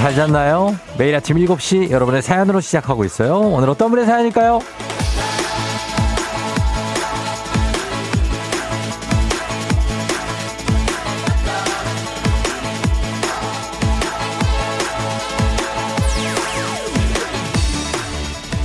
잘 0.00 0.14
잤나요? 0.14 0.74
매일 0.96 1.14
아침 1.14 1.36
7시 1.36 1.90
여러분의 1.90 2.22
사연으로 2.22 2.62
시작하고 2.62 3.04
있어요. 3.04 3.38
오늘 3.38 3.68
어떤 3.68 3.90
분의 3.90 4.06
사연일까요? 4.06 4.60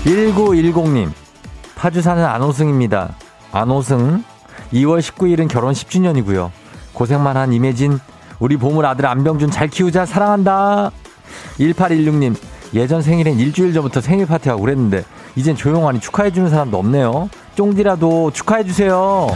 1910님, 0.06 1.12
파주 1.76 2.02
사는 2.02 2.23
안호승입니다. 2.23 3.14
안호승, 3.52 4.23
2월 4.72 5.02
19일은 5.02 5.50
결혼 5.50 5.73
10주년이고요. 5.73 6.50
고생만 6.94 7.36
한 7.36 7.52
임혜진, 7.52 8.00
우리 8.40 8.56
보물 8.56 8.86
아들 8.86 9.06
안병준 9.06 9.52
잘 9.52 9.67
키우자, 9.67 10.06
사랑한다. 10.06 10.92
1816님, 11.59 12.36
예전 12.73 13.02
생일엔 13.02 13.40
일주일 13.40 13.73
전부터 13.73 14.02
생일 14.02 14.26
파티하고 14.26 14.62
그랬는데, 14.62 15.04
이젠 15.36 15.55
조용하니 15.55 16.00
축하해주는 16.00 16.50
사람도 16.50 16.78
없네요. 16.78 17.30
쫑디라도 17.56 18.31
축하해주세요. 18.31 19.28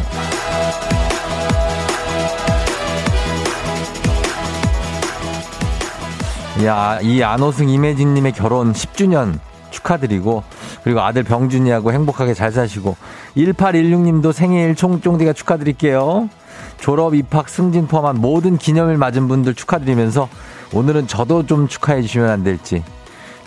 야, 6.65 6.99
이 7.01 7.23
안호승 7.23 7.69
임혜진님의 7.69 8.33
결혼 8.33 8.73
10주년 8.73 9.39
축하드리고 9.71 10.43
그리고 10.83 10.99
아들 10.99 11.23
병준이하고 11.23 11.93
행복하게 11.93 12.33
잘 12.33 12.51
사시고 12.51 12.97
1816님도 13.37 14.33
생일 14.33 14.75
총쫑디가 14.75 15.31
축하드릴게요. 15.31 16.27
졸업, 16.81 17.15
입학, 17.15 17.47
승진 17.47 17.87
포함한 17.87 18.19
모든 18.19 18.57
기념일 18.57 18.97
맞은 18.97 19.29
분들 19.29 19.53
축하드리면서 19.53 20.27
오늘은 20.73 21.07
저도 21.07 21.45
좀 21.45 21.67
축하해 21.67 22.01
주시면 22.01 22.29
안 22.29 22.43
될지. 22.43 22.83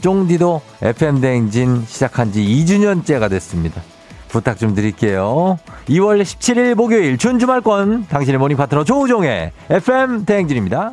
쫑디도 0.01 0.61
FM 0.83 1.20
대행진 1.20 1.84
시작한 1.87 2.33
지 2.33 2.42
2주년째가 2.42 3.31
됐습니다. 3.31 3.81
부탁 4.28 4.59
좀 4.59 4.75
드릴게요. 4.75 5.59
2월 5.89 6.23
17일 6.23 6.75
목요일 6.75 7.19
준주말권 7.19 8.06
당신의 8.09 8.39
모닝 8.39 8.56
파트너 8.56 8.83
조우종의 8.83 9.53
FM 9.70 10.25
대행진입니다. 10.25 10.93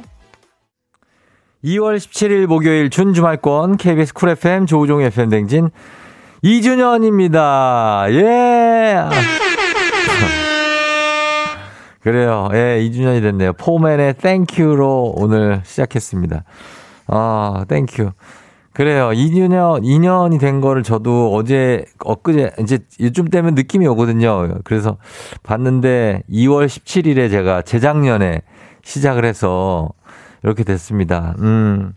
2월 1.64 1.98
17일 1.98 2.46
목요일 2.48 2.90
준주말권 2.90 3.78
KBS 3.78 4.14
쿨 4.14 4.30
FM 4.30 4.66
조우종 4.66 5.02
FM 5.02 5.30
댕진 5.30 5.70
2주년입니다. 6.44 8.12
예. 8.14 9.06
그래요. 12.02 12.50
예, 12.54 12.80
2주년이 12.82 13.22
됐네요. 13.22 13.54
포맨의 13.54 14.16
Thank 14.16 14.66
You로 14.66 15.16
오늘 15.18 15.62
시작했습니다. 15.66 16.44
아, 17.08 17.66
thank 17.68 17.92
you. 17.92 18.12
그래요. 18.74 19.10
2년, 19.10 19.84
2년이 19.84 20.40
된 20.40 20.62
거를 20.62 20.84
저도 20.84 21.34
어제, 21.36 21.84
엊그제, 22.00 22.52
이제 22.60 22.80
요즘 23.02 23.28
되면 23.28 23.54
느낌이 23.56 23.86
오거든요. 23.88 24.60
그래서 24.64 24.98
봤는데 25.44 26.24
2월 26.30 26.68
17일에 26.68 27.30
제가 27.30 27.64
재작년에 27.64 28.42
시작을 28.84 29.26
해서 29.26 29.90
이렇게 30.44 30.64
됐습니다. 30.64 31.36
음, 31.40 31.94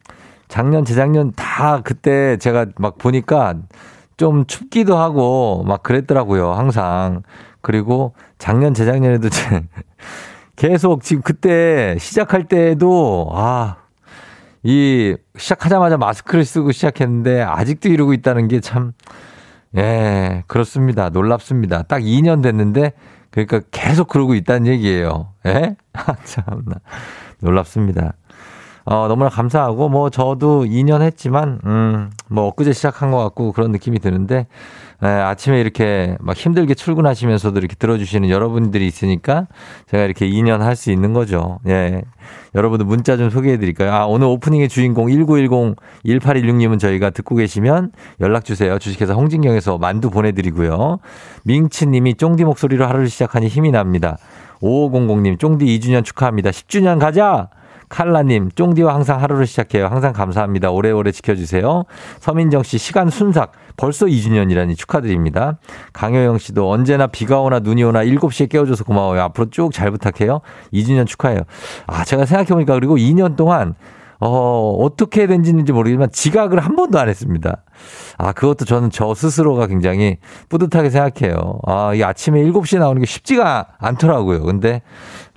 작년, 0.49 0.84
재작년 0.84 1.32
다 1.37 1.82
그때 1.84 2.37
제가 2.38 2.66
막 2.78 2.99
보니까 2.99 3.55
좀 4.17 4.47
춥기도 4.47 4.97
하고 4.97 5.62
막 5.67 5.83
그랬더라고요. 5.83 6.53
항상. 6.53 7.23
그리고 7.61 8.15
작년, 8.39 8.75
재작년에도 8.75 9.28
계속 10.56 11.03
지금 11.03 11.23
그때 11.23 11.97
시작할 11.99 12.45
때도 12.49 13.31
아, 13.33 13.77
이 14.62 15.17
시작하자마자 15.37 15.97
마스크를 15.97 16.45
쓰고 16.45 16.73
시작했는데 16.73 17.43
아직도 17.43 17.89
이러고 17.89 18.12
있다는 18.12 18.49
게 18.49 18.61
참, 18.61 18.93
예, 19.77 20.44
그렇습니다. 20.47 21.09
놀랍습니다. 21.09 21.83
딱 21.84 22.00
2년 22.00 22.43
됐는데 22.43 22.93
그러니까 23.31 23.61
계속 23.71 24.09
그러고 24.09 24.34
있다는 24.34 24.67
얘기예요. 24.67 25.33
예? 25.47 25.77
아, 25.94 26.17
참나. 26.25 26.77
놀랍습니다. 27.41 28.12
어, 28.84 29.06
너무나 29.09 29.28
감사하고, 29.28 29.88
뭐, 29.88 30.10
저도 30.10 30.65
2년 30.65 31.03
했지만, 31.03 31.60
음, 31.65 32.10
뭐, 32.28 32.47
엊그제 32.48 32.72
시작한 32.72 33.10
것 33.10 33.19
같고 33.19 33.53
그런 33.53 33.72
느낌이 33.72 33.98
드는데, 33.98 34.47
에, 35.03 35.06
아침에 35.09 35.60
이렇게 35.60 36.16
막 36.20 36.37
힘들게 36.37 36.75
출근하시면서도 36.75 37.59
이렇게 37.59 37.75
들어주시는 37.75 38.31
여러분들이 38.31 38.87
있으니까 38.87 39.48
제가 39.91 40.04
이렇게 40.04 40.28
2년 40.28 40.59
할 40.60 40.76
수 40.76 40.93
있는 40.93 41.12
거죠. 41.12 41.59
예. 41.66 42.03
여러분들 42.54 42.87
문자 42.87 43.16
좀 43.16 43.28
소개해 43.28 43.59
드릴까요? 43.59 43.93
아, 43.93 44.06
오늘 44.06 44.26
오프닝의 44.28 44.69
주인공 44.69 45.06
1910-1816님은 45.09 46.78
저희가 46.78 47.10
듣고 47.10 47.34
계시면 47.34 47.91
연락 48.20 48.44
주세요. 48.44 48.78
주식회사 48.78 49.14
홍진경에서 49.14 49.78
만두 49.78 50.09
보내드리고요. 50.10 50.99
민치님이 51.44 52.14
쫑디 52.14 52.44
목소리로 52.44 52.87
하루를 52.87 53.09
시작하니 53.09 53.49
힘이 53.49 53.70
납니다. 53.72 54.16
5500님, 54.62 55.38
쫑디 55.38 55.66
2주년 55.66 56.04
축하합니다. 56.04 56.50
10주년 56.50 57.00
가자! 57.00 57.49
칼라님, 57.92 58.50
쫑디와 58.54 58.94
항상 58.94 59.20
하루를 59.20 59.47
시작해요. 59.47 59.86
항상 59.86 60.14
감사합니다. 60.14 60.70
오래오래 60.70 61.12
지켜주세요. 61.12 61.84
서민정 62.20 62.62
씨, 62.62 62.78
시간 62.78 63.10
순삭. 63.10 63.53
벌써 63.76 64.06
2주년이라니 64.06 64.78
축하드립니다. 64.78 65.58
강효영 65.92 66.38
씨도 66.38 66.70
언제나 66.70 67.06
비가 67.06 67.41
오나 67.41 67.58
눈이 67.58 67.84
오나 67.84 68.02
7시에 68.02 68.48
깨워줘서 68.48 68.84
고마워요. 68.84 69.20
앞으로 69.20 69.50
쭉 69.50 69.72
잘 69.75 69.91
부탁해요. 69.91 70.41
2주년 70.72 71.06
축하해요. 71.06 71.41
아, 71.86 72.02
제가 72.04 72.25
생각해보니까 72.25 72.75
그리고 72.75 72.97
2년 72.97 73.36
동안 73.36 73.75
어, 74.25 74.77
어떻게 74.81 75.27
된지는지 75.27 75.72
모르겠지만 75.72 76.10
지각을 76.12 76.60
한 76.60 76.77
번도 76.77 76.99
안 76.99 77.09
했습니다. 77.09 77.65
아, 78.19 78.33
그것도 78.33 78.65
저는 78.65 78.91
저 78.91 79.15
스스로가 79.15 79.66
굉장히 79.66 80.19
뿌듯하게 80.49 80.91
생각해요. 80.91 81.59
아, 81.66 81.93
이 81.94 82.05
아침에 82.05 82.41
7시에 82.44 82.78
나오는 82.78 83.00
게 83.00 83.06
쉽지가 83.06 83.66
않더라고요. 83.78 84.43
근데, 84.44 84.82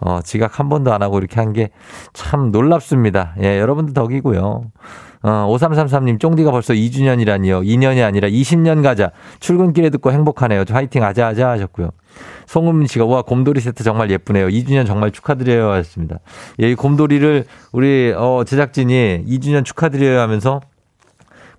어, 0.02 0.20
지각 0.24 0.60
한 0.60 0.70
번도 0.70 0.94
안 0.94 1.02
하고 1.02 1.18
이렇게 1.18 1.40
한 1.40 1.54
게 1.54 1.70
참 2.14 2.52
놀랍습니다. 2.52 3.34
예, 3.42 3.60
여러분들 3.60 3.94
덕이고요. 3.94 4.64
어, 5.24 5.30
5333님, 5.58 6.20
쫑디가 6.20 6.52
벌써 6.52 6.74
2주년이라니요. 6.74 7.66
2년이 7.66 8.06
아니라 8.06 8.28
20년 8.28 8.84
가자. 8.84 9.10
출근길에 9.40 9.90
듣고 9.90 10.12
행복하네요. 10.12 10.64
화이팅 10.70 11.02
하자 11.04 11.28
하셨고요. 11.30 11.90
송은민 12.46 12.88
씨가 12.88 13.06
와 13.06 13.22
곰돌이 13.22 13.60
세트 13.60 13.84
정말 13.84 14.12
예쁘네요. 14.12 14.48
2주년 14.48 14.86
정말 14.86 15.12
축하드려요 15.12 15.72
하셨습니다. 15.72 16.20
예, 16.62 16.72
이 16.72 16.76
곰돌이를 16.76 17.46
우리 17.72 18.14
어 18.16 18.44
제작진이 18.46 19.26
2주년 19.28 19.66
축하드려요 19.66 20.20
하면서 20.20 20.62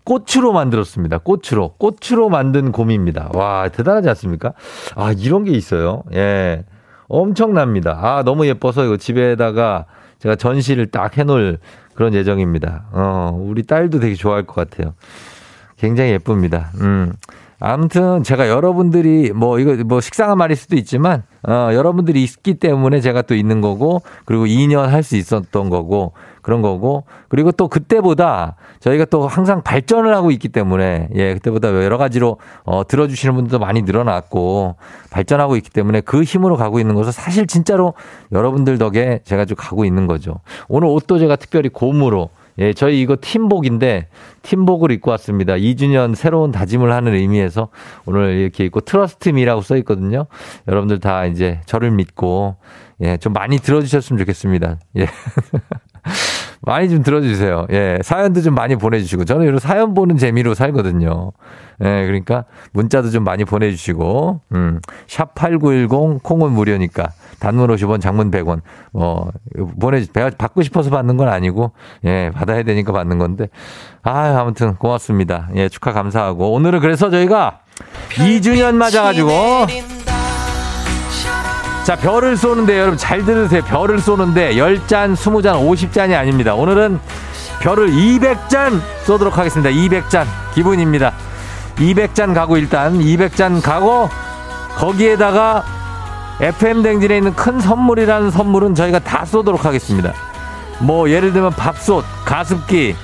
꽃으로 0.06 0.52
만들었습니다. 0.52 1.18
꽃으로. 1.18 1.74
꽃으로 1.78 2.28
만든 2.28 2.70
곰입니다. 2.70 3.30
와, 3.34 3.68
대단하지 3.68 4.08
않습니까? 4.10 4.52
아, 4.94 5.12
이런 5.12 5.42
게 5.42 5.50
있어요. 5.50 6.04
예. 6.14 6.64
엄청납니다. 7.08 7.98
아, 8.00 8.22
너무 8.22 8.46
예뻐서 8.46 8.84
이거 8.84 8.96
집에다가 8.96 9.86
제가 10.20 10.36
전시를 10.36 10.86
딱 10.86 11.18
해놓을 11.18 11.58
그런 11.94 12.14
예정입니다. 12.14 12.86
어, 12.92 13.36
우리 13.36 13.64
딸도 13.64 13.98
되게 13.98 14.14
좋아할 14.14 14.44
것 14.44 14.54
같아요. 14.54 14.94
굉장히 15.76 16.12
예쁩니다. 16.12 16.70
음. 16.80 17.12
아무튼 17.58 18.22
제가 18.22 18.48
여러분들이 18.48 19.32
뭐 19.32 19.58
이거 19.58 19.82
뭐 19.84 20.00
식상한 20.00 20.36
말일 20.36 20.56
수도 20.56 20.76
있지만 20.76 21.22
어 21.48 21.70
여러분들이 21.72 22.22
있기 22.22 22.54
때문에 22.54 23.00
제가 23.00 23.22
또 23.22 23.34
있는 23.34 23.60
거고 23.60 24.02
그리고 24.24 24.44
2년 24.44 24.86
할 24.88 25.02
수 25.02 25.16
있었던 25.16 25.70
거고 25.70 26.12
그런 26.42 26.62
거고 26.62 27.04
그리고 27.28 27.52
또 27.52 27.68
그때보다 27.68 28.56
저희가 28.80 29.04
또 29.06 29.26
항상 29.28 29.62
발전을 29.62 30.14
하고 30.14 30.30
있기 30.32 30.48
때문에 30.48 31.08
예 31.14 31.34
그때보다 31.34 31.68
여러 31.68 31.96
가지로 31.96 32.38
어 32.64 32.86
들어주시는 32.86 33.34
분들도 33.36 33.58
많이 33.58 33.82
늘어났고 33.82 34.76
발전하고 35.10 35.56
있기 35.56 35.70
때문에 35.70 36.00
그 36.00 36.24
힘으로 36.24 36.56
가고 36.56 36.80
있는 36.80 36.94
것은 36.94 37.12
사실 37.12 37.46
진짜로 37.46 37.94
여러분들 38.32 38.78
덕에 38.78 39.20
제가 39.24 39.44
좀 39.44 39.56
가고 39.56 39.84
있는 39.84 40.06
거죠. 40.06 40.40
오늘 40.68 40.88
옷도 40.88 41.18
제가 41.18 41.36
특별히 41.36 41.68
곰으로 41.68 42.30
예, 42.58 42.72
저희 42.72 43.00
이거 43.00 43.16
팀복인데 43.20 44.08
팀복을 44.42 44.90
입고 44.92 45.10
왔습니다. 45.12 45.54
2주년 45.54 46.14
새로운 46.14 46.52
다짐을 46.52 46.92
하는 46.92 47.14
의미에서 47.14 47.68
오늘 48.06 48.34
이렇게 48.34 48.64
입고 48.64 48.80
트러스트미라고 48.80 49.60
써 49.62 49.76
있거든요. 49.78 50.26
여러분들 50.68 51.00
다 51.00 51.26
이제 51.26 51.60
저를 51.66 51.90
믿고 51.90 52.56
예, 53.02 53.16
좀 53.18 53.32
많이 53.32 53.58
들어주셨으면 53.58 54.18
좋겠습니다. 54.18 54.78
예. 54.98 55.06
많이 56.62 56.88
좀 56.88 57.02
들어주세요. 57.02 57.66
예, 57.72 57.98
사연도 58.02 58.42
좀 58.42 58.54
많이 58.54 58.76
보내주시고 58.76 59.24
저는 59.24 59.46
이런 59.46 59.58
사연 59.58 59.94
보는 59.94 60.16
재미로 60.16 60.54
살거든요. 60.54 61.32
예, 61.82 62.06
그러니까 62.06 62.44
문자도 62.72 63.10
좀 63.10 63.24
많이 63.24 63.44
보내주시고 63.44 64.40
음, 64.54 64.80
샵 65.06 65.34
#8910 65.34 66.22
콩은 66.22 66.52
무료니까 66.52 67.12
단문 67.38 67.68
50원, 67.68 68.00
장문 68.00 68.30
100원 68.30 68.60
어 68.94 69.28
보내 69.78 70.04
받고 70.38 70.62
싶어서 70.62 70.90
받는 70.90 71.16
건 71.16 71.28
아니고 71.28 71.72
예, 72.04 72.30
받아야 72.34 72.62
되니까 72.62 72.92
받는 72.92 73.18
건데 73.18 73.48
아 74.02 74.38
아무튼 74.40 74.74
고맙습니다. 74.76 75.48
예, 75.54 75.68
축하 75.68 75.92
감사하고 75.92 76.52
오늘은 76.52 76.80
그래서 76.80 77.10
저희가 77.10 77.60
2주년 78.14 78.74
맞아가지고 78.74 79.30
자, 81.86 81.94
별을 81.94 82.36
쏘는데 82.36 82.80
여러분 82.80 82.98
잘 82.98 83.24
들으세요. 83.24 83.62
별을 83.62 84.00
쏘는데 84.00 84.54
10잔, 84.54 85.14
20잔, 85.14 85.54
50잔이 85.64 86.18
아닙니다. 86.18 86.52
오늘은 86.56 86.98
별을 87.60 87.90
200잔 87.90 88.80
쏘도록 89.04 89.38
하겠습니다. 89.38 89.70
200잔. 89.70 90.26
기분입니다. 90.52 91.12
200잔 91.76 92.34
가고 92.34 92.56
일단 92.56 92.98
200잔 92.98 93.62
가고 93.62 94.10
거기에다가 94.76 95.62
FM 96.40 96.82
댕진에 96.82 97.18
있는 97.18 97.36
큰 97.36 97.60
선물이라는 97.60 98.32
선물은 98.32 98.74
저희가 98.74 98.98
다 98.98 99.24
쏘도록 99.24 99.64
하겠습니다. 99.64 100.12
뭐 100.80 101.08
예를 101.08 101.32
들면 101.32 101.52
밥솥, 101.52 102.04
가습기, 102.24 102.96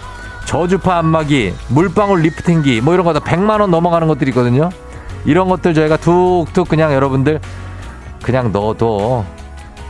저주파 0.45 0.99
안마기, 0.99 1.55
물방울 1.69 2.21
리프팅기 2.23 2.81
뭐 2.81 2.95
이런 2.95 3.07
거 3.07 3.13
다 3.13 3.21
100만 3.21 3.61
원 3.61 3.71
넘어가는 3.71 4.09
것들이 4.09 4.31
있거든요. 4.31 4.71
이런 5.25 5.49
것들 5.49 5.73
저희가 5.73 5.99
툭툭 5.99 6.69
그냥 6.69 6.93
여러분들 6.93 7.41
그냥 8.23 8.53
넣어도 8.53 9.25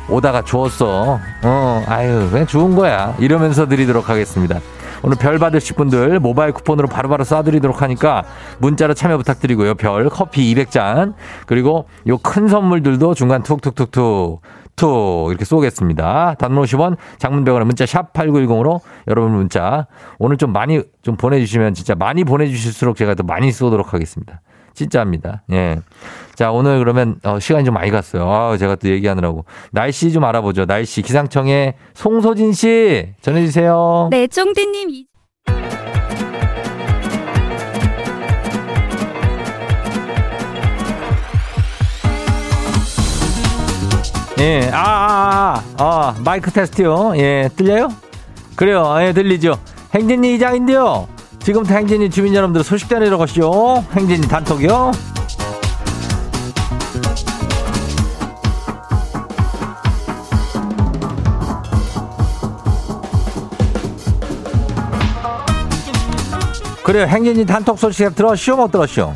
오다가 0.08 0.42
주었어. 0.42 1.18
어, 1.44 1.82
아유, 1.86 2.28
그냥 2.30 2.46
주운 2.46 2.74
거야. 2.74 3.14
이러면서 3.18 3.66
드리도록 3.68 4.08
하겠습니다. 4.08 4.58
오늘 5.04 5.16
별 5.16 5.38
받으실 5.38 5.74
분들 5.74 6.20
모바일 6.20 6.52
쿠폰으로 6.52 6.86
바로바로 6.86 7.24
쏴드리도록 7.24 7.76
하니까 7.78 8.22
문자로 8.58 8.94
참여 8.94 9.16
부탁드리고요. 9.18 9.74
별 9.74 10.08
커피 10.08 10.54
200잔 10.54 11.14
그리고 11.46 11.86
요 12.08 12.18
큰 12.18 12.46
선물들도 12.46 13.14
중간 13.14 13.42
툭툭툭툭 13.42 14.42
툭 14.76 15.26
이렇게 15.30 15.44
쏘겠습니다. 15.44 16.34
단문 16.38 16.62
50원 16.64 16.96
장문 17.18 17.44
100원에 17.44 17.64
문자 17.64 17.84
샵 17.84 18.12
8910으로 18.12 18.80
여러분 19.08 19.32
문자 19.32 19.86
오늘 20.18 20.36
좀 20.36 20.52
많이 20.52 20.82
좀 21.02 21.16
보내주시면 21.16 21.74
진짜 21.74 21.96
많이 21.96 22.22
보내주실수록 22.22 22.96
제가 22.96 23.14
더 23.16 23.24
많이 23.24 23.50
쏘도록 23.50 23.92
하겠습니다. 23.94 24.40
진짜입니다. 24.74 25.42
예. 25.52 25.80
자, 26.34 26.50
오늘 26.50 26.78
그러면 26.78 27.16
어, 27.24 27.38
시간이 27.38 27.64
좀 27.64 27.74
많이 27.74 27.90
갔어요. 27.90 28.30
아, 28.30 28.56
제가 28.56 28.76
또 28.76 28.88
얘기하느라고. 28.88 29.44
날씨 29.70 30.12
좀 30.12 30.24
알아보죠. 30.24 30.66
날씨 30.66 31.02
기상청에 31.02 31.74
송소진 31.94 32.52
씨 32.52 33.12
전해 33.20 33.44
주세요. 33.44 34.08
네, 34.10 34.26
쫑디 34.26 34.66
님. 34.66 35.04
예. 44.40 44.68
아, 44.72 44.80
아, 44.80 45.62
아, 45.78 45.84
아, 45.84 46.16
마이크 46.24 46.50
테스트요. 46.50 47.12
예, 47.16 47.48
들려요? 47.54 47.88
그래요. 48.56 48.96
예, 49.00 49.12
들리죠. 49.12 49.56
행진이 49.94 50.34
이장인데요. 50.34 51.06
지금부터 51.42 51.74
행진이 51.74 52.10
주민 52.10 52.34
여러분들 52.34 52.62
소식 52.62 52.88
전해러 52.88 53.18
가시죠. 53.18 53.84
행진이 53.92 54.28
단톡이요. 54.28 54.92
그래요. 66.84 67.06
행진이 67.06 67.46
단톡 67.46 67.78
소식 67.78 68.14
들었쇼? 68.14 68.56
못 68.56 68.70
들었쇼? 68.70 69.12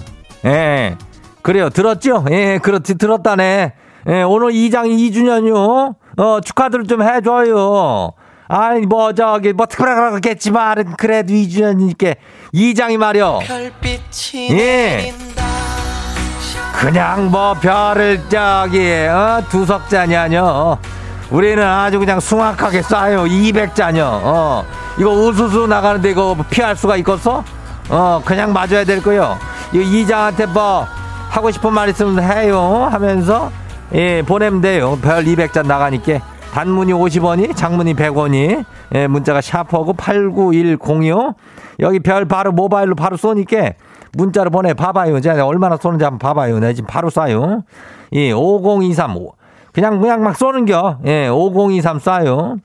예. 0.47 0.97
그래요. 1.43 1.71
들었죠? 1.71 2.25
예, 2.31 2.59
그렇지. 2.61 2.97
들었다네. 2.97 3.73
예, 4.09 4.23
오늘 4.23 4.53
이장 4.53 4.87
2주년이요. 4.87 5.95
어, 6.19 6.41
축하들 6.41 6.85
좀 6.85 7.03
해줘요. 7.03 8.13
아니, 8.49 8.87
뭐, 8.87 9.13
저기, 9.13 9.53
뭐, 9.53 9.67
특별하겠지만, 9.67 10.95
그래도 10.97 11.33
2주년이니까, 11.33 12.17
이장이 12.53 12.97
말이요. 12.97 13.41
예. 14.51 15.13
그냥 16.79 17.31
뭐, 17.31 17.55
별을 17.55 18.21
저기, 18.29 18.93
어, 19.09 19.43
두 19.49 19.65
석 19.67 19.89
잔이 19.89 20.15
아니요. 20.17 20.79
우리는 21.31 21.61
아주 21.63 21.99
그냥 21.99 22.21
숭악하게 22.21 22.83
쏴요. 22.83 23.27
200잔이요. 23.29 24.01
어, 24.05 24.65
이거 24.99 25.11
우수수 25.11 25.67
나가는데 25.67 26.11
이거 26.11 26.37
피할 26.51 26.77
수가 26.77 26.97
있겠어? 26.99 27.43
어, 27.89 28.23
그냥 28.25 28.53
맞아야 28.53 28.85
될 28.85 29.03
거요. 29.03 29.37
이 29.73 29.79
이장한테 30.03 30.47
뭐, 30.47 30.87
하고 31.31 31.51
싶은 31.51 31.73
말 31.73 31.89
있으면 31.89 32.23
해요. 32.23 32.89
하면서, 32.93 33.51
예, 33.95 34.23
보내면 34.23 34.61
돼요. 34.61 34.97
별 35.03 35.25
200잔 35.25 35.67
나가니까. 35.67 36.21
단문이 36.57 36.95
50원이, 36.95 37.55
장문이 37.55 37.93
100원이, 37.93 38.65
예, 38.95 39.07
문자가 39.09 39.43
샤프하고 39.43 39.93
89106. 39.93 41.35
여기 41.81 42.01
별 42.01 42.25
바로 42.25 42.51
모바일로 42.51 42.95
바로 42.95 43.19
쏘니까 43.19 43.73
문자로 44.15 44.49
보내 44.49 44.73
봐봐요. 44.73 45.21
제가 45.21 45.45
얼마나 45.45 45.77
쏘는지 45.77 46.05
한번 46.05 46.19
봐봐요. 46.19 46.59
내가 46.59 46.73
지금 46.73 46.87
바로 46.87 47.11
쏴요. 47.11 47.63
예, 48.15 48.33
5023. 48.33 49.19
그냥, 49.75 50.01
그냥 50.01 50.23
막 50.23 50.35
쏘는겨. 50.35 51.01
예, 51.05 51.29
5023 51.29 51.99
쏴요. 51.99 52.59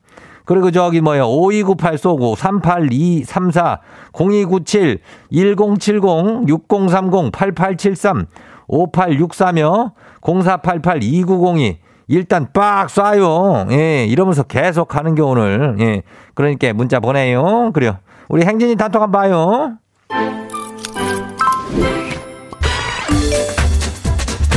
그리고 0.45 0.71
저기 0.71 1.01
뭐야, 1.01 1.25
5298 1.25 1.97
쏘고, 1.97 2.37
38234, 2.37 3.79
0297, 4.13 4.99
1070, 5.33 6.47
6030, 6.47 7.31
8873, 7.33 8.25
5863여, 8.69 9.91
0488, 10.21 11.03
2902, 11.03 11.77
일단 12.07 12.51
빡 12.51 12.87
쏴요. 12.87 13.71
예, 13.71 14.05
이러면서 14.05 14.43
계속 14.43 14.87
가는 14.87 15.15
게 15.15 15.21
오늘. 15.21 15.77
예. 15.79 16.01
그러니까 16.33 16.73
문자 16.73 16.99
보내요. 16.99 17.71
그래요. 17.73 17.97
우리 18.27 18.45
행진이 18.45 18.75
단톡 18.75 19.01
한번 19.01 19.21
봐요. 19.21 19.77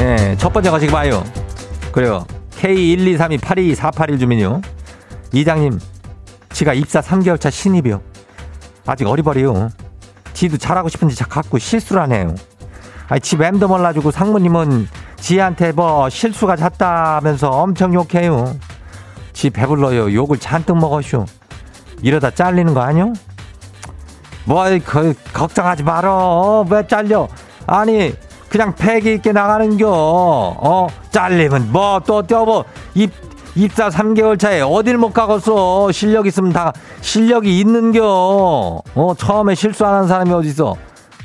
예, 0.01 0.37
첫 0.39 0.53
번째 0.53 0.71
거시기 0.71 0.93
봐요. 0.93 1.23
그래요. 1.93 2.25
K123282481 2.61 4.19
주민요. 4.19 4.61
이장님, 5.33 5.79
지가 6.53 6.75
입사 6.75 7.01
3개월 7.01 7.41
차 7.41 7.51
신입이요. 7.51 8.01
아직 8.87 9.07
어리버리요. 9.07 9.71
지도 10.33 10.57
잘하고 10.57 10.89
싶은지 10.89 11.17
자꾸 11.17 11.59
실수를 11.59 12.03
하네요. 12.03 12.35
아니, 13.09 13.21
지 13.21 13.37
맴도 13.37 13.69
몰라주고 13.69 14.11
상무님은 14.11 14.89
지한테 15.25 15.73
뭐 15.73 16.11
실수가 16.11 16.55
잦다면서 16.55 17.49
엄청 17.49 17.95
욕해요. 17.95 18.55
지 19.33 19.49
배불러요. 19.49 20.13
욕을 20.13 20.37
잔뜩 20.37 20.77
먹었슈. 20.77 21.25
이러다 22.03 22.31
잘리는 22.31 22.75
거 22.75 22.83
아니요? 22.83 23.15
뭐, 24.45 24.67
그, 24.85 25.15
걱정하지 25.33 25.83
말어. 25.83 26.67
왜 26.69 26.87
잘려? 26.87 27.27
아니, 27.67 28.13
그냥 28.51 28.75
패기 28.75 29.15
있게 29.15 29.33
나가는겨. 29.33 29.89
어, 29.89 30.89
잘리면 31.11 31.73
뭐, 31.73 32.03
또, 32.05 32.21
또, 32.21 32.45
뭐, 32.45 32.65
입, 32.95 33.11
입사 33.55 33.89
3개월 33.89 34.39
차에 34.39 34.61
어딜 34.61 34.99
못 34.99 35.15
가겠어. 35.15 35.91
실력 35.91 36.27
있으면 36.27 36.53
다 36.53 36.71
실력이 37.01 37.61
있는겨. 37.61 38.05
어, 38.95 39.15
처음에 39.17 39.55
실수 39.55 39.87
안 39.87 39.95
하는 39.95 40.07
사람이 40.07 40.31
어딨어. 40.35 40.77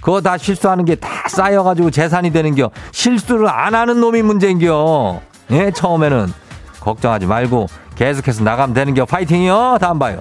그거 0.01 0.21
다 0.21 0.37
실수하는 0.37 0.85
게 0.85 0.95
다 0.95 1.09
쌓여가지고 1.27 1.91
재산이 1.91 2.31
되는겨. 2.31 2.71
실수를 2.91 3.47
안 3.49 3.75
하는 3.75 3.99
놈이 3.99 4.21
문제인겨. 4.21 5.21
예, 5.51 5.71
처음에는. 5.71 6.27
걱정하지 6.79 7.25
말고 7.25 7.67
계속해서 7.95 8.43
나가면 8.43 8.73
되는겨. 8.73 9.05
파이팅이요. 9.05 9.77
다음 9.79 9.99
봐요. 9.99 10.19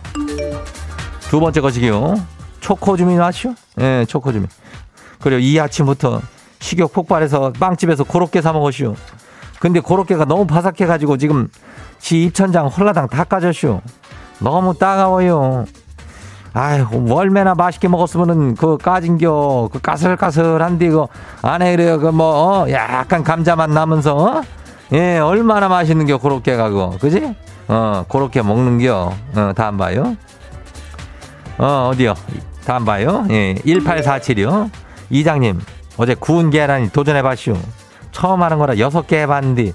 두 1.30 1.40
번째 1.40 1.60
것이기요. 1.60 2.16
초코 2.60 2.96
주민 2.96 3.18
왔슈? 3.20 3.54
예, 3.80 4.04
초코 4.08 4.32
주민. 4.32 4.48
그리고 5.20 5.40
이 5.40 5.58
아침부터 5.58 6.20
식욕 6.60 6.92
폭발해서 6.92 7.52
빵집에서 7.58 8.04
고로케 8.04 8.42
사 8.42 8.52
먹었슈. 8.52 8.94
근데 9.60 9.80
고로케가 9.80 10.24
너무 10.24 10.46
바삭해가지고 10.46 11.16
지금 11.16 11.48
지 11.98 12.24
입천장 12.24 12.66
홀라당 12.66 13.08
다 13.08 13.24
까졌슈. 13.24 13.80
너무 14.40 14.76
따가워요. 14.76 15.64
아유, 16.58 16.86
월매나 16.90 17.54
맛있게 17.54 17.86
먹었으면은 17.86 18.56
그 18.56 18.78
까진겨, 18.78 19.68
그 19.72 19.80
까슬까슬한데 19.80 20.88
그 20.88 21.06
안에 21.40 21.76
그래요, 21.76 22.00
그 22.00 22.08
뭐, 22.08 22.64
어? 22.64 22.70
약간 22.70 23.22
감자맛 23.22 23.70
나면서, 23.70 24.16
어? 24.16 24.42
예, 24.92 25.18
얼마나 25.18 25.68
맛있는겨, 25.68 26.18
고로케가 26.18 26.68
그거. 26.70 26.96
그지? 27.00 27.36
어, 27.68 28.04
고로케 28.08 28.42
먹는겨. 28.42 29.12
어, 29.36 29.52
다음 29.54 29.76
봐요. 29.76 30.16
어, 31.58 31.90
어디요? 31.92 32.14
다음 32.64 32.84
봐요. 32.84 33.24
예, 33.30 33.54
1847이요. 33.64 34.68
이장님, 35.10 35.60
어제 35.96 36.16
구운 36.16 36.50
계란이 36.50 36.88
도전해봤슈. 36.88 37.56
처음 38.10 38.42
하는 38.42 38.58
거라 38.58 38.74
6개 38.74 39.12
해봤는데, 39.14 39.74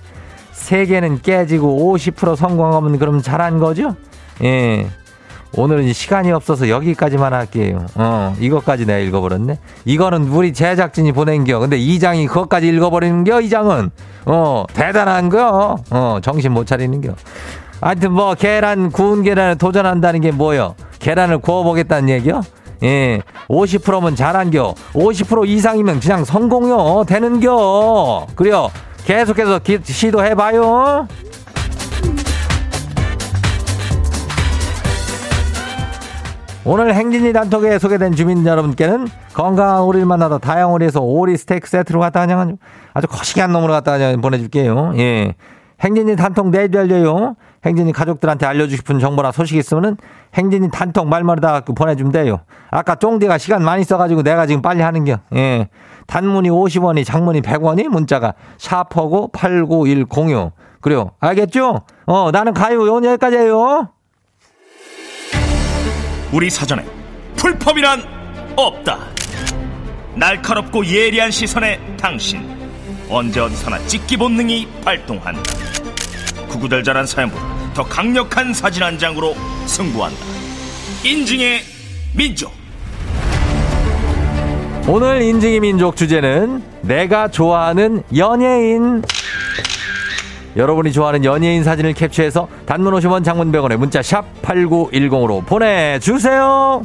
3개는 0.52 1.22
깨지고 1.22 1.94
50% 1.96 2.36
성공하면 2.36 3.00
그럼 3.00 3.22
잘한 3.22 3.60
거죠? 3.60 3.96
예. 4.44 4.90
오늘은 5.56 5.94
시간이 5.94 6.32
없어서 6.32 6.68
여기까지만 6.68 7.34
할게요. 7.34 7.86
어, 7.96 8.36
이것까지 8.40 8.86
내가 8.86 9.00
읽어버렸네. 9.00 9.60
이거는 9.86 10.30
우리 10.30 10.52
제작진이 10.52 11.12
보낸 11.12 11.44
겨. 11.44 11.60
근데 11.60 11.78
이 11.78 12.00
장이 12.00 12.26
그것까지 12.28 12.68
읽어버리는 12.70 13.24
겨, 13.24 13.40
이 13.40 13.50
장은. 13.50 13.92
어, 14.26 14.66
대단한 14.74 15.30
거. 15.30 15.78
어, 15.92 16.18
정신 16.24 16.54
못 16.54 16.66
차리는 16.66 17.02
겨. 17.02 17.14
하여튼 17.82 18.14
뭐, 18.14 18.34
계란, 18.34 18.90
구운 18.90 19.22
계란을 19.22 19.58
도전한다는 19.58 20.22
게 20.22 20.32
뭐요? 20.32 20.76
계란을 21.00 21.40
구워보겠다는 21.40 22.10
얘기요? 22.10 22.42
예, 22.84 23.22
50%면 23.48 24.16
잘한겨. 24.16 24.74
50% 24.94 25.48
이상이면 25.48 26.00
그냥 26.00 26.26
성공요. 26.26 27.06
되는겨. 27.06 28.28
그래요. 28.36 28.72
계속해서 29.06 29.60
기, 29.60 29.80
시도해봐요. 29.84 31.08
오늘 36.66 36.96
행진이 36.96 37.34
단톡에 37.34 37.78
소개된 37.78 38.16
주민 38.16 38.46
여러분께는 38.46 39.08
건강한 39.34 39.82
오리를 39.82 40.06
만나다 40.06 40.38
다양오리에서 40.38 41.02
오리 41.02 41.36
스테이크 41.36 41.68
세트로 41.68 42.00
갖다 42.00 42.22
그냥 42.26 42.58
아주 42.94 43.08
거시기한 43.08 43.52
놈으로 43.52 43.74
갖다 43.74 43.98
그냥 43.98 44.22
보내줄게요. 44.22 44.94
예. 44.98 45.36
행진이 45.82 46.16
단톡 46.16 46.52
내일 46.52 46.74
열려요. 46.74 47.36
행진이 47.66 47.92
가족들한테 47.92 48.46
알려주고 48.46 48.78
싶은 48.78 49.00
정보나 49.00 49.34
소식 49.34 49.58
있으면은 49.58 49.98
행진이 50.36 50.72
단톡 50.72 51.08
말머리다 51.08 51.62
보내주면 51.62 52.14
돼요. 52.14 52.40
아까 52.72 52.96
쫑디가 52.96 53.38
시간 53.40 53.62
많이 53.62 53.84
써가지고 53.84 54.24
내가 54.24 54.46
지금 54.46 54.62
빨리 54.62 54.82
하는 54.82 55.04
겨. 55.04 55.20
예. 55.36 55.68
단문이 56.08 56.50
50원이 56.50 57.06
장문이 57.06 57.42
100원이 57.42 57.90
문자가 57.90 58.36
샤퍼고 58.58 59.32
89106. 59.34 60.54
그래요. 60.80 61.12
알겠죠? 61.20 61.82
어, 62.06 62.32
나는 62.32 62.54
가요. 62.54 62.80
오늘 62.82 63.10
여기까지예요. 63.12 63.90
우리 66.34 66.50
사전에 66.50 66.84
풀펌이란 67.36 68.54
없다. 68.56 68.98
날카롭고 70.16 70.84
예리한 70.84 71.30
시선에 71.30 71.80
당신 71.96 72.42
언제 73.08 73.40
어디서나 73.40 73.78
찍기 73.86 74.18
본능이 74.18 74.68
발동한다. 74.84 75.44
구구절절한 76.50 77.06
사연보다 77.06 77.74
더 77.76 77.84
강력한 77.84 78.52
사진 78.52 78.82
한 78.82 78.98
장으로 78.98 79.36
승부한다. 79.68 80.18
인증의 81.04 81.62
민족. 82.16 82.52
오늘 84.88 85.22
인증의 85.22 85.60
민족 85.60 85.96
주제는 85.96 86.64
내가 86.82 87.28
좋아하는 87.28 88.02
연예인. 88.16 89.04
여러분이 90.56 90.92
좋아하는 90.92 91.26
연예인 91.26 91.64
사진을 91.64 91.94
캡처해서 91.94 92.48
단문 92.66 92.94
50원 92.94 93.24
장문 93.24 93.52
100원에 93.52 93.78
문자 93.78 94.02
샵 94.02 94.26
8910으로 94.42 95.46
보내주세요. 95.46 96.84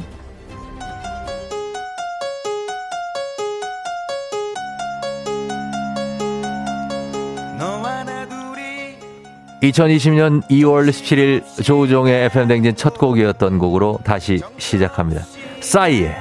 2020년 9.62 10.42
2월 10.48 10.88
17일 10.88 11.64
조우종의 11.64 12.26
FM댕진 12.26 12.76
첫 12.76 12.96
곡이었던 12.96 13.58
곡으로 13.58 13.98
다시 14.04 14.40
시작합니다. 14.56 15.22
싸이의 15.60 16.14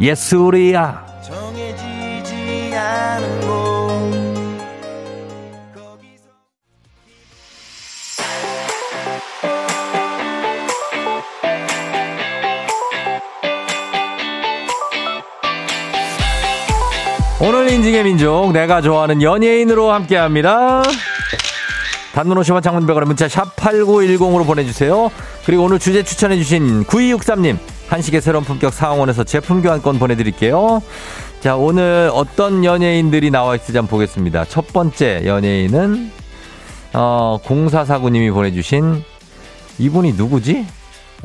예술이야. 0.00 1.04
오늘 17.46 17.70
인증의 17.70 18.04
민족 18.04 18.52
내가 18.52 18.80
좋아하는 18.80 19.20
연예인으로 19.20 19.92
함께합니다. 19.92 20.82
단문 22.14 22.38
50원 22.38 22.62
장문백원의 22.62 23.06
문자 23.06 23.28
샵 23.28 23.54
8910으로 23.56 24.46
보내주세요. 24.46 25.10
그리고 25.44 25.64
오늘 25.64 25.78
주제 25.78 26.02
추천해주신 26.02 26.84
9263님 26.84 27.58
한식의 27.88 28.22
새로운 28.22 28.44
품격 28.44 28.72
상황원에서 28.72 29.24
제품 29.24 29.60
교환권 29.60 29.98
보내드릴게요. 29.98 30.82
자 31.40 31.54
오늘 31.56 32.10
어떤 32.14 32.64
연예인들이 32.64 33.30
나와 33.30 33.56
있을지 33.56 33.76
한번 33.76 33.90
보겠습니다. 33.90 34.46
첫 34.46 34.72
번째 34.72 35.26
연예인은 35.26 36.10
어 36.94 37.38
0449님이 37.44 38.32
보내주신 38.32 39.04
이분이 39.78 40.14
누구지? 40.14 40.64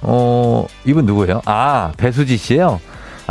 어 0.01 0.65
이분 0.83 1.05
누구예요? 1.05 1.41
아 1.45 1.93
배수지 1.95 2.35
씨예요. 2.35 2.81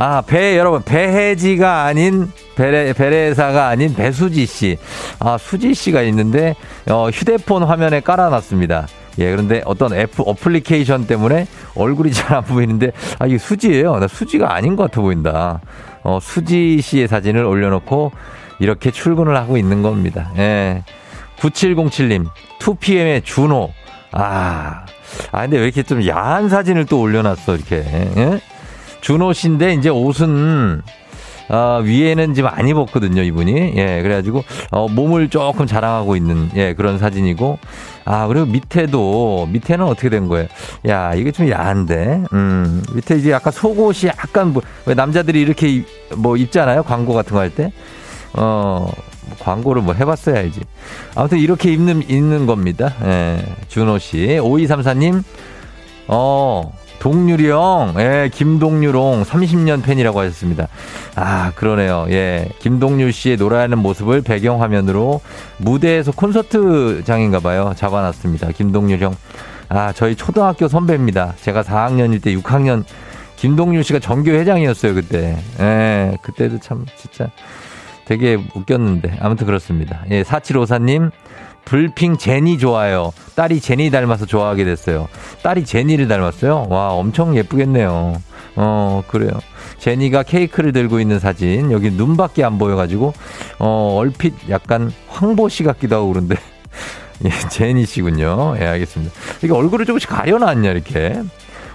아, 0.00 0.22
배, 0.24 0.56
여러분, 0.56 0.80
배혜지가 0.82 1.82
아닌, 1.82 2.30
베레, 2.54 2.92
베레사가 2.92 3.66
아닌 3.66 3.96
배수지 3.96 4.46
씨. 4.46 4.78
아, 5.18 5.36
수지 5.38 5.74
씨가 5.74 6.02
있는데, 6.02 6.54
어, 6.88 7.10
휴대폰 7.10 7.64
화면에 7.64 7.98
깔아놨습니다. 7.98 8.86
예, 9.18 9.28
그런데 9.32 9.60
어떤 9.64 9.92
애프, 9.92 10.22
어플리케이션 10.22 11.08
때문에 11.08 11.48
얼굴이 11.74 12.12
잘 12.14 12.36
안 12.36 12.44
보이는데, 12.44 12.92
아, 13.18 13.26
이게 13.26 13.38
수지예요. 13.38 13.98
나 13.98 14.06
수지가 14.06 14.54
아닌 14.54 14.76
것 14.76 14.84
같아 14.84 15.00
보인다. 15.00 15.60
어, 16.04 16.20
수지 16.22 16.80
씨의 16.80 17.08
사진을 17.08 17.44
올려놓고, 17.44 18.12
이렇게 18.60 18.92
출근을 18.92 19.36
하고 19.36 19.56
있는 19.56 19.82
겁니다. 19.82 20.30
예. 20.36 20.84
9707님, 21.40 22.26
2PM의 22.60 23.24
준호. 23.24 23.72
아, 24.12 24.84
아, 25.32 25.40
근데 25.40 25.56
왜 25.58 25.64
이렇게 25.64 25.82
좀 25.82 26.06
야한 26.06 26.48
사진을 26.48 26.86
또 26.86 27.00
올려놨어, 27.00 27.56
이렇게. 27.56 27.78
예? 28.16 28.40
준호 29.00 29.32
씨인데 29.32 29.74
이제 29.74 29.88
옷은 29.88 30.82
어, 31.50 31.80
위에는 31.82 32.34
지금 32.34 32.50
안 32.52 32.68
입었거든요, 32.68 33.22
이분이. 33.22 33.72
예, 33.76 34.02
그래가지고, 34.02 34.44
어, 34.70 34.86
몸을 34.86 35.30
조금 35.30 35.66
자랑하고 35.66 36.14
있는, 36.14 36.50
예, 36.56 36.74
그런 36.74 36.98
사진이고. 36.98 37.58
아, 38.04 38.26
그리고 38.26 38.44
밑에도, 38.44 39.48
밑에는 39.50 39.86
어떻게 39.86 40.10
된 40.10 40.28
거예요? 40.28 40.46
야, 40.88 41.14
이게 41.14 41.32
좀 41.32 41.48
야한데. 41.48 42.24
음, 42.34 42.82
밑에 42.92 43.16
이제 43.16 43.30
약간 43.30 43.50
속옷이 43.50 44.08
약간 44.08 44.52
뭐, 44.52 44.60
왜 44.84 44.92
남자들이 44.92 45.40
이렇게 45.40 45.84
뭐 46.18 46.36
입잖아요? 46.36 46.82
광고 46.82 47.14
같은 47.14 47.32
거 47.32 47.38
할 47.40 47.48
때. 47.48 47.72
어, 48.34 48.92
광고를 49.38 49.80
뭐 49.80 49.94
해봤어야 49.94 50.36
알지. 50.40 50.60
아무튼 51.14 51.38
이렇게 51.38 51.72
입는, 51.72 52.02
입는 52.10 52.44
겁니다. 52.44 52.92
예, 53.04 53.42
준호 53.68 53.98
씨. 54.00 54.18
5234님, 54.38 55.22
어, 56.08 56.72
동률이 56.98 57.48
형, 57.48 57.94
예, 57.98 58.28
김동률옹 58.32 59.22
30년 59.22 59.82
팬이라고 59.82 60.20
하셨습니다. 60.20 60.68
아, 61.14 61.52
그러네요. 61.54 62.06
예, 62.10 62.48
김동률 62.58 63.12
씨의 63.12 63.36
노래하는 63.36 63.78
모습을 63.78 64.22
배경화면으로 64.22 65.20
무대에서 65.58 66.12
콘서트장인가 66.12 67.40
봐요. 67.40 67.72
잡아놨습니다. 67.76 68.48
김동률 68.48 69.00
형. 69.00 69.14
아, 69.68 69.92
저희 69.92 70.16
초등학교 70.16 70.66
선배입니다. 70.66 71.34
제가 71.40 71.62
4학년일 71.62 72.22
때 72.22 72.34
6학년 72.34 72.84
김동률 73.36 73.84
씨가 73.84 74.00
전교 74.00 74.32
회장이었어요, 74.32 74.94
그때. 74.94 75.36
예, 75.60 76.16
그때도 76.22 76.58
참 76.58 76.84
진짜 76.96 77.30
되게 78.06 78.36
웃겼는데. 78.54 79.18
아무튼 79.20 79.46
그렇습니다. 79.46 80.02
예, 80.10 80.22
4754님. 80.24 81.12
불핑 81.68 82.16
제니 82.16 82.56
좋아요. 82.56 83.12
딸이 83.34 83.60
제니 83.60 83.90
닮아서 83.90 84.24
좋아하게 84.24 84.64
됐어요. 84.64 85.06
딸이 85.42 85.66
제니를 85.66 86.08
닮았어요? 86.08 86.66
와, 86.70 86.94
엄청 86.94 87.36
예쁘겠네요. 87.36 88.22
어, 88.56 89.02
그래요. 89.06 89.30
제니가 89.76 90.22
케이크를 90.22 90.72
들고 90.72 90.98
있는 90.98 91.18
사진. 91.18 91.70
여기 91.70 91.90
눈밖에 91.90 92.42
안 92.42 92.56
보여가지고, 92.58 93.12
어, 93.58 93.96
얼핏 93.98 94.32
약간 94.48 94.90
황보 95.08 95.50
씨 95.50 95.62
같기도 95.62 95.96
하고 95.96 96.08
그런데. 96.08 96.36
예, 97.26 97.30
제니 97.50 97.84
씨군요. 97.84 98.56
예, 98.58 98.64
알겠습니다. 98.64 99.12
이게 99.42 99.52
얼굴을 99.52 99.84
조금씩 99.84 100.08
가려놨냐, 100.08 100.70
이렇게. 100.70 101.20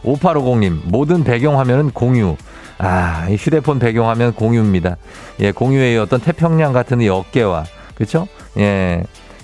5850님, 0.03 0.81
모든 0.85 1.23
배경화면은 1.23 1.91
공유. 1.91 2.35
아, 2.79 3.27
이 3.29 3.35
휴대폰 3.35 3.77
배경화면 3.77 4.33
공유입니다. 4.33 4.97
예, 5.41 5.51
공유의 5.51 5.99
어떤 5.99 6.19
태평양 6.19 6.73
같은 6.73 6.99
이 6.99 7.09
어깨와, 7.09 7.65
그쵸? 7.93 8.27
예. 8.57 9.03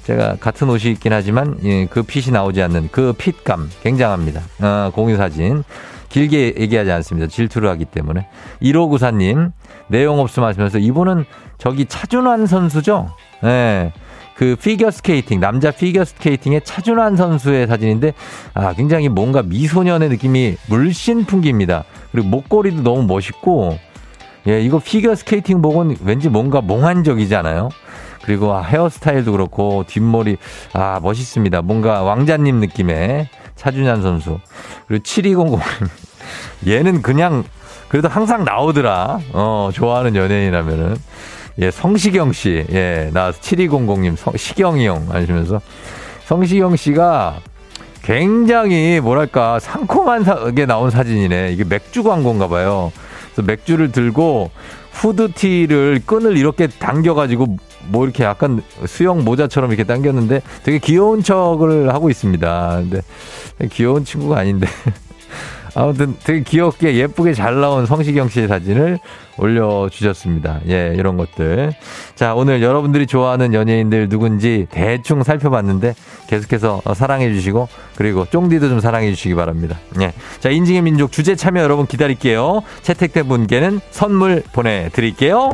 제가 0.09 0.37
같은 0.39 0.67
옷이 0.69 0.91
있긴 0.93 1.13
하지만 1.13 1.55
예, 1.63 1.85
그 1.85 2.01
fit이 2.01 2.31
나오지 2.31 2.63
않는 2.63 2.89
그 2.91 3.13
fit감 3.15 3.69
굉장합니다. 3.83 4.41
어, 4.59 4.91
공유 4.91 5.15
사진 5.17 5.63
길게 6.09 6.55
얘기하지 6.57 6.91
않습니다. 6.91 7.27
질투를 7.27 7.69
하기 7.69 7.85
때문에 7.85 8.27
1594님 8.63 9.51
내용 9.87 10.19
없음 10.19 10.43
하시면서 10.43 10.79
이분은 10.79 11.25
저기 11.59 11.85
차준환 11.85 12.47
선수죠. 12.47 13.11
예. 13.43 13.93
그 14.33 14.55
피겨 14.55 14.89
스케이팅 14.89 15.39
남자 15.39 15.69
피겨 15.69 16.03
스케이팅의 16.03 16.61
차준환 16.63 17.15
선수의 17.15 17.67
사진인데 17.67 18.13
아 18.55 18.73
굉장히 18.73 19.09
뭔가 19.09 19.43
미소년의 19.43 20.09
느낌이 20.09 20.55
물씬 20.69 21.25
풍깁니다. 21.25 21.83
그리고 22.11 22.29
목걸이도 22.29 22.81
너무 22.81 23.03
멋있고 23.03 23.77
예 24.47 24.59
이거 24.59 24.79
피겨 24.79 25.13
스케이팅 25.13 25.61
복은 25.61 25.97
왠지 26.01 26.29
뭔가 26.29 26.61
몽환적이잖아요. 26.61 27.69
그리고 28.29 28.53
아, 28.53 28.61
헤어스타일도 28.61 29.31
그렇고 29.31 29.83
뒷머리 29.87 30.37
아 30.73 30.99
멋있습니다. 31.01 31.63
뭔가 31.63 32.03
왕자님 32.03 32.57
느낌의 32.57 33.27
차준현 33.55 34.03
선수. 34.03 34.37
그리고 34.87 35.01
7200 35.01 35.59
얘는 36.67 37.01
그냥 37.01 37.43
그래도 37.87 38.07
항상 38.07 38.43
나오더라. 38.43 39.19
어 39.33 39.71
좋아하는 39.73 40.15
연예인이라면은 40.15 40.95
예 41.57 41.71
성시경 41.71 42.31
씨. 42.31 42.67
예 42.69 43.09
나와서 43.15 43.39
7200님 43.41 44.15
성, 44.15 44.37
시경이 44.37 44.85
형 44.85 45.07
하시면서 45.09 45.59
성시경 46.25 46.75
씨가 46.75 47.39
굉장히 48.03 48.99
뭐랄까 49.01 49.57
상콤한게 49.57 50.67
나온 50.67 50.91
사진이네. 50.91 51.53
이게 51.53 51.63
맥주 51.63 52.03
광고인가 52.03 52.47
봐요. 52.47 52.91
그래서 53.33 53.41
맥주를 53.41 53.91
들고 53.91 54.51
후드티를 54.91 56.01
끈을 56.05 56.37
이렇게 56.37 56.67
당겨가지고 56.67 57.57
뭐 57.89 58.05
이렇게 58.05 58.23
약간 58.23 58.61
수영 58.85 59.23
모자처럼 59.23 59.71
이렇게 59.71 59.83
당겼는데 59.83 60.41
되게 60.63 60.79
귀여운 60.79 61.23
척을 61.23 61.93
하고 61.93 62.09
있습니다. 62.09 62.81
근데 62.81 63.01
귀여운 63.71 64.05
친구가 64.05 64.39
아닌데. 64.39 64.67
아무튼 65.75 66.15
되게 66.23 66.41
귀엽게 66.41 66.95
예쁘게 66.95 67.33
잘 67.33 67.61
나온 67.61 67.85
성시경 67.85 68.29
씨의 68.29 68.47
사진을 68.47 68.99
올려주셨습니다. 69.37 70.61
예, 70.67 70.93
이런 70.97 71.15
것들. 71.17 71.73
자, 72.15 72.33
오늘 72.33 72.61
여러분들이 72.61 73.07
좋아하는 73.07 73.53
연예인들 73.53 74.09
누군지 74.09 74.67
대충 74.71 75.23
살펴봤는데 75.23 75.95
계속해서 76.27 76.81
사랑해 76.95 77.31
주시고 77.33 77.69
그리고 77.95 78.25
쫑디도 78.25 78.69
좀 78.69 78.79
사랑해 78.79 79.09
주시기 79.13 79.35
바랍니다. 79.35 79.77
예. 80.01 80.11
자, 80.39 80.49
인증의 80.49 80.81
민족 80.81 81.11
주제 81.11 81.35
참여 81.35 81.61
여러분 81.61 81.85
기다릴게요. 81.85 82.61
채택된 82.81 83.27
분께는 83.27 83.79
선물 83.91 84.43
보내드릴게요. 84.51 85.53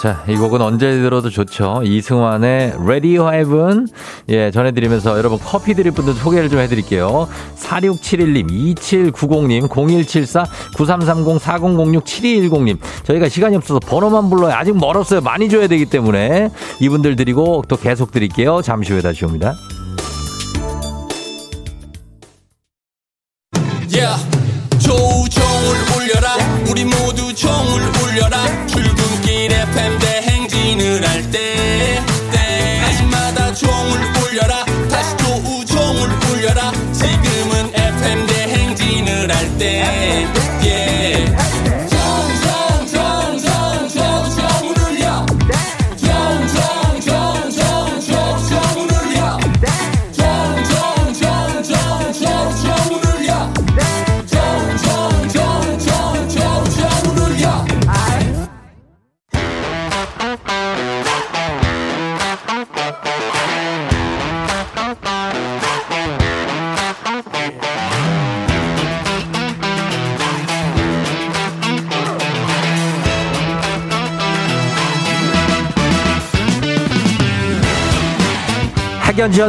자, 0.00 0.24
이 0.26 0.34
곡은 0.34 0.62
언제 0.62 0.90
들어도 0.92 1.28
좋죠. 1.28 1.82
이승환의 1.84 2.72
Radio 2.80 3.30
Heaven. 3.30 3.86
예, 4.30 4.50
전해드리면서 4.50 5.18
여러분 5.18 5.38
커피 5.38 5.74
드릴 5.74 5.92
분들 5.92 6.14
소개를 6.14 6.48
좀 6.48 6.58
해드릴게요. 6.58 7.28
4671님, 7.56 8.76
2790님, 8.76 9.68
0174, 9.68 10.46
9330, 10.74 11.38
4006, 11.38 12.04
7210님. 12.06 12.78
저희가 13.04 13.28
시간이 13.28 13.56
없어서 13.56 13.78
번호만 13.78 14.30
불러요. 14.30 14.54
아직 14.54 14.74
멀었어요. 14.74 15.20
많이 15.20 15.50
줘야 15.50 15.66
되기 15.66 15.84
때문에. 15.84 16.48
이분들 16.80 17.16
드리고 17.16 17.64
또 17.68 17.76
계속 17.76 18.10
드릴게요. 18.10 18.62
잠시 18.62 18.94
후에 18.94 19.02
다시 19.02 19.26
옵니다. 19.26 19.54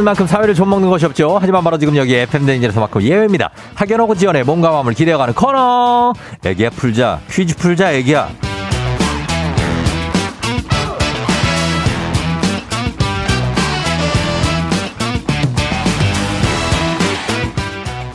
학연 0.02 0.14
지연만큼 0.14 0.26
사회를 0.26 0.54
좀먹는 0.54 0.90
것이 0.90 1.06
없죠. 1.06 1.38
하지만 1.40 1.62
바로 1.62 1.78
지금 1.78 1.96
여기 1.96 2.16
FM대행진에서만큼 2.16 3.02
예외입니다. 3.02 3.50
학연하고 3.74 4.16
지연의 4.16 4.42
몸과 4.42 4.72
마음을 4.72 4.94
기대어가는 4.94 5.34
코너. 5.34 6.12
애기야 6.44 6.70
풀자. 6.70 7.20
퀴즈 7.30 7.56
풀자 7.56 7.92
애기야. 7.92 8.28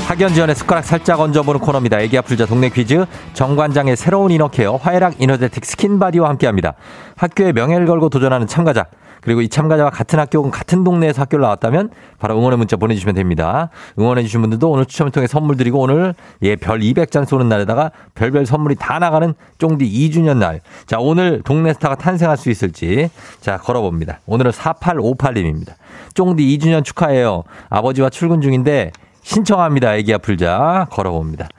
학연 0.07 0.33
지연의 0.33 0.55
숟가락 0.55 0.83
살짝 0.83 1.21
얹어보는 1.21 1.61
코너입니다. 1.61 2.01
애기야 2.01 2.21
풀자 2.21 2.47
동네 2.47 2.67
퀴즈. 2.69 3.05
정관장의 3.33 3.95
새로운 3.95 4.31
inner 4.31 4.56
care 4.56 4.75
화해락 4.75 5.21
이너제틱 5.21 5.63
스킨바디와 5.63 6.27
함께합니다. 6.29 6.73
학교의 7.15 7.53
명예를 7.53 7.87
걸고 7.87 8.09
도전하는 8.09 8.45
참가자. 8.45 8.85
그리고 9.21 9.41
이 9.41 9.49
참가자와 9.49 9.89
같은 9.89 10.19
학교 10.19 10.39
혹은 10.39 10.51
같은 10.51 10.83
동네에서 10.83 11.21
학교를 11.23 11.43
나왔다면 11.43 11.89
바로 12.19 12.37
응원의 12.37 12.57
문자 12.57 12.77
보내주시면 12.77 13.15
됩니다. 13.15 13.69
응원해 13.99 14.23
주신 14.23 14.41
분들도 14.41 14.69
오늘 14.69 14.85
추첨을 14.85 15.11
통해 15.11 15.27
선물 15.27 15.57
드리고 15.57 15.79
오늘 15.79 16.13
예, 16.41 16.55
별 16.55 16.79
200잔 16.79 17.25
쏘는 17.25 17.49
날에다가 17.49 17.91
별별 18.15 18.45
선물이 18.45 18.75
다 18.75 18.99
나가는 18.99 19.33
쫑디 19.57 19.85
2주년 19.85 20.37
날. 20.37 20.61
자, 20.85 20.97
오늘 20.99 21.41
동네 21.43 21.73
스타가 21.73 21.95
탄생할 21.95 22.37
수 22.37 22.49
있을지 22.49 23.09
자, 23.41 23.57
걸어봅니다. 23.57 24.19
오늘은 24.25 24.51
4858님입니다. 24.51 25.73
쫑디 26.13 26.43
2주년 26.57 26.83
축하해요. 26.83 27.43
아버지와 27.69 28.09
출근 28.09 28.41
중인데 28.41 28.91
신청합니다. 29.23 29.95
애기야 29.95 30.19
풀자. 30.19 30.87
걸어봅니다. 30.89 31.49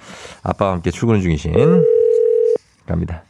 아빠와 0.42 0.72
함께 0.72 0.90
출근 0.90 1.20
중이신. 1.20 1.84
갑니다. 2.86 3.27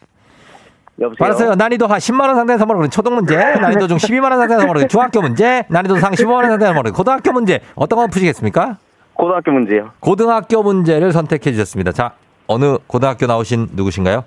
여보세요. 1.01 1.27
알았어요. 1.27 1.55
난이도 1.55 1.87
한 1.87 1.99
10만 1.99 2.27
원 2.27 2.35
상당의 2.37 2.59
선물을 2.59 2.91
초등 2.91 3.15
문제, 3.15 3.37
난이도 3.61 3.87
중 3.87 3.97
12만 3.99 4.25
원 4.31 4.39
상당의 4.39 4.61
선물을 4.61 4.89
중학교 4.89 5.21
문제, 5.21 5.65
난이도 5.69 5.97
상 5.97 6.13
15만 6.13 6.33
원 6.35 6.45
상당의 6.51 6.67
선물을 6.75 6.93
고등학교 6.93 7.33
문제 7.33 7.61
어떤 7.75 7.99
거 7.99 8.07
푸시겠습니까? 8.09 8.79
고등학교 9.15 9.51
문제요. 9.53 9.91
고등학교 10.01 10.63
문제를 10.63 11.13
선택해 11.13 11.53
주셨습니다. 11.53 11.93
자, 11.93 12.13
어느 12.47 12.77
고등학교 12.87 13.27
나오신 13.27 13.69
누구신가요? 13.73 14.25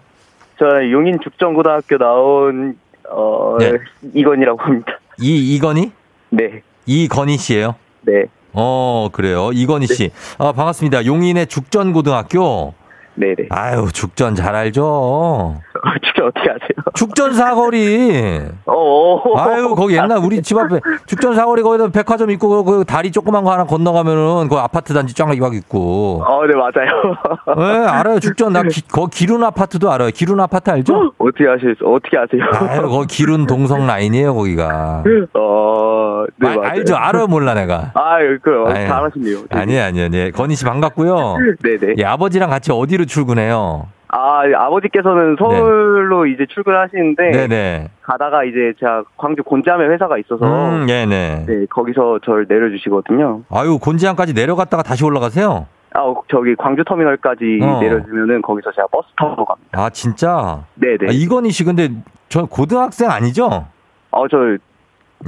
저 0.60 0.66
용인 0.92 1.20
죽전고등학교 1.24 1.98
나온 1.98 2.78
어 3.10 3.58
네. 3.60 3.74
이건이라고 4.14 4.62
합니다. 4.62 4.94
이 5.20 5.56
이건희? 5.56 5.92
네. 6.30 6.62
이건희 6.86 7.38
씨예요? 7.38 7.76
네. 8.02 8.26
어, 8.54 9.10
그래요. 9.12 9.52
이건희 9.54 9.88
씨. 9.88 10.12
아, 10.38 10.52
반갑습니다. 10.52 11.06
용인의 11.06 11.48
죽전고등학교. 11.48 12.74
네네. 13.16 13.48
아유, 13.50 13.88
죽전 13.94 14.36
잘 14.36 14.56
알죠? 14.56 15.62
진짜 16.04 16.28
어떻게 16.28 16.50
아세요? 16.50 16.70
죽전 16.94 17.34
사거리. 17.34 18.42
어. 18.66 19.38
아유, 19.38 19.74
거기 19.76 19.96
옛날 19.96 20.18
우리 20.18 20.42
집 20.42 20.58
앞에 20.58 20.80
죽전 21.06 21.36
사거리 21.36 21.62
거기다 21.64 21.90
백화점 21.90 22.30
있고, 22.32 22.64
그 22.64 22.84
다리 22.86 23.12
조그만 23.12 23.44
거 23.44 23.52
하나 23.52 23.64
건너가면은 23.66 24.48
그 24.50 24.58
아파트 24.58 24.94
단지 24.94 25.14
쫙 25.14 25.32
있고. 25.32 26.24
어, 26.26 26.46
네, 26.46 26.54
맞아요. 26.56 27.16
네, 27.58 27.88
알아요. 27.88 28.20
죽전. 28.20 28.54
나 28.54 28.64
기, 28.64 28.86
거 28.88 29.08
기룬 29.08 29.44
아파트도 29.44 29.92
알아요. 29.92 30.10
기룬 30.14 30.40
아파트 30.40 30.70
알죠? 30.70 31.14
어떻게 31.18 31.48
아실, 31.48 31.76
어떻게 31.84 32.18
아세요? 32.18 32.44
아유, 32.70 32.90
거기 32.90 33.08
기룬 33.08 33.48
동성 33.48 33.88
라인이에요, 33.88 34.36
거기가. 34.36 35.04
어, 35.34 36.26
네, 36.38 36.50
아. 36.50 36.70
알죠? 36.70 36.96
알아요, 36.96 37.28
몰라, 37.28 37.54
내가. 37.54 37.92
아, 37.94 38.18
그, 38.42 38.64
아유. 38.68 38.88
잘하시네요. 38.88 39.38
아니에요, 39.50 39.84
아니에요. 39.84 40.10
네. 40.10 40.32
건희 40.32 40.56
씨 40.56 40.66
반갑고요. 40.66 41.38
네네. 41.64 41.96
예, 42.00 42.04
아버지랑 42.06 42.50
같이 42.50 42.72
어디로 42.72 43.06
출근해요? 43.06 43.88
아, 44.14 44.44
아버지께서는 44.56 45.38
서울로 45.40 46.26
이제 46.26 46.46
출근하시는데, 46.54 47.32
네네. 47.32 47.90
가다가 48.02 48.44
이제 48.44 48.74
제가 48.80 49.04
광주 49.18 49.42
곤지암에 49.44 49.86
회사가 49.88 50.18
있어서, 50.18 50.46
음, 50.46 50.86
네네. 50.86 51.46
네, 51.48 51.66
거기서 51.70 52.20
저를 52.26 52.46
내려주시거든요. 52.50 53.44
아유, 53.50 53.80
곤지암까지 53.82 54.34
내려갔다가 54.34 54.84
다시 54.84 55.06
올라가세요? 55.06 55.66
아, 55.94 56.00
어, 56.02 56.22
저기 56.30 56.56
광주 56.56 56.84
터미널까지 56.84 57.60
어. 57.62 57.80
내려주면은 57.82 58.42
거기서 58.42 58.72
제가 58.74 58.88
버스 58.92 59.08
타고 59.16 59.46
갑니다. 59.46 59.70
아, 59.82 59.90
진짜? 59.90 60.66
네 60.76 60.98
네. 60.98 61.08
아, 61.08 61.12
이건희 61.12 61.52
씨, 61.52 61.64
근데 61.64 61.90
저 62.28 62.46
고등학생 62.46 63.10
아니죠? 63.10 63.66
어, 64.12 64.28
저 64.28 64.58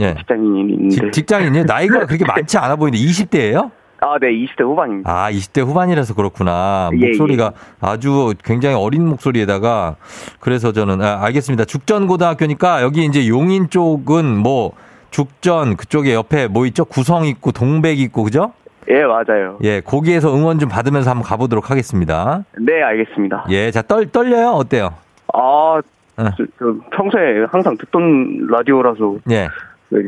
예. 0.01 0.13
직장인인데. 0.15 0.89
직- 0.89 1.11
직장인이에요? 1.13 1.65
나이가 1.65 2.05
그렇게 2.05 2.25
많지 2.25 2.57
않아 2.57 2.75
보이는데 2.75 2.97
20대예요? 3.05 3.71
아, 4.05 4.17
네, 4.19 4.27
20대 4.31 4.63
후반입니다. 4.63 5.09
아, 5.09 5.31
20대 5.31 5.65
후반이라서 5.65 6.13
그렇구나. 6.13 6.89
예, 6.99 7.07
목소리가 7.07 7.53
아주 7.79 8.33
굉장히 8.43 8.75
어린 8.75 9.07
목소리에다가 9.07 9.95
그래서 10.41 10.73
저는 10.73 11.01
아, 11.01 11.23
알겠습니다. 11.23 11.63
죽전고등학교니까 11.65 12.81
여기 12.81 13.05
이제 13.05 13.27
용인 13.29 13.69
쪽은 13.69 14.37
뭐 14.37 14.73
죽전 15.11 15.77
그쪽에 15.77 16.13
옆에 16.13 16.47
뭐 16.47 16.65
있죠? 16.65 16.83
구성 16.85 17.25
있고 17.25 17.51
동백 17.53 17.99
있고 17.99 18.23
그죠? 18.23 18.51
예, 18.89 19.03
맞아요. 19.03 19.57
예, 19.63 19.79
거기에서 19.79 20.35
응원 20.35 20.59
좀 20.59 20.67
받으면서 20.67 21.09
한번 21.11 21.23
가보도록 21.23 21.71
하겠습니다. 21.71 22.43
네, 22.59 22.83
알겠습니다. 22.83 23.45
예, 23.51 23.71
자 23.71 23.81
떨 23.83 24.07
떨려요? 24.11 24.49
어때요? 24.49 24.93
아, 25.33 25.79
응. 26.19 26.29
저, 26.37 26.43
저 26.59 26.75
평소에 26.91 27.45
항상 27.49 27.77
듣던 27.77 28.47
라디오라서 28.49 29.15
예, 29.31 29.47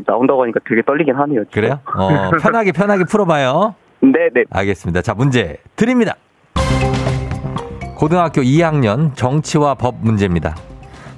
나온다고 0.06 0.42
하니까 0.42 0.60
되게 0.68 0.82
떨리긴 0.82 1.14
하네요. 1.14 1.44
진짜. 1.44 1.54
그래요? 1.54 1.80
어, 1.96 2.30
편하게 2.42 2.72
편하게 2.72 3.04
풀어봐요. 3.04 3.74
네, 4.12 4.28
네. 4.34 4.44
알겠습니다. 4.50 5.02
자, 5.02 5.14
문제 5.14 5.56
드립니다. 5.74 6.14
고등학교 7.96 8.42
2학년 8.42 9.16
정치와 9.16 9.74
법 9.74 9.96
문제입니다. 10.00 10.54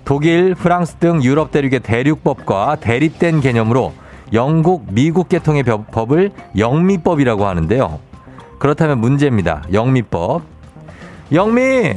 독일, 0.05 0.55
프랑스 0.55 0.94
등 0.94 1.22
유럽 1.22 1.51
대륙의 1.51 1.81
대륙법과 1.81 2.77
대립된 2.77 3.40
개념으로 3.40 3.92
영국, 4.33 4.87
미국 4.92 5.29
계통의 5.29 5.64
법- 5.64 5.90
법을 5.90 6.31
영미법이라고 6.57 7.46
하는데요. 7.46 7.98
그렇다면 8.59 8.98
문제입니다. 9.01 9.62
영미법. 9.72 10.42
영미! 11.33 11.94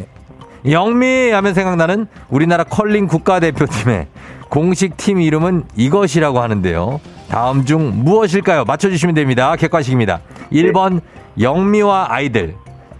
영미! 0.70 1.30
하면 1.32 1.54
생각나는 1.54 2.08
우리나라 2.30 2.64
컬링 2.64 3.08
국가대표팀의 3.08 4.08
공식 4.50 4.98
팀 4.98 5.22
이름은 5.22 5.64
이것이라고 5.76 6.40
하는데요. 6.42 7.00
다음 7.32 7.64
중 7.64 8.04
무엇일까요? 8.04 8.66
맞춰주시면 8.66 9.16
됩니다. 9.16 9.56
객관식입니다. 9.56 10.20
1번 10.52 11.00
영미와 11.40 12.08
아이들. 12.10 12.56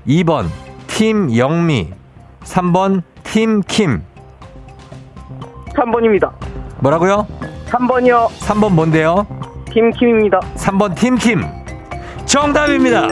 2번 0.08 0.46
팀 0.88 1.36
영미. 1.36 1.90
3번 2.44 3.02
팀 3.24 3.60
킴. 3.68 4.02
3번입니다. 5.76 6.32
뭐라고요? 6.80 7.28
3번이요. 7.68 8.28
3번 8.40 8.72
뭔데요? 8.72 9.28
팀킴입니다. 9.74 10.40
3번 10.56 10.96
팀킴. 10.96 11.42
정답입니다. 12.26 13.08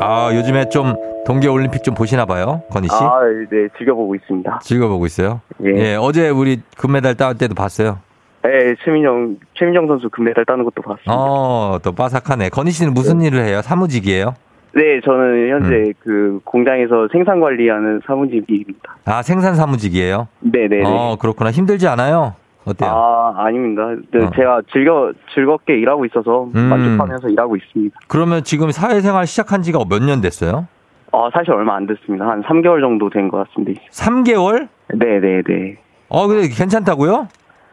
아, 0.00 0.30
요즘에 0.34 0.68
좀 0.70 0.94
동계올림픽 1.24 1.84
좀 1.84 1.94
보시나 1.94 2.24
봐요. 2.26 2.62
건희 2.70 2.88
씨. 2.88 2.94
아, 2.94 3.20
네, 3.50 3.68
즐겨보고 3.78 4.16
있습니다. 4.16 4.58
즐거보고 4.62 5.06
있어요. 5.06 5.40
예. 5.64 5.70
예, 5.92 5.94
어제 5.96 6.28
우리 6.30 6.60
금메달 6.76 7.14
따을 7.14 7.36
때도 7.36 7.54
봤어요. 7.54 7.98
네, 8.46 8.74
최민정, 8.84 9.36
최민정 9.54 9.86
선수 9.88 10.08
금메달 10.10 10.44
따는 10.44 10.64
것도 10.64 10.82
봤습니다. 10.82 11.12
어, 11.12 11.78
또 11.82 11.92
빠삭하네. 11.92 12.50
건희 12.50 12.70
씨는 12.70 12.94
무슨 12.94 13.20
일을 13.20 13.44
해요? 13.44 13.60
사무직이에요? 13.62 14.34
네, 14.74 15.00
저는 15.04 15.48
현재 15.50 15.74
음. 15.74 15.92
그 16.00 16.40
공장에서 16.44 17.08
생산 17.10 17.40
관리하는 17.40 18.00
사무직입니다. 18.06 18.96
아, 19.06 19.22
생산 19.22 19.54
사무직이에요? 19.54 20.28
네네네. 20.40 20.82
어, 20.86 21.16
그렇구나. 21.18 21.50
힘들지 21.50 21.88
않아요? 21.88 22.34
어때요? 22.66 22.90
아, 22.90 23.32
아닙니다. 23.36 23.82
네, 24.12 24.24
어. 24.24 24.30
제가 24.36 24.60
즐겨, 24.72 25.12
즐겁게 25.34 25.78
일하고 25.78 26.04
있어서 26.04 26.44
음. 26.54 26.60
만족하면서 26.68 27.28
일하고 27.30 27.56
있습니다. 27.56 27.98
그러면 28.08 28.44
지금 28.44 28.70
사회생활 28.70 29.26
시작한 29.26 29.62
지가 29.62 29.78
몇 29.88 30.02
년 30.02 30.20
됐어요? 30.20 30.66
아, 31.12 31.30
사실 31.32 31.52
얼마 31.52 31.76
안 31.76 31.86
됐습니다. 31.86 32.26
한 32.26 32.42
3개월 32.42 32.80
정도 32.80 33.08
된 33.08 33.28
것 33.30 33.48
같습니다. 33.48 33.80
3개월? 33.92 34.68
네 34.94 35.20
네 35.20 35.42
네. 35.46 35.76
어, 36.08 36.26
근데 36.28 36.48
괜찮다고요? 36.48 37.28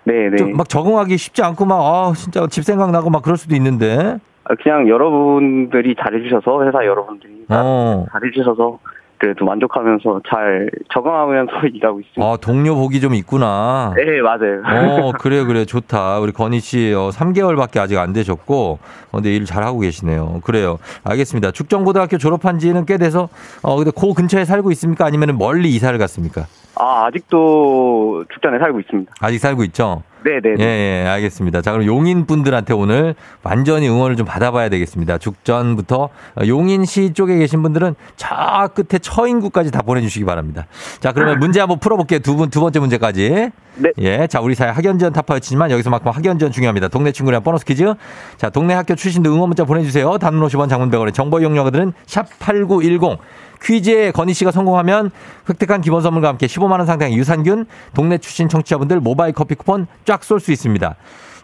네네. 0.05 0.37
좀막 0.37 0.67
적응하기 0.69 1.17
쉽지 1.17 1.43
않고 1.43 1.65
막, 1.65 1.77
아, 1.79 2.13
진짜 2.15 2.45
집 2.47 2.63
생각나고 2.63 3.09
막 3.09 3.21
그럴 3.21 3.37
수도 3.37 3.55
있는데. 3.55 4.17
아, 4.45 4.55
그냥 4.61 4.87
여러분들이 4.89 5.95
잘해주셔서, 5.95 6.65
회사 6.65 6.85
여러분들이 6.85 7.45
어. 7.49 8.05
잘해주셔서, 8.11 8.79
그래도 9.23 9.45
만족하면서 9.45 10.21
잘 10.29 10.69
적응하면서 10.93 11.53
일하고 11.73 12.01
있습니다. 12.01 12.21
아, 12.21 12.35
동료 12.41 12.75
복이 12.75 12.99
좀 12.99 13.13
있구나. 13.13 13.93
네, 13.95 14.21
맞아요. 14.21 14.61
어, 14.99 15.11
그래, 15.13 15.45
그래. 15.45 15.63
좋다. 15.63 16.19
우리 16.19 16.33
건희 16.33 16.59
씨, 16.59 16.93
어, 16.93 17.09
3개월밖에 17.09 17.77
아직 17.77 17.97
안 17.97 18.11
되셨고, 18.11 18.79
어, 19.11 19.15
근데 19.15 19.33
일 19.33 19.45
잘하고 19.45 19.79
계시네요. 19.79 20.41
그래요. 20.43 20.77
알겠습니다. 21.05 21.51
죽전고등학교 21.51 22.17
졸업한 22.17 22.59
지는 22.59 22.85
꽤 22.85 22.97
돼서, 22.97 23.29
어, 23.61 23.77
근데 23.77 23.91
그 23.97 24.13
근처에 24.13 24.43
살고 24.43 24.71
있습니까? 24.71 25.05
아니면 25.05 25.37
멀리 25.37 25.69
이사를 25.69 25.97
갔습니까? 25.97 26.45
아, 26.75 27.05
아직도 27.05 28.25
죽전에 28.33 28.59
살고 28.59 28.79
있습니다. 28.79 29.13
아직 29.19 29.39
살고 29.39 29.63
있죠? 29.65 30.03
네네. 30.23 30.55
예, 30.59 30.63
예, 30.63 31.07
알겠습니다. 31.07 31.61
자, 31.61 31.73
그럼 31.73 31.85
용인 31.85 32.25
분들한테 32.25 32.73
오늘 32.73 33.13
완전히 33.43 33.89
응원을 33.89 34.15
좀 34.15 34.25
받아봐야 34.25 34.69
되겠습니다. 34.69 35.17
죽전부터 35.17 36.03
어, 36.03 36.47
용인시 36.47 37.13
쪽에 37.13 37.37
계신 37.37 37.61
분들은 37.61 37.95
저 38.15 38.69
끝에 38.73 38.99
처인구까지 38.99 39.71
다 39.71 39.81
보내주시기 39.81 40.25
바랍니다. 40.25 40.65
자, 41.01 41.11
그러면 41.11 41.39
문제 41.39 41.59
한번 41.59 41.79
풀어볼게요. 41.79 42.19
두 42.19 42.35
분, 42.37 42.49
두 42.49 42.61
번째 42.61 42.79
문제까지. 42.79 43.51
네. 43.75 43.91
예, 43.99 44.27
자, 44.27 44.39
우리 44.39 44.55
사회 44.55 44.69
학연지원 44.69 45.13
타파였지만 45.13 45.71
여기서만큼 45.71 46.09
학연지원 46.11 46.51
중요합니다. 46.51 46.87
동네 46.87 47.11
친구랑 47.11 47.43
보너스 47.43 47.65
퀴즈. 47.65 47.93
자, 48.37 48.49
동네 48.49 48.73
학교 48.73 48.95
출신도 48.95 49.33
응원 49.33 49.49
문자 49.49 49.65
보내주세요. 49.65 50.17
단문 50.19 50.47
50원 50.47 50.69
장문 50.69 50.89
100원의 50.89 51.13
정보 51.13 51.39
이용료들은 51.39 51.93
샵8910. 52.05 53.17
퀴즈에 53.63 54.11
건희 54.11 54.33
씨가 54.33 54.51
성공하면 54.51 55.11
획득한 55.49 55.81
기본 55.81 56.01
선물과 56.01 56.27
함께 56.27 56.47
15만 56.47 56.71
원 56.71 56.85
상당의 56.85 57.17
유산균, 57.17 57.65
동네 57.95 58.17
출신 58.17 58.49
청취자분들 58.49 58.99
모바일 58.99 59.33
커피 59.33 59.55
쿠폰 59.55 59.87
쫙 60.05 60.23
쏠 60.23 60.39
수 60.39 60.51
있습니다. 60.51 60.95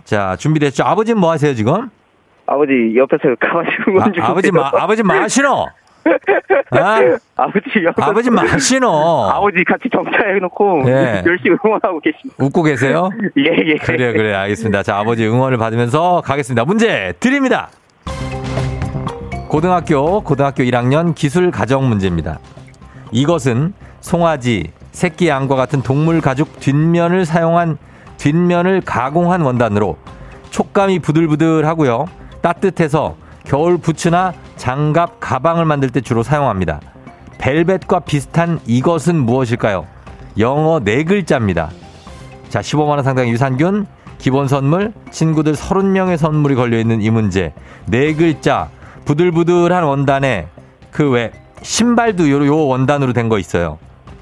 자, 0.04 0.36
준비됐죠? 0.38 0.84
아버지는 0.84 1.20
뭐 1.20 1.32
하세요, 1.32 1.54
지금? 1.54 1.90
아버지 2.46 2.94
옆에서 2.96 3.36
가만히 3.40 3.70
있는 3.88 4.02
아, 4.02 4.04
건지 4.06 4.20
아버지 4.22 4.52
마, 4.52 4.72
아버지 4.74 5.04
마시노? 5.04 5.68
아, 6.72 7.00
아버지 7.36 7.70
옆에서 7.84 8.10
아버지 8.10 8.30
마시노? 8.32 8.90
아버지 9.32 9.64
같이 9.64 9.88
정차해놓고 9.94 10.84
예. 10.88 11.24
열심히 11.26 11.56
응원하고 11.64 12.00
계십니다. 12.00 12.36
웃고 12.44 12.64
계세요? 12.64 13.10
예, 13.38 13.44
예. 13.66 13.76
그래요, 13.76 14.14
그래요. 14.14 14.38
알겠습니다. 14.38 14.82
자, 14.84 14.98
아버지 14.98 15.26
응원을 15.28 15.58
받으면서 15.58 16.22
가겠습니다. 16.26 16.66
문제 16.66 17.14
드립니다. 17.20 17.70
고등학교, 19.50 20.22
고등학교 20.22 20.62
1학년 20.64 21.16
기술 21.16 21.50
가정 21.50 21.90
문제입니다. 21.90 22.38
이것은 23.12 23.74
송아지, 24.00 24.72
새끼 24.92 25.28
양과 25.28 25.56
같은 25.56 25.82
동물 25.82 26.22
가죽 26.22 26.60
뒷면을 26.60 27.26
사용한 27.26 27.80
뒷면을 28.18 28.82
가공한 28.82 29.42
원단으로 29.42 29.98
촉감이 30.52 31.00
부들부들하고요. 31.00 32.06
따뜻해서 32.42 33.16
겨울 33.44 33.80
부츠나 33.80 34.34
장갑, 34.56 35.20
가방을 35.20 35.66
만들 35.66 35.90
때 35.90 36.00
주로 36.00 36.22
사용합니다. 36.22 36.80
벨벳과 37.40 38.02
비슷한 38.02 38.60
이것은 38.68 39.16
무엇일까요? 39.16 39.88
영어 40.38 40.80
네 40.80 41.04
글자입니다. 41.04 41.72
자, 42.50 42.60
15만원 42.60 43.02
상당의 43.02 43.32
유산균, 43.32 43.88
기본 44.20 44.48
선물, 44.48 44.94
친구들 45.10 45.54
30명의 45.54 46.18
선물이 46.18 46.54
걸려있는 46.54 47.02
이 47.02 47.10
문제. 47.10 47.54
네 47.88 48.14
글자, 48.14 48.70
부들부들한 49.14 49.84
원단에 49.86 50.50
그 50.92 51.10
외, 51.10 51.32
신발도 51.64 52.30
요, 52.30 52.46
요 52.46 52.68
원단으로 52.68 53.12
된 53.14 53.28
거 53.28 53.40
있어요. 53.40 53.80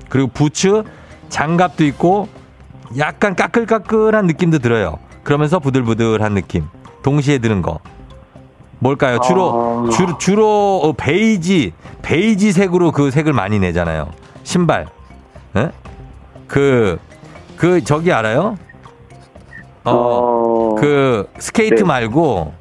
그리고 0.07 0.29
부츠, 0.33 0.83
장갑도 1.27 1.83
있고, 1.85 2.29
약간 2.97 3.35
까끌까끌한 3.35 4.27
느낌도 4.27 4.59
들어요. 4.59 4.97
그러면서 5.23 5.59
부들부들한 5.59 6.33
느낌. 6.33 6.63
동시에 7.03 7.39
드는 7.39 7.61
거. 7.61 7.79
뭘까요? 8.79 9.19
주로, 9.19 9.87
아. 9.87 9.89
주로, 9.89 10.17
주로 10.17 10.79
어, 10.81 10.93
베이지, 10.93 11.73
베이지 12.01 12.53
색으로 12.53 12.93
그 12.93 13.11
색을 13.11 13.33
많이 13.33 13.59
내잖아요. 13.59 14.07
신발. 14.43 14.87
예? 15.57 15.69
그, 16.47 16.97
그, 17.57 17.83
저기 17.83 18.13
알아요? 18.13 18.55
어, 19.83 19.91
어, 19.91 20.75
그, 20.79 21.29
스케이트 21.39 21.75
네. 21.75 21.83
말고, 21.83 22.53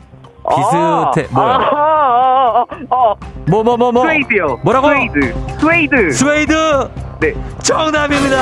비슷해, 0.55 1.29
아, 1.33 1.35
뭐야? 1.35 1.55
아, 1.57 2.65
아, 2.91 3.15
뭐, 3.49 3.63
뭐, 3.65 3.77
뭐, 3.77 3.93
뭐? 3.93 4.03
스웨이드요. 4.03 4.61
뭐라고? 4.63 4.89
스웨이드. 4.89 5.35
스웨이드. 5.61 6.11
스웨이드! 6.13 6.91
네. 7.21 7.35
정답입니다! 7.63 8.37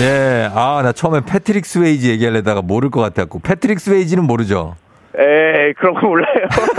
예, 0.00 0.50
아, 0.54 0.82
나 0.82 0.92
처음에 0.92 1.20
패트릭 1.22 1.64
스웨이지 1.64 2.10
얘기하려다가 2.10 2.60
모를 2.60 2.90
것 2.90 3.00
같았고, 3.00 3.38
패트릭 3.38 3.80
스웨이지는 3.80 4.24
모르죠? 4.24 4.74
에이, 5.18 5.72
그런 5.78 5.94
거 5.94 6.06
몰라요. 6.06 6.34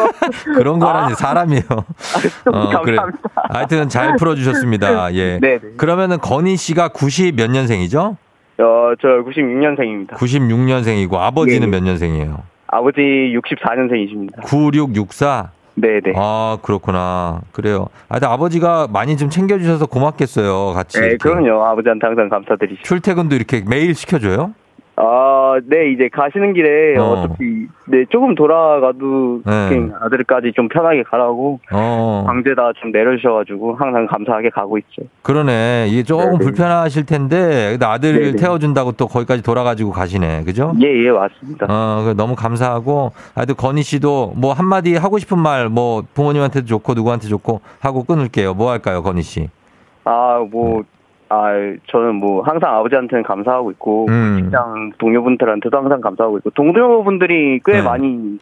그런 0.55 0.77
거라니, 0.77 1.13
아. 1.13 1.15
사람이요. 1.15 1.61
어, 1.71 2.81
그래. 2.83 2.97
감사합니다. 2.97 3.29
하여튼 3.49 3.89
잘 3.89 4.15
풀어주셨습니다. 4.17 5.11
예. 5.15 5.39
네네. 5.39 5.59
그러면은 5.77 6.19
건희 6.19 6.55
씨가 6.55 6.89
90 6.89 7.35
몇 7.35 7.49
년생이죠? 7.49 8.17
어, 8.59 8.93
저 9.01 9.07
96년생입니다. 9.07 10.11
96년생이고, 10.15 11.13
아버지는 11.15 11.67
예. 11.67 11.71
몇 11.71 11.83
년생이에요? 11.83 12.43
아버지 12.67 13.01
64년생이십니다. 13.01 14.43
9664? 14.43 15.51
네네. 15.75 16.13
아, 16.15 16.57
그렇구나. 16.63 17.41
그래요. 17.51 17.87
아, 18.09 18.17
아버지가 18.19 18.87
많이 18.91 19.15
좀 19.15 19.29
챙겨주셔서 19.29 19.85
고맙겠어요. 19.85 20.73
같이. 20.73 20.99
네, 20.99 21.07
이렇게. 21.07 21.17
그럼요. 21.17 21.63
아버지한테 21.65 22.07
항상 22.07 22.29
감사드리죠. 22.29 22.81
출퇴근도 22.81 23.35
이렇게 23.35 23.63
매일 23.67 23.93
시켜줘요? 23.93 24.53
아, 24.99 25.59
네, 25.65 25.91
이제 25.91 26.09
가시는 26.11 26.53
길에 26.53 26.97
어. 26.97 27.03
어. 27.03 27.27
차피 27.27 27.67
네, 27.85 28.05
조금 28.09 28.33
돌아가도 28.33 29.41
네. 29.45 29.69
그냥 29.69 29.93
아들까지 30.01 30.53
좀 30.55 30.67
편하게 30.67 31.03
가라고 31.03 31.59
어. 31.71 32.23
광주에다 32.25 32.73
좀 32.77 32.91
내려주셔가지고 32.91 33.75
항상 33.75 34.07
감사하게 34.07 34.49
가고 34.49 34.79
있죠. 34.79 35.03
그러네. 35.21 35.87
이게 35.89 36.01
조금 36.01 36.31
네네. 36.31 36.37
불편하실 36.39 37.05
텐데, 37.05 37.77
아들을 37.79 38.19
네네. 38.19 38.37
태워준다고 38.37 38.93
또 38.93 39.07
거기까지 39.07 39.43
돌아가지고 39.43 39.91
가시네. 39.91 40.43
그죠? 40.45 40.73
예, 40.81 40.87
예, 40.87 41.11
맞습니다. 41.11 41.67
어, 41.69 42.03
그 42.03 42.17
너무 42.17 42.35
감사하고, 42.35 43.11
하여튼 43.35 43.55
건희 43.55 43.83
씨도 43.83 44.33
뭐 44.35 44.53
한마디 44.53 44.95
하고 44.95 45.19
싶은 45.19 45.37
말, 45.37 45.69
뭐 45.69 46.03
부모님한테도 46.15 46.65
좋고 46.65 46.95
누구한테 46.95 47.27
좋고 47.27 47.61
하고 47.79 48.03
끊을게요. 48.03 48.55
뭐 48.55 48.71
할까요, 48.71 49.03
건희 49.03 49.21
씨? 49.21 49.47
아, 50.05 50.43
뭐, 50.51 50.81
아, 51.29 51.51
저는 51.87 52.15
뭐 52.15 52.41
항상 52.41 52.75
아버지한테는 52.75 53.23
감사하고 53.23 53.71
있고, 53.71 54.05
음. 54.09 54.39
직장 54.41 54.91
동료분들한테도 54.97 55.77
항상 55.77 56.01
감사하고 56.01 56.37
있고, 56.39 56.49
동료분들이 56.51 57.59
꽤 57.65 57.73
네. 57.73 57.81
많이, 57.81 58.39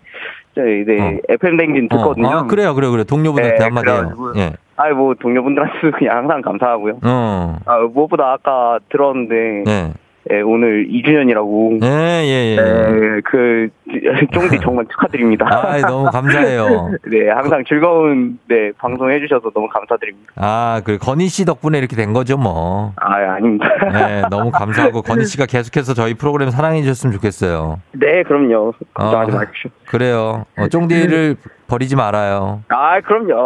네, 0.55 0.83
네, 0.85 1.01
어. 1.01 1.19
FM 1.29 1.57
댕진 1.57 1.89
듣거든요. 1.89 2.27
어, 2.27 2.31
아, 2.31 2.43
그래요, 2.47 2.75
그래요, 2.75 2.91
그래요. 2.91 3.03
동료분한테 3.03 3.57
네, 3.57 3.63
한마디 3.63 3.89
해요. 3.89 3.97
그래가지고. 3.97 4.39
예. 4.39 4.53
아, 4.77 4.89
뭐 4.93 5.13
동료분들한테도 5.15 5.97
그냥 5.97 6.17
항상 6.17 6.41
감사하고요. 6.41 6.99
어. 7.03 7.57
아, 7.65 7.79
무엇보다 7.79 8.33
아까 8.33 8.79
들었는데, 8.89 9.63
예. 9.67 9.93
예, 10.31 10.41
오늘 10.41 10.87
2주년이라고. 10.87 11.83
예, 11.83 11.87
예, 12.23 12.51
예. 12.51 12.55
네, 12.55 13.21
그, 13.25 13.69
쫑디 14.33 14.59
정말 14.63 14.85
축하드립니다. 14.91 15.45
아, 15.47 15.77
너무 15.81 16.09
감사해요. 16.09 16.91
네, 17.05 17.29
항상 17.29 17.63
즐거운, 17.67 18.39
네, 18.47 18.71
방송 18.77 19.11
해주셔서 19.11 19.51
너무 19.53 19.67
감사드립니다. 19.69 20.33
아, 20.35 20.81
그 20.83 20.97
건희 20.97 21.27
씨 21.27 21.45
덕분에 21.45 21.77
이렇게 21.77 21.95
된 21.95 22.11
거죠, 22.13 22.37
뭐. 22.37 22.93
아, 22.95 23.13
아닙니다. 23.35 23.67
네, 23.93 24.23
너무 24.31 24.49
감사하고 24.49 25.03
건희 25.03 25.25
씨가 25.25 25.45
계속해서 25.45 25.93
저희 25.93 26.15
프로그램 26.15 26.49
사랑해 26.49 26.81
주셨으면 26.81 27.13
좋겠어요. 27.13 27.79
네, 27.91 28.23
그럼요. 28.23 28.73
걱정하지 28.95 29.31
어. 29.31 29.35
마십시오. 29.35 29.69
그래요. 29.85 30.45
어, 30.57 30.67
쫑디를 30.67 31.35
버리지 31.67 31.95
말아요. 31.95 32.61
아, 32.69 33.01
그럼요. 33.01 33.45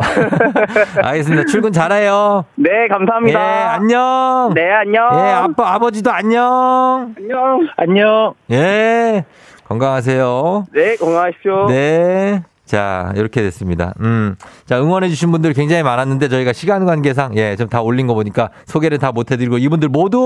알겠습니다. 1.04 1.46
출근 1.46 1.72
잘해요. 1.72 2.46
네, 2.56 2.70
예, 2.84 2.88
감사합니다. 2.88 3.74
안녕. 3.74 4.52
네, 4.54 4.70
안녕. 4.72 5.10
예, 5.14 5.20
아빠, 5.32 5.74
아버지도 5.74 6.12
안녕. 6.12 7.14
안녕. 7.18 7.68
안녕. 7.78 8.34
예, 8.52 9.24
건강하세요. 9.68 10.66
네, 10.74 10.96
건강하십시오. 10.98 11.68
네. 11.70 12.44
자, 12.66 13.12
이렇게 13.16 13.42
됐습니다. 13.42 13.94
음. 14.02 14.36
자, 14.68 14.80
응원해주신 14.80 15.32
분들 15.32 15.54
굉장히 15.54 15.82
많았는데 15.82 16.28
저희가 16.30 16.54
시간 16.54 16.86
관계상, 16.86 17.36
예, 17.36 17.56
좀 17.56 17.68
다 17.70 17.82
올린 17.82 18.06
거 18.06 18.14
보니까 18.14 18.50
소개를 18.66 19.00
다 19.00 19.12
못해드리고 19.12 19.58
이분들 19.58 19.90
모두 19.90 20.26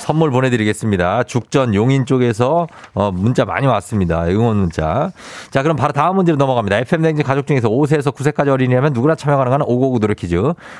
선물 0.00 0.30
보내드리겠습니다. 0.30 1.24
죽전 1.24 1.74
용인 1.74 2.06
쪽에서 2.06 2.66
어, 2.94 3.10
문자 3.12 3.44
많이 3.44 3.66
왔습니다. 3.66 4.26
응원 4.28 4.56
문자. 4.56 5.10
자, 5.50 5.62
그럼 5.62 5.76
바로 5.76 5.92
다음 5.92 6.16
문제로 6.16 6.36
넘어갑니다. 6.36 6.78
FM댕진 6.78 7.24
가족 7.24 7.46
중에서 7.46 7.68
5세에서 7.68 8.14
9세까지 8.14 8.48
어린이라면 8.48 8.92
누구나 8.92 9.14
참여 9.14 9.36
가능한 9.36 9.62
559 9.62 9.98
노래 10.00 10.14
퀴즈. 10.14 10.36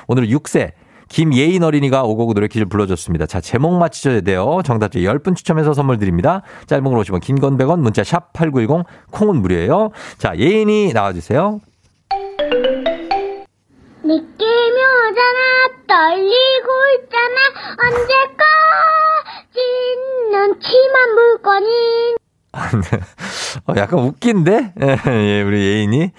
오늘은 0.08 0.28
6세. 0.28 0.72
김예인 1.08 1.64
어린이가 1.64 2.04
559 2.04 2.34
노래 2.34 2.46
퀴즈 2.48 2.66
불러줬습니다. 2.66 3.26
자, 3.26 3.40
제목 3.40 3.76
맞히셔야 3.78 4.20
돼요. 4.20 4.60
정답자 4.64 5.00
10분 5.00 5.34
추첨해서 5.34 5.74
선물 5.74 5.98
드립니다. 5.98 6.42
짧은 6.66 6.84
걸 6.84 6.96
오시면 6.98 7.20
긴건 7.20 7.58
100원, 7.58 7.80
문자 7.80 8.04
샵 8.04 8.32
8910, 8.32 8.86
콩은 9.10 9.42
무료예요. 9.42 9.90
자, 10.18 10.36
예인이 10.36 10.92
나와주세요. 10.92 11.60
느낌이 14.14 14.78
오잖아 15.06 15.68
떨리고 15.86 16.68
있잖아 16.98 17.36
언제까지 17.86 19.60
넌 20.32 20.58
치만 20.60 21.14
물 21.14 21.38
거니 21.42 22.16
어, 23.68 23.74
약간 23.76 24.00
웃긴데? 24.00 24.74
예, 25.06 25.42
우리 25.42 25.60
예인이. 25.64 26.10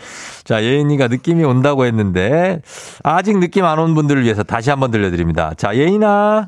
자, 0.46 0.64
예인이가 0.64 1.08
느낌이 1.10 1.44
온다고 1.44 1.84
했는데, 1.86 2.62
아직 3.04 3.38
느낌 3.38 3.66
안 3.66 3.78
온 3.80 3.94
분들을 3.96 4.24
위해서 4.24 4.42
다시 4.44 4.70
한번 4.70 4.92
들려드립니다. 4.92 5.54
자, 5.56 5.76
예인아. 5.76 6.48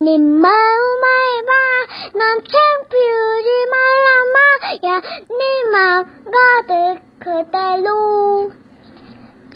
네 0.00 0.18
마음 0.18 0.50
알바 0.50 1.52
넌 2.18 2.42
창피우지 2.42 3.48
말라 3.70 4.08
마 4.34 4.38
야 4.82 5.00
네 5.30 5.70
마음 5.70 6.04
가득 6.24 7.00
그대로 7.20 8.50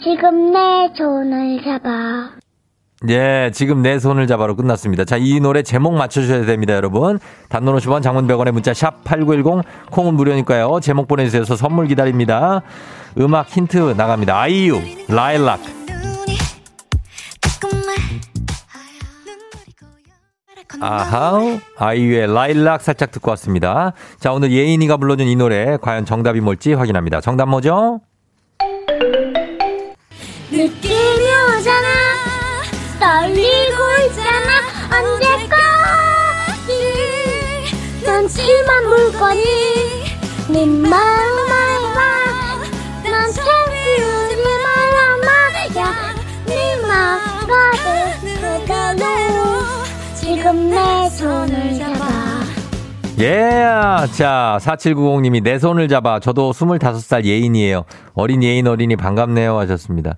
지금 0.01 0.51
내 0.51 0.89
손을 0.95 1.61
잡아 1.63 2.39
예, 3.09 3.49
지금 3.53 3.81
내 3.81 3.97
손을 3.97 4.27
잡아로 4.27 4.57
끝났습니다. 4.57 5.05
자, 5.05 5.15
이 5.17 5.39
노래 5.39 5.63
제목 5.63 5.93
맞춰주셔야 5.93 6.45
됩니다, 6.45 6.73
여러분. 6.73 7.17
단문 7.47 7.75
50원, 7.77 8.03
장문 8.03 8.27
100원의 8.27 8.51
문자 8.51 8.73
샵 8.73 9.05
8910, 9.05 9.63
콩은 9.89 10.15
무료니까요. 10.15 10.81
제목 10.81 11.07
보내주셔서 11.07 11.55
선물 11.55 11.87
기다립니다. 11.87 12.61
음악 13.17 13.47
힌트 13.47 13.93
나갑니다. 13.95 14.37
아이유, 14.37 14.81
라일락. 15.07 15.61
아하, 20.81 21.57
아이유의 21.77 22.33
라일락 22.33 22.81
살짝 22.81 23.11
듣고 23.11 23.31
왔습니다. 23.31 23.93
자, 24.19 24.33
오늘 24.33 24.51
예인이가 24.51 24.97
불러준 24.97 25.25
이 25.27 25.35
노래, 25.37 25.77
과연 25.77 26.03
정답이 26.05 26.41
뭘지 26.41 26.73
확인합니다. 26.73 27.21
정답 27.21 27.47
뭐죠? 27.47 28.01
느낌이 30.51 31.25
오잖아. 31.57 31.87
떨리고 32.99 33.83
있잖아. 34.07 34.49
언제까지 34.97 36.69
넌 38.03 38.27
치만 38.27 38.83
물거니? 38.87 39.43
네 40.49 40.65
마음 40.65 41.51
알바 41.51 41.99
넌 43.03 43.31
창피우지 43.31 44.35
말라마 44.63 45.27
야네 45.75 46.81
마음 46.81 47.47
가득 47.47 48.65
그대로. 48.65 49.37
지금 50.15 50.71
내 50.71 50.98
예. 53.19 54.05
자, 54.15 54.57
4790님이 54.61 55.43
내 55.43 55.59
손을 55.59 55.89
잡아. 55.89 56.19
저도 56.19 56.51
25살 56.51 57.25
예인이에요. 57.25 57.83
어린 58.13 58.43
예인 58.43 58.65
어린이 58.65 58.95
반갑네요. 58.95 59.57
하셨습니다. 59.59 60.15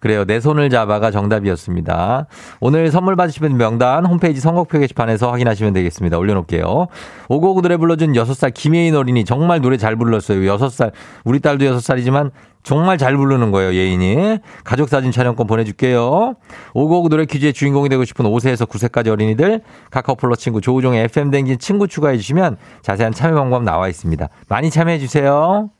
그래요. 0.00 0.24
내 0.24 0.40
손을 0.40 0.70
잡아가 0.70 1.10
정답이었습니다. 1.10 2.26
오늘 2.60 2.90
선물 2.90 3.16
받으시면 3.16 3.56
명단 3.56 4.06
홈페이지 4.06 4.40
선곡표 4.40 4.78
게시판에서 4.78 5.30
확인하시면 5.32 5.72
되겠습니다. 5.72 6.18
올려놓을게요. 6.18 6.86
오고구 7.28 7.62
노래 7.62 7.76
불러준 7.76 8.12
6살 8.12 8.54
김예인 8.54 8.94
어린이 8.94 9.24
정말 9.24 9.60
노래 9.60 9.76
잘 9.76 9.96
불렀어요. 9.96 10.40
6살, 10.40 10.92
우리 11.24 11.40
딸도 11.40 11.64
6살이지만 11.64 12.30
정말 12.62 12.98
잘 12.98 13.16
부르는 13.16 13.50
거예요, 13.50 13.72
예인이. 13.72 14.38
가족사진 14.62 15.10
촬영권 15.10 15.46
보내줄게요. 15.46 16.34
오고구 16.74 17.08
노래 17.08 17.24
퀴즈의 17.24 17.52
주인공이 17.52 17.88
되고 17.88 18.04
싶은 18.04 18.26
5세에서 18.26 18.68
9세까지 18.68 19.08
어린이들, 19.08 19.62
카카오 19.90 20.16
플러스 20.16 20.42
친구 20.42 20.60
조우종의 20.60 21.04
FM댕진 21.04 21.58
친구 21.58 21.88
추가해주시면 21.88 22.56
자세한 22.82 23.12
참여 23.12 23.34
방법 23.36 23.62
나와 23.62 23.88
있습니다. 23.88 24.28
많이 24.48 24.70
참여해주세요. 24.70 25.70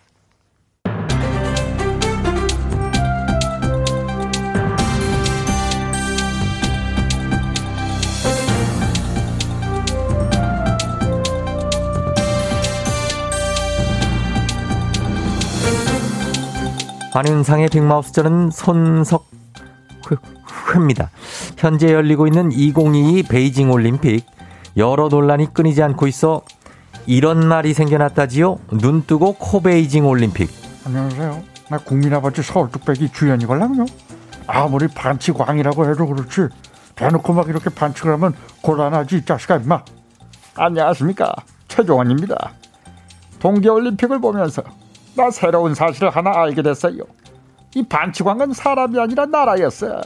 환윤상의 17.13 17.69
빅마우스전은 17.71 18.51
손석회입니다. 18.51 19.31
현재 21.57 21.93
열리고 21.93 22.27
있는 22.27 22.53
2022 22.53 23.23
베이징 23.25 23.71
올림픽 23.71 24.27
여러 24.77 25.09
논란이 25.09 25.55
끊이지 25.55 25.83
않고 25.83 26.07
있어 26.07 26.43
이런 27.07 27.49
말이 27.49 27.73
생겨났다지요. 27.73 28.59
눈 28.73 29.07
뜨고 29.07 29.33
코 29.35 29.63
베이징 29.63 30.07
올림픽. 30.07 30.51
안녕하세요. 30.85 31.43
나 31.71 31.79
국민아버지 31.79 32.43
서울 32.43 32.71
뚝배기 32.71 33.13
주연이걸랑요. 33.13 33.87
아무리 34.47 34.87
반칙왕이라고 34.89 35.91
해도 35.91 36.07
그렇지 36.07 36.49
대놓고 36.95 37.33
막 37.33 37.49
이렇게 37.49 37.71
반칙을 37.71 38.13
하면 38.13 38.35
곤란하지 38.63 39.17
이 39.17 39.25
자식아 39.25 39.57
임마. 39.57 39.83
안녕하십니까 40.57 41.35
최종원입니다. 41.69 42.53
동계올림픽을 43.39 44.21
보면서 44.21 44.63
나 45.19 45.33
새로운 45.33 45.75
사실을 45.75 46.11
하나 46.11 46.31
알게 46.33 46.63
됐어요. 46.63 47.03
이 47.75 47.83
반칙왕은 47.83 48.53
사람이 48.53 49.01
아니라 49.01 49.27
나라였어. 49.27 50.01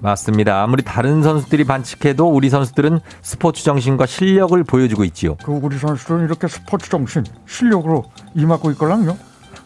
맞습니다. 0.00 0.62
아무리 0.62 0.82
다른 0.82 1.22
선수들이 1.22 1.64
반칙해도 1.64 2.28
우리 2.28 2.50
선수들은 2.50 2.98
스포츠 3.22 3.62
정신과 3.62 4.06
실력을 4.06 4.62
보여주고 4.64 5.04
있지요. 5.04 5.36
그 5.36 5.52
우리 5.52 5.78
선수들은 5.78 6.24
이렇게 6.24 6.48
스포츠 6.48 6.90
정신, 6.90 7.24
실력으로 7.46 8.02
임하고 8.34 8.72
있걸랑요. 8.72 9.16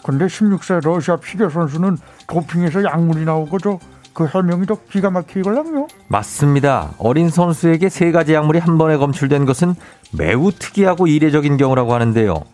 근데 0.02 0.26
16세 0.26 0.84
러시아 0.84 1.16
피겨 1.16 1.48
선수는 1.48 1.96
도핑에서 2.26 2.84
약물이 2.84 3.24
나오고 3.24 3.58
저그 3.60 4.26
해명이 4.26 4.66
더 4.66 4.76
기가 4.90 5.08
막히걸랑요. 5.08 5.86
맞습니다. 6.08 6.90
어린 6.98 7.30
선수에게 7.30 7.88
세 7.88 8.12
가지 8.12 8.34
약물이 8.34 8.58
한 8.58 8.76
번에 8.76 8.98
검출된 8.98 9.46
것은 9.46 9.74
매우 10.12 10.52
특이하고 10.52 11.06
이례적인 11.06 11.56
경우라고 11.56 11.94
하는데요. 11.94 12.44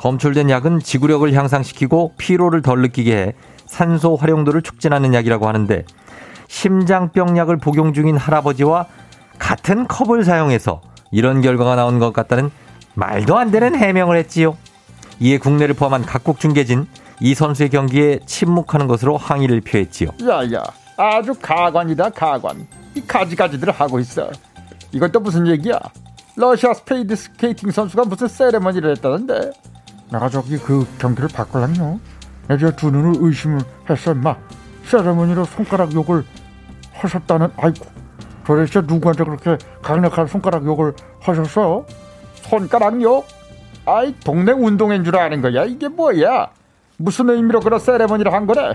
검출된 0.00 0.48
약은 0.48 0.80
지구력을 0.80 1.30
향상시키고 1.30 2.14
피로를 2.16 2.62
덜 2.62 2.80
느끼게 2.80 3.14
해 3.14 3.34
산소 3.66 4.16
활용도를 4.16 4.62
촉진하는 4.62 5.12
약이라고 5.12 5.46
하는데 5.46 5.84
심장병 6.48 7.36
약을 7.36 7.58
복용 7.58 7.92
중인 7.92 8.16
할아버지와 8.16 8.86
같은 9.38 9.86
컵을 9.86 10.24
사용해서 10.24 10.80
이런 11.12 11.42
결과가 11.42 11.76
나온 11.76 11.98
것 11.98 12.14
같다는 12.14 12.50
말도 12.94 13.36
안 13.36 13.50
되는 13.50 13.76
해명을 13.76 14.16
했지요. 14.16 14.56
이에 15.20 15.36
국내를 15.36 15.74
포함한 15.74 16.06
각국 16.06 16.40
중계진 16.40 16.86
이 17.20 17.34
선수의 17.34 17.68
경기에 17.68 18.20
침묵하는 18.24 18.86
것으로 18.86 19.18
항의를 19.18 19.60
표했지요. 19.60 20.08
야야 20.26 20.64
아주 20.96 21.34
가관이다 21.34 22.08
가관 22.10 22.66
이 22.94 23.02
가지가지들 23.06 23.70
하고 23.70 24.00
있어 24.00 24.30
이것도 24.92 25.20
무슨 25.20 25.46
얘기야 25.46 25.78
러시아 26.36 26.72
스피드 26.72 27.14
스케이팅 27.14 27.70
선수가 27.70 28.04
무슨 28.04 28.28
세레머니를 28.28 28.92
했다던데 28.92 29.52
내가 30.12 30.28
저기 30.28 30.58
그 30.58 30.86
경기를 30.98 31.28
바꾸려면 31.32 32.00
내가 32.48 32.70
두 32.72 32.90
눈을 32.90 33.14
의심을 33.18 33.60
했어 33.88 34.14
마. 34.14 34.36
세레머니로 34.84 35.44
손가락 35.44 35.92
욕을 35.94 36.24
하셨다는 36.92 37.48
아이고 37.56 37.86
도대체 38.44 38.80
누구한테 38.80 39.24
그렇게 39.24 39.56
강력한 39.82 40.26
손가락 40.26 40.64
욕을 40.64 40.94
하셨어? 41.20 41.84
손가락 42.42 43.00
욕? 43.02 43.26
아이 43.86 44.14
동네 44.24 44.52
운동인 44.52 45.04
줄 45.04 45.16
아는 45.16 45.40
거야. 45.42 45.64
이게 45.64 45.88
뭐야? 45.88 46.50
무슨 46.96 47.30
의미로 47.30 47.60
그런 47.60 47.78
세레머니를 47.78 48.32
한 48.32 48.46
거래? 48.46 48.74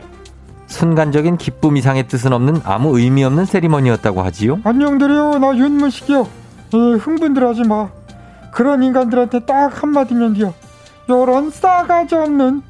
순간적인 0.67 1.37
기쁨 1.37 1.77
이상의 1.77 2.07
뜻은 2.07 2.33
없는 2.33 2.61
아무 2.63 2.97
의미 2.97 3.23
없는 3.23 3.45
세리머니였다고 3.45 4.21
하지요. 4.21 4.59
안녕들이요 4.63 5.39
나 5.39 5.55
윤문식이요. 5.55 6.27
예, 6.73 6.77
흥분들 6.97 7.45
하지 7.45 7.63
마. 7.63 7.89
그런 8.51 8.81
인간들한테 8.83 9.41
딱 9.41 9.83
한마디면 9.83 10.35
돼요 10.35 10.53
요런 11.09 11.51
싸가지 11.51 12.15
없는 12.15 12.61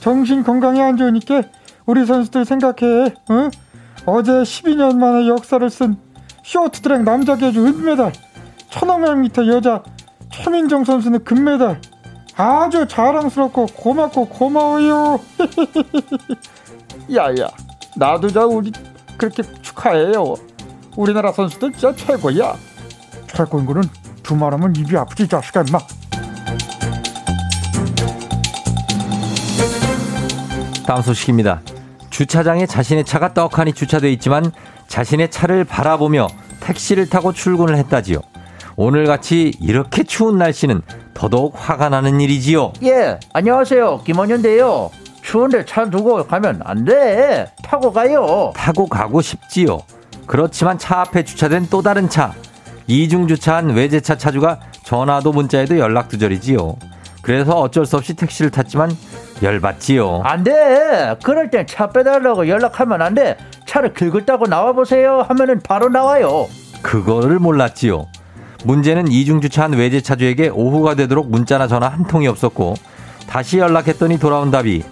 정신 0.00 0.42
건강에 0.42 0.80
안 0.82 0.96
좋으니까 0.96 1.42
우리 1.86 2.06
선수들 2.06 2.44
생각해 2.44 3.14
어? 3.28 3.50
어제 4.06 4.32
12년 4.32 4.96
만에 4.96 5.28
역사를 5.28 5.68
쓴 5.70 5.96
쇼트트랙 6.42 7.02
남자 7.02 7.36
계주 7.36 7.66
은메달 7.66 8.12
1500m 8.70 9.46
여자 9.48 9.82
최민정 10.30 10.84
선수는 10.84 11.24
금메달. 11.24 11.80
아주 12.36 12.86
자랑스럽고 12.88 13.66
고맙고 13.66 14.28
고마워요. 14.28 15.20
야야 17.14 17.48
나도 17.96 18.28
저 18.28 18.46
우리 18.46 18.72
그렇게 19.18 19.42
축하해요. 19.60 20.34
우리나라 20.96 21.32
선수들 21.32 21.72
진짜 21.72 21.94
최고야. 21.94 22.54
최고인 23.26 23.66
거는 23.66 23.82
두 24.22 24.34
말하면 24.34 24.74
입이 24.76 24.96
아프지 24.96 25.24
이 25.24 25.28
자식아 25.28 25.64
임마 25.68 25.78
다음 30.90 31.02
소식입니다. 31.02 31.60
주차장에 32.10 32.66
자신의 32.66 33.04
차가 33.04 33.32
떡하니 33.32 33.74
주차돼 33.74 34.10
있지만 34.14 34.50
자신의 34.88 35.30
차를 35.30 35.62
바라보며 35.62 36.26
택시를 36.58 37.08
타고 37.08 37.32
출근을 37.32 37.76
했다지요. 37.76 38.18
오늘같이 38.74 39.52
이렇게 39.60 40.02
추운 40.02 40.36
날씨는 40.36 40.82
더더욱 41.14 41.54
화가 41.56 41.90
나는 41.90 42.20
일이지요. 42.20 42.72
예, 42.82 43.20
안녕하세요. 43.32 44.00
김원현인데요. 44.04 44.90
추운데 45.22 45.64
차 45.64 45.88
두고 45.88 46.26
가면 46.26 46.62
안 46.64 46.84
돼. 46.84 47.46
타고 47.62 47.92
가요. 47.92 48.52
타고 48.56 48.88
가고 48.88 49.22
싶지요. 49.22 49.82
그렇지만 50.26 50.76
차 50.76 51.02
앞에 51.02 51.22
주차된 51.22 51.68
또 51.70 51.82
다른 51.82 52.08
차. 52.08 52.34
이중 52.88 53.28
주차한 53.28 53.76
외제차 53.76 54.18
차주가 54.18 54.58
전화도 54.82 55.30
문자에도 55.30 55.78
연락 55.78 56.08
두절이지요. 56.08 56.74
그래서 57.22 57.52
어쩔 57.52 57.86
수 57.86 57.96
없이 57.96 58.14
택시를 58.14 58.50
탔지만 58.50 58.90
열받지요. 59.42 60.22
안 60.24 60.44
돼. 60.44 61.16
그럴 61.24 61.50
땐 61.50 61.66
차 61.66 61.88
빼달라고 61.88 62.48
연락하면 62.48 63.02
안 63.02 63.14
돼. 63.14 63.36
차를 63.66 63.92
긁었다고 63.94 64.46
나와보세요. 64.46 65.24
하면은 65.28 65.60
바로 65.60 65.88
나와요. 65.88 66.48
그거를 66.82 67.38
몰랐지요. 67.38 68.06
문제는 68.64 69.08
이중 69.08 69.40
주차한 69.40 69.72
외제 69.72 70.00
차주에게 70.00 70.48
오후가 70.48 70.94
되도록 70.94 71.30
문자나 71.30 71.66
전화 71.66 71.88
한 71.88 72.04
통이 72.04 72.26
없었고 72.28 72.74
다시 73.26 73.58
연락했더니 73.58 74.18
돌아온 74.18 74.50
답이 74.50 74.82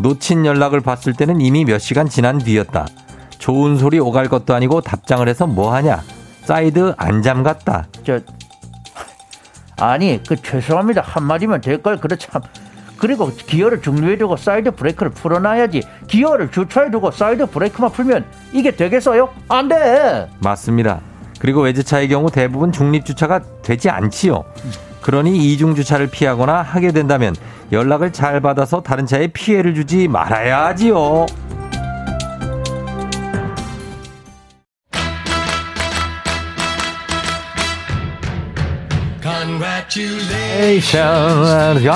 놓친 0.00 0.46
연락을 0.46 0.80
봤을 0.80 1.12
때는 1.14 1.40
이미 1.40 1.64
몇 1.64 1.78
시간 1.78 2.08
지난 2.08 2.38
뒤였다. 2.38 2.86
좋은 3.38 3.76
소리 3.76 3.98
오갈 3.98 4.28
것도 4.28 4.54
아니고 4.54 4.80
답장을 4.82 5.26
해서 5.28 5.46
뭐 5.46 5.74
하냐? 5.74 6.02
사이드 6.44 6.94
안 6.96 7.22
잠갔다. 7.22 7.86
저 8.04 8.20
아니 9.80 10.20
그 10.26 10.36
죄송합니다 10.36 11.02
한마디면 11.02 11.60
될걸참 11.60 12.42
그리고 12.98 13.30
기어를 13.30 13.80
중립에 13.80 14.17
두고 14.17 14.36
사이드 14.36 14.72
브레이크를 14.72 15.12
풀어놔야지 15.12 15.82
기어를 16.08 16.50
주차해두고 16.50 17.12
사이드 17.12 17.46
브레이크만 17.46 17.92
풀면 17.92 18.24
이게 18.52 18.72
되겠어요? 18.74 19.30
안 19.48 19.68
돼. 19.68 20.28
맞습니다. 20.40 21.00
그리고 21.40 21.62
외제차의 21.62 22.08
경우 22.08 22.30
대부분 22.30 22.72
중립주차가 22.72 23.40
되지 23.62 23.88
않지요. 23.88 24.44
그러니 25.00 25.52
이중주차를 25.52 26.08
피하거나 26.08 26.60
하게 26.62 26.92
된다면 26.92 27.34
연락을 27.70 28.12
잘 28.12 28.40
받아서 28.40 28.82
다른 28.82 29.06
차에 29.06 29.28
피해를 29.28 29.74
주지 29.74 30.08
말아야 30.08 30.66
하지요. 30.66 31.26
Congratulations. 39.90 41.88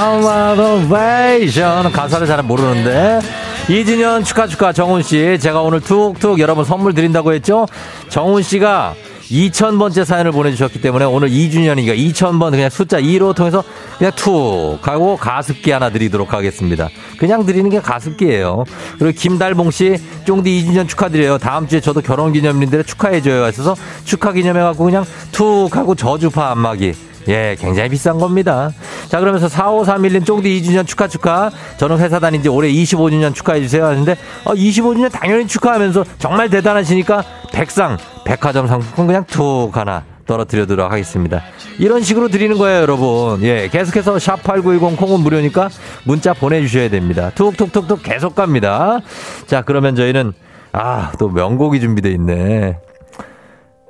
가사를 1.93 2.27
잘 2.27 2.43
모르는데. 2.43 3.21
이진현 3.69 4.25
축하 4.25 4.47
축하 4.47 4.73
정훈 4.73 5.03
씨. 5.03 5.39
제가 5.39 5.61
오늘 5.61 5.81
툭툭 5.81 6.41
여러분 6.41 6.65
선물 6.65 6.95
드린다고 6.95 7.35
했죠? 7.35 7.67
정훈 8.09 8.43
씨가 8.43 8.95
2000번째 9.31 10.05
사연을 10.05 10.33
보내주셨기 10.33 10.81
때문에 10.81 11.05
오늘 11.05 11.29
2주년이니까 11.31 11.97
2000번 11.97 12.51
그냥 12.51 12.71
숫자 12.71 13.01
2로 13.01 13.35
통해서 13.35 13.63
그냥 13.99 14.13
툭 14.17 14.79
하고 14.83 15.17
가습기 15.17 15.71
하나 15.71 15.91
드리도록 15.91 16.33
하겠습니다. 16.33 16.89
그냥 17.19 17.45
드리는 17.47 17.69
게 17.71 17.81
가습기예요. 17.81 18.65
그리고 18.99 19.19
김달봉 19.19 19.71
씨 19.71 19.97
쫑디 20.25 20.65
2주년 20.65 20.89
축하드려요. 20.89 21.39
다음 21.39 21.69
주에 21.69 21.81
저도 21.81 22.01
결혼 22.01 22.33
기념일인데 22.33 22.83
축하해줘요. 22.85 23.45
하셔서 23.45 23.77
축하 24.05 24.33
기념해갖고 24.33 24.85
그냥 24.85 25.05
툭 25.31 25.77
하고 25.77 25.95
저주파 25.95 26.51
안마기. 26.53 27.12
예, 27.29 27.57
굉장히 27.59 27.89
비싼 27.91 28.19
겁니다. 28.19 28.71
자, 29.09 29.21
그러면서 29.21 29.47
4531님 29.47 30.25
쫑디 30.25 30.63
2주년 30.63 30.87
축하 30.87 31.07
축하. 31.07 31.51
저는 31.77 31.99
회사 31.99 32.19
다닌 32.19 32.43
지 32.43 32.49
올해 32.49 32.69
25주년 32.71 33.35
축하해주세요. 33.35 33.85
하는데, 33.85 34.17
어, 34.45 34.55
25주년 34.55 35.11
당연히 35.11 35.47
축하하면서 35.47 36.05
정말 36.19 36.51
대단하시니까 36.51 37.25
백상, 37.53 37.97
백화점 38.25 38.67
상품권 38.67 39.07
그냥 39.07 39.25
툭 39.27 39.77
하나 39.77 40.05
떨어뜨려도록 40.27 40.91
하겠습니다. 40.91 41.43
이런 41.79 42.03
식으로 42.03 42.29
드리는 42.29 42.57
거예요, 42.57 42.81
여러분. 42.81 43.43
예, 43.43 43.69
계속해서 43.69 44.17
샵8910 44.17 44.97
콩은 44.97 45.21
무료니까 45.21 45.69
문자 46.05 46.33
보내주셔야 46.33 46.89
됩니다. 46.89 47.31
툭툭툭툭 47.35 48.03
계속 48.03 48.35
갑니다. 48.35 49.01
자, 49.47 49.63
그러면 49.63 49.95
저희는, 49.95 50.33
아, 50.73 51.13
또 51.19 51.29
명곡이 51.29 51.81
준비되어 51.81 52.13
있네. 52.13 52.79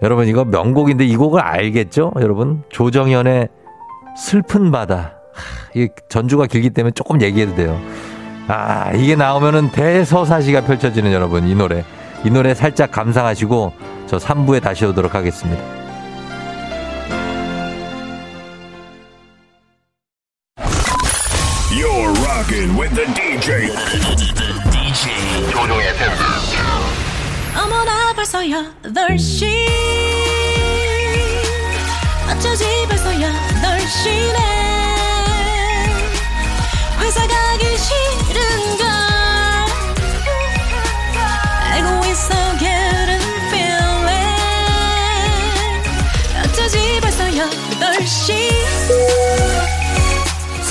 여러분 0.02 0.26
이거 0.26 0.44
명곡인데 0.44 1.04
이 1.04 1.16
곡을 1.16 1.40
알겠죠? 1.40 2.12
여러분 2.20 2.62
조정현의 2.70 3.48
슬픈 4.16 4.70
바다. 4.70 5.14
이 5.74 5.88
전주가 6.08 6.46
길기 6.46 6.70
때문에 6.70 6.92
조금 6.92 7.22
얘기해도 7.22 7.54
돼요. 7.54 7.80
아, 8.48 8.90
이게 8.92 9.14
나오면은 9.16 9.70
대서사시가 9.70 10.62
펼쳐지는 10.62 11.12
여러분, 11.12 11.46
이 11.46 11.54
노래. 11.54 11.84
이 12.24 12.30
노래 12.30 12.54
살짝 12.54 12.90
감상하시고 12.90 13.72
저 14.06 14.16
3부에 14.18 14.62
다시 14.62 14.84
오도록 14.84 15.14
하겠습니다. 15.14 15.62
You're 21.70 22.12
rocking 22.22 22.78
with 22.78 22.94
the 22.94 23.06
DJ. 23.14 23.68
DJ 24.70 25.50
조종의 25.50 25.88
FM. 25.88 26.12
어머나 27.56 28.12
벌써 28.14 28.40
8시 28.40 29.61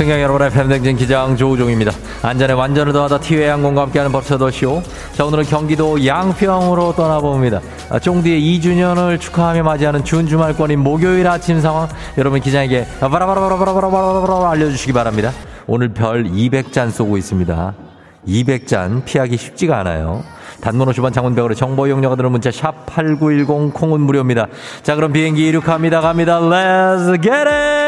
승경 0.02 0.20
여러분의 0.20 0.50
팬댕진 0.50 0.98
기장 0.98 1.36
조우종입니다. 1.36 1.92
안전에 2.24 2.54
완전을 2.54 2.92
더하다 2.92 3.20
티웨이 3.20 3.48
항공과 3.50 3.84
함께하는 3.84 4.12
법차더쇼. 4.12 4.82
자, 5.14 5.26
오늘은 5.26 5.44
경기도 5.44 6.04
양평으로 6.04 6.96
떠나봅니다. 6.96 7.62
아, 7.88 8.00
쫑디의 8.00 8.42
2주년을 8.42 9.20
축하하며 9.20 9.62
맞이하는 9.62 10.04
준 10.04 10.26
주말권인 10.26 10.80
목요일 10.80 11.28
아침 11.28 11.62
상황 11.62 11.88
여러분 12.18 12.40
기장에게 12.40 12.88
바라바라바라바라바라바라 13.00 14.50
알려주시기 14.50 14.92
바랍니다. 14.92 15.32
오늘 15.68 15.90
별 15.90 16.24
200잔 16.24 16.90
쏘고 16.90 17.18
있습니다. 17.18 17.74
200잔 18.28 19.06
피하기 19.06 19.38
쉽지가 19.38 19.78
않아요. 19.82 20.24
단문 20.62 20.88
50원 20.88 21.14
장문벽으로 21.14 21.54
정보 21.54 21.86
이용료가 21.86 22.16
드는 22.16 22.32
문자 22.32 22.50
샵 22.50 22.88
8910 22.88 23.72
콩은 23.76 24.02
무료입니다. 24.02 24.48
자 24.82 24.96
그럼 24.96 25.14
비행기 25.14 25.48
이륙합니다. 25.48 26.02
갑니다. 26.02 26.40
Let's 26.40 27.22
get 27.22 27.48
it! 27.48 27.81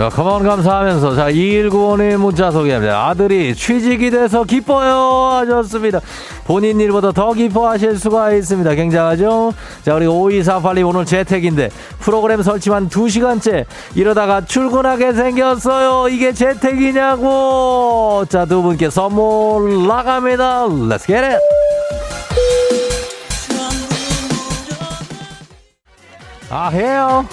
자, 0.00 0.08
컴온 0.08 0.44
감사하면서 0.44 1.14
자 1.14 1.30
2195님 1.30 2.16
문자 2.16 2.50
소개합니다. 2.50 3.08
아들이 3.08 3.54
취직이 3.54 4.10
돼서 4.10 4.44
기뻐요 4.44 5.28
하셨습니다. 5.30 6.00
본인 6.46 6.80
일보다 6.80 7.12
더 7.12 7.34
기뻐하실 7.34 7.98
수가 7.98 8.32
있습니다. 8.32 8.76
굉장하죠? 8.76 9.52
자 9.82 9.92
그리고 9.92 10.26
5248님 10.26 10.88
오늘 10.88 11.04
재택인데 11.04 11.68
프로그램 11.98 12.40
설치만 12.40 12.88
2시간째 12.88 13.66
이러다가 13.94 14.42
출근하게 14.42 15.12
생겼어요. 15.12 16.08
이게 16.08 16.32
재택이냐고 16.32 18.24
자 18.30 18.46
두 18.46 18.62
분께 18.62 18.88
선물 18.88 19.86
나갑니다. 19.86 20.64
Let's 20.66 21.06
get 21.06 21.18
it! 21.26 21.38
아 26.48 26.70
해요 26.70 27.26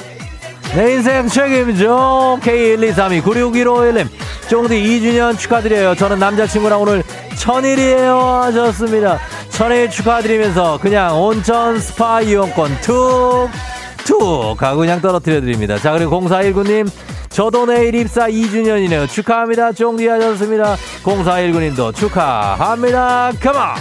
내 0.76 0.94
인생 0.94 1.28
책임져 1.28 2.40
K123296151님. 2.42 4.08
쫑디 4.50 4.76
2주년 4.76 5.38
축하드려요. 5.38 5.96
저는 5.96 6.20
남자친구랑 6.20 6.82
오늘 6.82 7.04
천일이에요 7.38 8.18
하셨습니다. 8.18 9.20
천일 9.50 9.90
축하드리면서 9.90 10.80
그냥 10.80 11.20
온천 11.22 11.80
스파 11.80 12.22
이용권 12.22 12.78
툭툭 12.82 14.62
하고 14.62 14.80
그냥 14.80 15.02
떨어뜨려 15.02 15.42
드립니다. 15.42 15.78
자 15.80 15.92
그리고 15.92 16.22
0419님 16.22 16.90
저도 17.30 17.66
내일 17.66 17.96
입사 17.96 18.28
2주년이네요. 18.28 19.10
축하합니다. 19.10 19.74
쫑디 19.74 20.08
하셨습니다. 20.08 20.76
0419님도 21.04 21.96
축하합니다. 21.96 23.32
컴온 23.42 23.76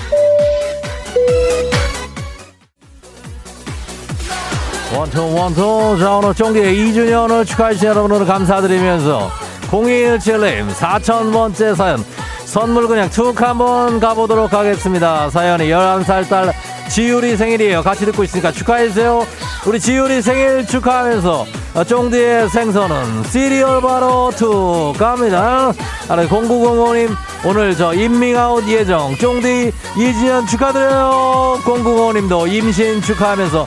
One 4.95 5.15
two 5.15 5.35
one 5.35 5.61
two. 5.61 5.97
자 5.99 6.17
오늘 6.17 6.35
쫑디의 6.35 6.75
2주년을 6.75 7.47
축하해주신 7.47 7.89
여러분 7.89 8.21
을 8.21 8.27
감사드리면서 8.27 9.31
0217님 9.71 10.69
4천번째 10.71 11.75
사연. 11.75 12.05
선물 12.45 12.87
그냥 12.87 13.11
툭 13.11 13.43
한번 13.43 13.99
가보도록 13.99 14.53
하겠습니다. 14.53 15.29
사연이 15.31 15.69
11살 15.69 16.29
딸 16.29 16.53
지율이 16.89 17.37
생일이에요. 17.37 17.83
같이 17.83 18.05
듣고 18.07 18.23
있으니까 18.23 18.53
축하해주세요. 18.53 19.27
우리 19.67 19.81
지율이 19.81 20.23
생일 20.23 20.65
축하하면서 20.65 21.47
쫑디의 21.89 22.49
생선은 22.49 23.25
시리얼 23.25 23.83
바로 23.83 24.31
툭 24.37 24.95
갑니다. 24.97 25.73
아, 26.09 26.17
0905님 26.17 27.15
오늘 27.45 27.77
저 27.77 27.93
임밍아웃 27.93 28.67
예정. 28.69 29.17
쫑디 29.17 29.73
2주년 29.97 30.49
축하드려요. 30.49 31.59
0905님도 31.65 32.51
임신 32.51 33.03
축하하면서 33.03 33.67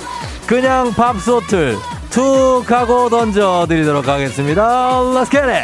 그냥 0.50 0.92
밥솥을 0.94 1.78
툭 2.10 2.64
하고 2.72 3.08
던져드리도록 3.08 4.08
하겠습니다. 4.08 5.00
Let's 5.00 5.30
get 5.30 5.48
it! 5.48 5.64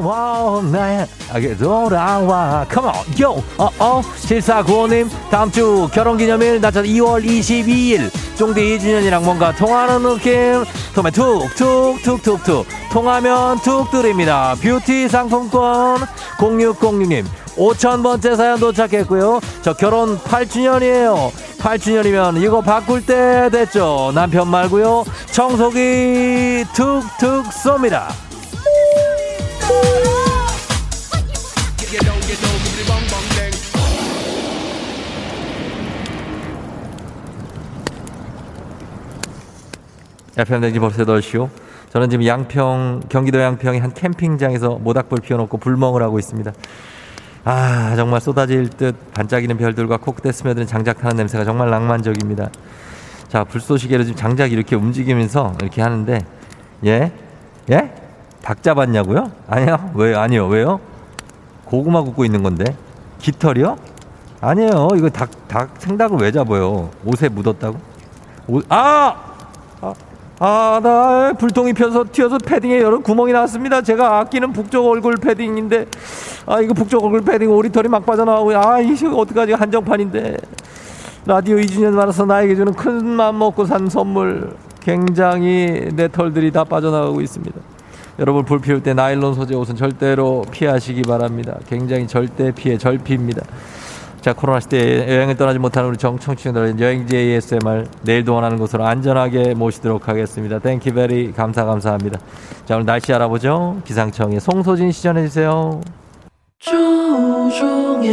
와우 0.00 0.62
나에게 0.62 1.56
돌아와 1.56 2.66
Come 2.70 2.90
on 2.90 3.04
yo 3.18 3.42
어어 3.56 4.02
7495님 4.02 5.08
다음 5.30 5.50
주 5.50 5.88
결혼기념일 5.90 6.60
날짜 6.60 6.82
2월 6.82 7.24
22일. 7.24 8.10
쫑디 8.36 8.60
2주년이랑 8.60 9.24
뭔가 9.24 9.52
통하는 9.52 10.02
느낌. 10.02 10.64
통해 10.94 11.10
툭툭툭툭툭. 11.10 12.66
통하면 12.92 13.58
툭 13.62 13.90
드립니다. 13.90 14.54
뷰티 14.60 15.08
상품권 15.08 15.96
0606님 16.36 17.24
5천번째 17.58 18.36
사연 18.36 18.60
도착했고요. 18.60 19.40
저 19.62 19.74
결혼 19.74 20.16
8주년이에요. 20.18 21.30
8주년이면 21.58 22.40
이거 22.42 22.60
바꿀 22.60 23.04
때 23.04 23.50
됐죠. 23.50 24.12
남편 24.14 24.48
말고요. 24.48 25.04
청소기 25.32 26.64
툭툭 26.72 27.46
쏩니다. 27.50 28.06
FM 40.36 40.60
댕지 40.60 40.78
벌써 40.78 41.04
8시요. 41.04 41.50
저는 41.90 42.10
지금 42.10 42.24
양평, 42.24 43.00
경기도 43.08 43.40
양평의 43.40 43.80
한 43.80 43.92
캠핑장에서 43.92 44.78
모닥불 44.80 45.20
피워놓고 45.20 45.58
불멍을 45.58 46.00
하고 46.02 46.20
있습니다. 46.20 46.52
아, 47.50 47.96
정말 47.96 48.20
쏟아질 48.20 48.68
듯 48.68 48.94
반짝이는 49.14 49.56
별들과 49.56 49.96
코끝에 49.96 50.32
스며드는 50.32 50.66
장작 50.66 50.98
타는 50.98 51.16
냄새가 51.16 51.46
정말 51.46 51.70
낭만적입니다. 51.70 52.50
자, 53.28 53.42
불쏘시개로 53.44 54.04
지금 54.04 54.18
장작이 54.18 54.52
이렇게 54.52 54.76
움직이면서 54.76 55.54
이렇게 55.62 55.80
하는데, 55.80 56.26
예? 56.84 57.10
예? 57.70 57.94
닭 58.42 58.62
잡았냐고요? 58.62 59.32
아니요. 59.48 59.92
왜요? 59.94 60.18
아니요. 60.18 60.46
왜요? 60.46 60.78
고구마 61.64 62.02
굽고 62.02 62.26
있는 62.26 62.42
건데. 62.42 62.76
깃털이요? 63.18 63.78
아니에요. 64.42 64.88
이거 64.96 65.08
닭, 65.08 65.30
닭, 65.48 65.70
생닭을 65.78 66.18
왜 66.18 66.30
잡아요? 66.30 66.90
옷에 67.06 67.30
묻었다고? 67.30 67.78
옷, 68.48 68.66
아! 68.68 69.16
아! 69.80 69.94
아, 70.40 70.78
나 70.82 71.32
불통이 71.32 71.72
펴서 71.72 72.04
튀어서 72.10 72.38
패딩에 72.38 72.78
여러 72.80 73.00
구멍이 73.00 73.32
났습니다. 73.32 73.82
제가 73.82 74.20
아끼는 74.20 74.52
북쪽 74.52 74.86
얼굴 74.86 75.16
패딩인데, 75.16 75.86
아, 76.46 76.60
이거 76.60 76.74
북쪽 76.74 77.04
얼굴 77.04 77.22
패딩 77.22 77.50
오리털이 77.50 77.88
막 77.88 78.06
빠져나오고, 78.06 78.56
아, 78.56 78.78
이거 78.80 79.16
어떡하지? 79.16 79.52
한정판인데. 79.54 80.36
라디오 81.26 81.56
2주년 81.56 81.90
말아서 81.90 82.24
나에게 82.24 82.54
주는 82.54 82.72
큰 82.72 83.04
맘 83.04 83.38
먹고 83.38 83.64
산 83.66 83.88
선물. 83.88 84.54
굉장히 84.80 85.88
내 85.94 86.08
털들이 86.08 86.52
다 86.52 86.62
빠져나가고 86.64 87.20
있습니다. 87.20 87.60
여러분 88.20 88.44
불 88.44 88.60
피울 88.60 88.82
때 88.82 88.94
나일론 88.94 89.34
소재 89.34 89.54
옷은 89.54 89.76
절대로 89.76 90.44
피하시기 90.50 91.02
바랍니다. 91.02 91.56
굉장히 91.68 92.06
절대 92.06 92.52
피해 92.52 92.78
절피입니다. 92.78 93.42
자 94.20 94.32
코로나 94.32 94.58
시대에 94.60 95.14
여행을 95.14 95.36
떠나지 95.36 95.58
못하는 95.58 95.88
우리 95.90 95.96
정청취자들 95.96 96.80
여행지 96.80 97.16
ASMR 97.16 97.84
내일도 98.02 98.34
원하는 98.34 98.58
곳으로 98.58 98.84
안전하게 98.84 99.54
모시도록 99.54 100.08
하겠습니다. 100.08 100.58
Thank 100.58 100.92
you 100.92 101.09
very 101.09 101.32
감사 101.32 101.64
감사합니다. 101.64 102.18
자 102.66 102.74
오늘 102.74 102.86
날씨 102.86 103.12
알아보죠. 103.12 103.80
기상청의 103.84 104.40
송소진 104.40 104.90
씨 104.92 105.04
전해 105.04 105.22
주세요. 105.22 105.80
조종의 106.58 108.08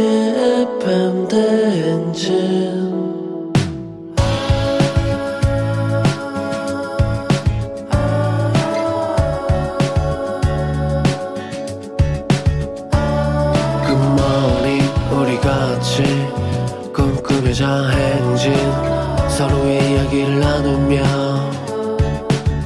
FM 0.80 1.28
대행진 1.28 2.85
이야기를 19.66 20.40
나누며 20.40 21.02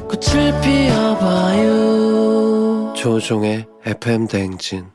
꽃을 0.09 0.61
피워봐요 0.61 1.73
조종의 2.97 3.67
FM 3.87 4.27
대행진 4.27 4.87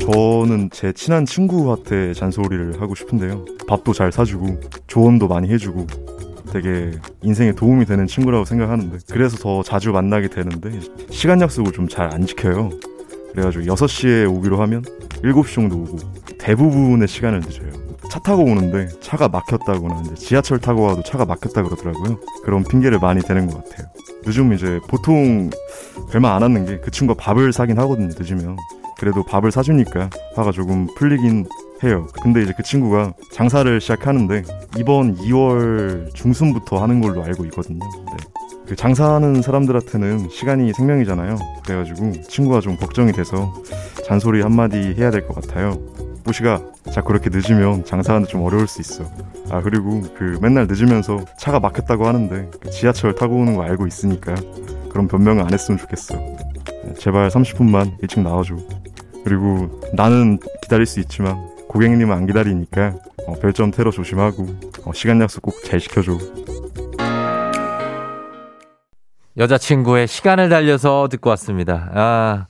저는 0.00 0.70
제 0.72 0.92
친한 0.92 1.24
친구한테 1.24 2.12
잔소리를 2.12 2.82
하고 2.82 2.96
싶은데요. 2.96 3.44
밥도 3.68 3.92
잘 3.92 4.10
사주고 4.10 4.60
조언도 4.88 5.28
많이 5.28 5.48
해주고 5.48 5.86
되게 6.52 6.92
인생에 7.22 7.52
도움이 7.52 7.86
되는 7.86 8.06
친구라고 8.06 8.44
생각하는데 8.44 8.98
그래서 9.10 9.36
더 9.38 9.62
자주 9.62 9.90
만나게 9.92 10.28
되는데 10.28 10.78
시간 11.10 11.40
약속을 11.40 11.72
좀 11.72 11.88
잘 11.88 12.12
안 12.12 12.26
지켜요. 12.26 12.70
그래가지고 13.32 13.64
6시에 13.64 14.30
오기로 14.30 14.60
하면 14.60 14.82
7시 15.22 15.54
정도 15.54 15.76
오고 15.78 15.96
대부분의 16.38 17.08
시간을 17.08 17.40
늦어요. 17.40 17.70
차 18.10 18.18
타고 18.20 18.42
오는데 18.42 18.88
차가 19.00 19.28
막혔다거나 19.28 20.02
이제 20.04 20.14
지하철 20.16 20.58
타고 20.58 20.82
와도 20.82 21.02
차가 21.02 21.24
막혔다 21.24 21.62
그러더라고요. 21.62 22.18
그런 22.44 22.62
핑계를 22.62 22.98
많이 22.98 23.22
대는 23.22 23.46
것 23.48 23.64
같아요. 23.64 23.88
늦으면 24.26 24.52
이제 24.58 24.78
보통 24.88 25.48
별말 26.10 26.32
안 26.34 26.42
하는 26.42 26.66
게 26.66 26.78
그 26.82 26.90
친구가 26.90 27.22
밥을 27.22 27.52
사긴 27.54 27.78
하거든요. 27.78 28.08
늦으면 28.18 28.56
그래도 28.98 29.22
밥을 29.24 29.50
사주니까 29.50 30.10
화가 30.34 30.52
조금 30.52 30.86
풀리긴 30.96 31.46
해요. 31.84 32.06
근데 32.22 32.42
이제 32.42 32.52
그 32.56 32.62
친구가 32.62 33.12
장사를 33.32 33.80
시작하는데 33.80 34.42
이번 34.78 35.16
2월 35.16 36.12
중순부터 36.14 36.80
하는 36.82 37.00
걸로 37.00 37.22
알고 37.24 37.44
있거든요. 37.46 37.78
네. 38.06 38.16
그 38.66 38.76
장사하는 38.76 39.42
사람들한테는 39.42 40.28
시간이 40.30 40.72
생명이잖아요. 40.72 41.36
그래가지고 41.64 42.12
친구가 42.22 42.60
좀 42.60 42.76
걱정이 42.76 43.12
돼서 43.12 43.52
잔소리 44.06 44.40
한마디 44.42 44.94
해야 44.96 45.10
될 45.10 45.26
것 45.26 45.34
같아요. 45.34 45.72
뽀시가 46.24 46.62
자꾸 46.92 47.08
그렇게 47.08 47.30
늦으면 47.30 47.84
장사하는데 47.84 48.30
좀 48.30 48.42
어려울 48.42 48.68
수 48.68 48.80
있어. 48.80 49.04
아 49.50 49.60
그리고 49.60 50.02
그 50.16 50.38
맨날 50.40 50.68
늦으면서 50.68 51.24
차가 51.36 51.58
막혔다고 51.58 52.06
하는데 52.06 52.48
그 52.60 52.70
지하철 52.70 53.14
타고 53.14 53.36
오는 53.36 53.56
거 53.56 53.62
알고 53.64 53.86
있으니까 53.88 54.34
그런 54.88 55.08
변명을 55.08 55.42
안 55.42 55.52
했으면 55.52 55.78
좋겠어. 55.78 56.14
네, 56.14 56.94
제발 56.96 57.28
30분만 57.28 57.96
일찍 58.02 58.20
나와줘. 58.20 58.54
그리고 59.24 59.80
나는 59.92 60.38
기다릴 60.62 60.86
수 60.86 61.00
있지만 61.00 61.44
고객님은 61.72 62.14
안 62.14 62.26
기다리니까 62.26 62.94
어, 63.26 63.34
별점 63.40 63.70
테러 63.70 63.90
조심하고 63.90 64.46
어, 64.84 64.92
시간 64.92 65.20
약속 65.22 65.42
꼭잘 65.42 65.80
지켜줘. 65.80 66.18
여자친구의 69.38 70.06
시간을 70.06 70.50
달려서 70.50 71.08
듣고 71.10 71.30
왔습니다. 71.30 71.90
아, 71.94 72.46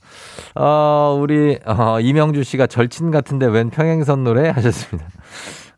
어, 0.56 1.16
우리, 1.20 1.56
어, 1.64 2.00
이명주 2.00 2.42
씨가 2.42 2.66
절친 2.66 3.12
같은데 3.12 3.46
웬 3.46 3.70
평행선 3.70 4.24
노래 4.24 4.48
하셨습니다. 4.50 5.08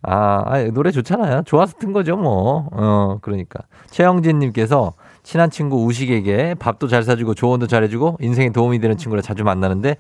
아, 0.01 0.43
아니, 0.47 0.71
노래 0.71 0.91
좋잖아요. 0.91 1.43
좋아서 1.45 1.75
튼 1.79 1.93
거죠, 1.93 2.17
뭐. 2.17 2.71
어, 2.73 3.19
그러니까. 3.21 3.61
최영진 3.91 4.39
님께서 4.39 4.95
친한 5.23 5.51
친구 5.51 5.85
우식에게 5.85 6.55
밥도 6.59 6.89
잘 6.89 7.03
사주고 7.03 7.35
조언도 7.35 7.67
잘해주고 7.67 8.19
인생에 8.21 8.51
도움이 8.51 8.79
되는 8.79 8.97
친구를 8.97 9.23
자주 9.23 9.45
만나는데 9.45 9.97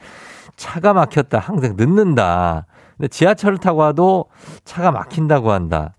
차가 0.56 0.94
막혔다. 0.94 1.38
항상 1.38 1.74
늦는다. 1.76 2.66
근데 2.96 3.08
지하철을 3.08 3.58
타고 3.58 3.78
와도 3.80 4.26
차가 4.64 4.90
막힌다고 4.90 5.52
한다. 5.52 5.94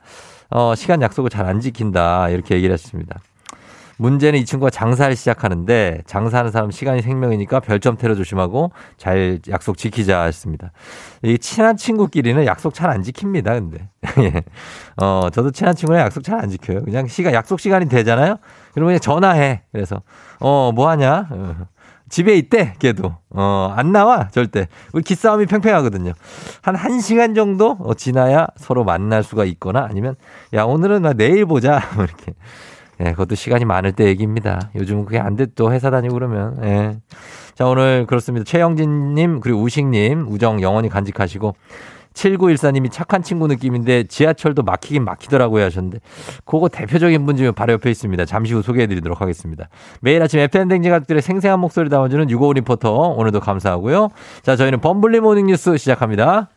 어, 0.50 0.74
시간 0.76 1.02
약속을 1.02 1.30
잘 1.30 1.46
안 1.46 1.60
지킨다. 1.60 2.30
이렇게 2.30 2.56
얘기를 2.56 2.74
했습니다. 2.74 3.20
문제는 3.98 4.38
이 4.40 4.44
친구가 4.46 4.70
장사를 4.72 5.16
시작하는데 5.16 6.02
장사하는 6.06 6.52
사람 6.52 6.70
시간이 6.70 7.02
생명이니까 7.02 7.62
별점 7.62 7.96
테러 7.96 8.14
조심하고 8.14 8.72
잘 8.98 9.40
약속 9.50 9.78
지키자 9.78 10.24
했습니다. 10.24 10.72
이 11.24 11.38
친한 11.38 11.78
친구끼리는 11.78 12.46
약속 12.46 12.74
잘 12.74 12.90
안 12.90 13.02
지킵니다. 13.04 13.46
근데 13.46 13.88
예. 14.20 14.44
어 15.02 15.30
저도 15.32 15.52
친한 15.52 15.76
친구랑 15.76 16.02
약속 16.02 16.24
잘 16.26 16.40
안 16.42 16.50
지켜요. 16.50 16.84
그냥 16.84 17.08
시간 17.08 17.34
약속 17.34 17.62
시간이 17.62 17.88
되잖아요. 17.88 18.36
그러면 18.74 18.90
그냥 18.90 19.00
전화해. 19.00 19.62
그래서 19.72 20.02
어 20.42 20.72
뭐 20.76 20.90
하냐? 20.90 21.30
어, 22.06 22.10
집에 22.10 22.36
있대. 22.36 22.74
걔도 22.80 23.16
어 23.32 23.74
안 23.76 23.92
나와 23.92 24.28
절대. 24.30 24.68
우리 24.94 25.04
기싸움이 25.04 25.46
팽팽하거든요. 25.48 26.14
한 26.62 26.76
1시간 26.76 27.36
정도 27.36 27.78
어, 27.80 27.94
지나야 27.94 28.48
서로 28.58 28.84
만날 28.84 29.24
수가 29.24 29.46
있거나 29.46 29.86
아니면 29.90 30.16
야 30.54 30.64
오늘은 30.64 31.02
나 31.02 31.14
내일 31.14 31.46
보자. 31.46 31.82
뭐 31.96 32.06
이렇게. 32.06 32.34
예, 33.02 33.12
그것도 33.12 33.36
시간이 33.36 33.66
많을 33.66 33.92
때 33.92 34.06
얘기입니다. 34.06 34.70
요즘은 34.74 35.04
그게 35.04 35.20
안돼또 35.20 35.74
회사 35.74 35.90
다니고 35.90 36.14
그러면. 36.14 36.58
예. 36.64 36.98
자, 37.54 37.66
오늘 37.66 38.06
그렇습니다. 38.06 38.46
최영진님, 38.46 39.42
그리고 39.42 39.62
우식님, 39.62 40.28
우정 40.30 40.62
영원히 40.62 40.88
간직하시고, 40.88 41.56
7914님이 42.16 42.92
착한 42.92 43.22
친구 43.22 43.48
느낌인데 43.48 44.06
지하철도 44.06 44.64
막히긴 44.64 45.06
막히더라고요 45.06 45.64
하셨는데, 45.66 46.00
그거 46.46 46.68
대표적인 46.70 47.26
분 47.26 47.38
중에 47.38 47.52
바로 47.52 47.74
옆에 47.74 47.92
있습니다. 47.92 48.26
잠시 48.26 48.54
후 48.54 48.62
소개해 48.62 48.88
드리도록 48.88 49.22
하겠습니다. 49.22 49.70
매일 50.02 50.22
아침 50.24 50.40
FM대행진 50.40 50.90
가족들의 50.90 51.22
생생한 51.22 51.60
목소리 51.60 51.90
담아주는 51.90 52.30
유고우 52.30 52.54
리포터, 52.54 52.92
오늘도 52.92 53.42
감사하고요. 53.42 54.10
자, 54.42 54.56
저희는 54.56 54.82
범블리 54.82 55.20
모닝 55.20 55.48
뉴스 55.48 55.78
시작합니다. 55.78 56.50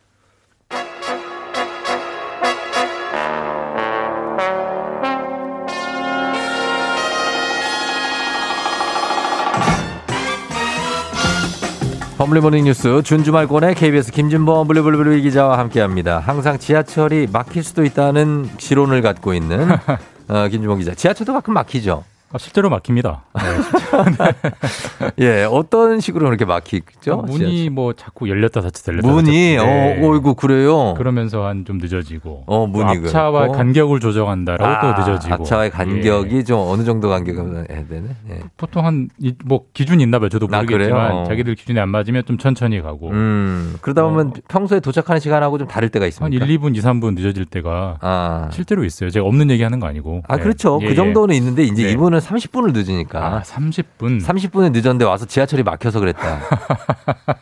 범블리모닝 12.19 12.65
뉴스 12.65 13.01
준주말권의 13.01 13.75
KBS 13.75 14.11
김준범 14.11 14.67
블리블리블리 14.67 15.21
기자와 15.21 15.57
함께합니다. 15.57 16.19
항상 16.19 16.59
지하철이 16.59 17.29
막힐 17.31 17.63
수도 17.63 17.85
있다는 17.85 18.49
지론을 18.57 19.01
갖고 19.01 19.33
있는 19.33 19.69
어, 20.27 20.47
김준범 20.49 20.79
기자. 20.79 20.93
지하철도 20.93 21.31
가끔 21.31 21.53
막히죠. 21.53 22.03
아, 22.31 22.37
실제로 22.37 22.69
막힙니다. 22.69 23.23
예, 25.19 25.43
어떤 25.49 25.99
식으로 25.99 26.25
그렇게 26.27 26.45
막히죠? 26.45 27.17
문이 27.25 27.37
지하철? 27.39 27.69
뭐 27.71 27.93
자꾸 27.93 28.29
열렸다 28.29 28.61
닫혔다 28.61 28.91
열렸다 28.93 29.07
문이 29.07 29.55
닫혔다. 29.57 29.71
네. 29.71 30.01
어, 30.05 30.11
어이구 30.11 30.35
그래요. 30.35 30.93
그러면서 30.95 31.45
한 31.45 31.59
좀 31.65 31.77
늦어지고 31.77 32.43
어, 32.47 32.65
문이 32.67 33.01
또 33.01 33.07
앞차와 33.07 33.41
그렇고. 33.41 33.53
간격을 33.57 33.99
조정한다라고 33.99 34.95
또 34.95 34.99
늦어지고 35.01 35.33
앞차와의 35.35 35.71
간격이 35.71 36.35
예. 36.37 36.43
좀 36.43 36.59
어느 36.61 36.83
정도 36.83 37.09
간격을 37.09 37.67
해야 37.69 37.85
되네. 37.87 38.07
예. 38.29 38.39
보통 38.57 38.85
한 38.85 39.09
뭐 39.45 39.63
기준이 39.73 40.01
있나 40.03 40.19
봐요. 40.19 40.29
저도 40.29 40.47
아, 40.51 40.57
모르겠지만 40.61 41.09
그래요? 41.09 41.23
자기들 41.27 41.55
기준이 41.55 41.79
안 41.79 41.89
맞으면 41.89 42.23
좀 42.25 42.37
천천히 42.37 42.81
가고 42.81 43.09
음, 43.09 43.75
그러다 43.81 44.03
보면 44.03 44.33
평소에 44.47 44.79
도착하는 44.79 45.19
시간하고 45.19 45.57
좀 45.57 45.67
다를 45.67 45.89
때가 45.89 46.03
한 46.03 46.07
있습니까? 46.09 46.45
1, 46.45 46.59
2분, 46.59 46.75
2, 46.75 46.79
3분 46.79 47.15
늦어질 47.15 47.45
때가 47.45 47.97
아. 48.01 48.49
실제로 48.51 48.83
있어요. 48.85 49.09
제가 49.09 49.25
없는 49.25 49.49
얘기 49.51 49.63
하는 49.63 49.79
거 49.79 49.87
아니고. 49.87 50.21
아, 50.27 50.37
네. 50.37 50.43
그렇죠. 50.43 50.79
예, 50.81 50.85
그 50.85 50.91
예. 50.91 50.95
정도는 50.95 51.35
있는데 51.35 51.63
이제 51.63 51.83
네. 51.83 51.91
이분은 51.91 52.18
30분을 52.19 52.73
늦으니까. 52.73 53.25
아, 53.25 53.41
30분. 53.41 54.21
30분에 54.21 54.71
늦었는데 54.71 55.05
와서 55.05 55.25
지하철이 55.25 55.63
막혀서 55.63 55.99
그랬다. 55.99 56.39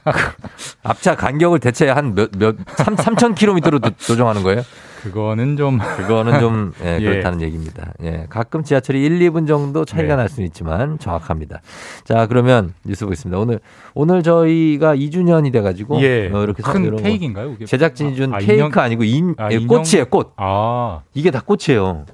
앞차 0.83 1.15
간격을 1.15 1.59
대체 1.59 1.89
한 1.89 2.15
몇, 2.15 2.31
몇, 2.37 2.55
3, 2.75 2.95
3,000km로 2.95 3.97
조정하는 3.97 4.43
거예요? 4.43 4.63
그거는 5.01 5.57
좀. 5.57 5.79
그거는 5.97 6.39
좀, 6.39 6.73
예, 6.83 6.97
예. 6.99 7.03
그렇다는 7.03 7.41
얘기입니다. 7.41 7.93
예, 8.03 8.25
가끔 8.29 8.63
지하철이 8.63 9.03
1, 9.03 9.19
2분 9.29 9.47
정도 9.47 9.85
차이가 9.85 10.09
네. 10.09 10.15
날 10.15 10.29
수는 10.29 10.47
있지만 10.47 10.97
정확합니다. 10.99 11.61
자, 12.03 12.27
그러면 12.27 12.73
뉴스 12.83 13.05
보겠습니다. 13.05 13.39
오늘, 13.39 13.59
오늘 13.93 14.23
저희가 14.23 14.95
2주년이 14.95 15.53
돼 15.53 15.61
가지고. 15.61 16.01
예. 16.01 16.29
어, 16.33 16.43
이렇게 16.43 16.63
큰 16.63 16.95
케이크인가요? 16.97 17.57
제작진이 17.65 18.15
준 18.15 18.33
아, 18.33 18.39
케이크 18.39 18.53
인형? 18.53 18.71
아니고 18.73 19.03
인, 19.03 19.35
아, 19.37 19.51
예? 19.51 19.59
꽃이에요, 19.59 20.05
꽃. 20.09 20.33
아. 20.37 21.01
이게 21.13 21.31
다 21.31 21.41
꽃이에요. 21.41 22.05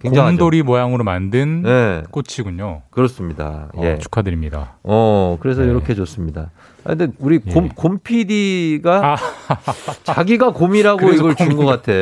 굉장하죠. 0.00 0.36
곰돌이 0.36 0.62
모양으로 0.62 1.04
만든 1.04 1.62
네. 1.62 2.02
꽃이군요. 2.10 2.82
그렇습니다. 2.90 3.68
어, 3.74 3.82
예. 3.84 3.98
축하드립니다. 3.98 4.76
어, 4.82 5.36
그래서 5.40 5.62
네. 5.62 5.68
이렇게 5.68 5.94
줬습니다. 5.94 6.50
아, 6.84 6.94
근데 6.94 7.08
우리 7.18 7.38
곰, 7.38 7.66
예. 7.66 7.70
곰 7.74 7.98
PD가 7.98 9.14
아. 9.14 9.16
자기가 10.04 10.52
곰이라고 10.52 11.10
이걸 11.12 11.34
준 11.34 11.56
것 11.56 11.66
같아. 11.66 11.92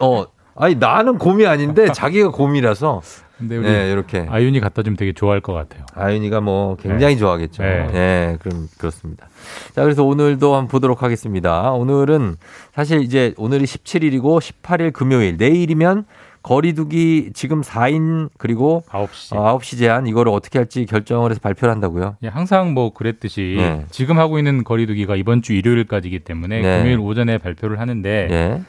어, 0.00 0.24
아니, 0.56 0.74
나는 0.76 1.18
곰이 1.18 1.46
아닌데 1.46 1.92
자기가 1.92 2.30
곰이라서. 2.30 3.02
근데 3.38 3.56
우리 3.56 3.66
네, 3.66 3.90
이렇게. 3.90 4.26
아윤이 4.30 4.60
갖다 4.60 4.82
주면 4.82 4.96
되게 4.96 5.12
좋아할 5.12 5.40
것 5.40 5.52
같아요. 5.52 5.84
아윤이가 5.94 6.40
뭐 6.40 6.76
굉장히 6.76 7.16
좋아하겠죠. 7.18 7.62
네. 7.62 7.88
예, 7.92 8.38
그럼 8.40 8.68
그렇습니다. 8.78 9.26
자, 9.74 9.82
그래서 9.82 10.04
오늘도 10.04 10.54
한번 10.54 10.68
보도록 10.68 11.02
하겠습니다. 11.02 11.72
오늘은 11.72 12.36
사실 12.72 13.00
이제 13.02 13.34
오늘이 13.36 13.64
17일이고 13.64 14.38
18일 14.40 14.92
금요일, 14.92 15.36
내일이면 15.38 16.04
거리두기 16.42 17.30
지금 17.34 17.62
4인 17.62 18.28
그리고 18.36 18.82
9시. 18.88 19.36
어, 19.36 19.58
9시 19.58 19.78
제한 19.78 20.06
이거를 20.06 20.32
어떻게 20.32 20.58
할지 20.58 20.86
결정을 20.86 21.30
해서 21.30 21.40
발표를 21.40 21.72
한다고요. 21.72 22.16
예, 22.22 22.28
항상 22.28 22.74
뭐 22.74 22.92
그랬듯이 22.92 23.54
네. 23.58 23.84
지금 23.90 24.18
하고 24.18 24.38
있는 24.38 24.64
거리두기가 24.64 25.16
이번 25.16 25.42
주 25.42 25.52
일요일까지이기 25.52 26.20
때문에 26.20 26.60
네. 26.60 26.78
금요일 26.78 26.98
오전에 26.98 27.38
발표를 27.38 27.78
하는데 27.78 28.28
예. 28.30 28.62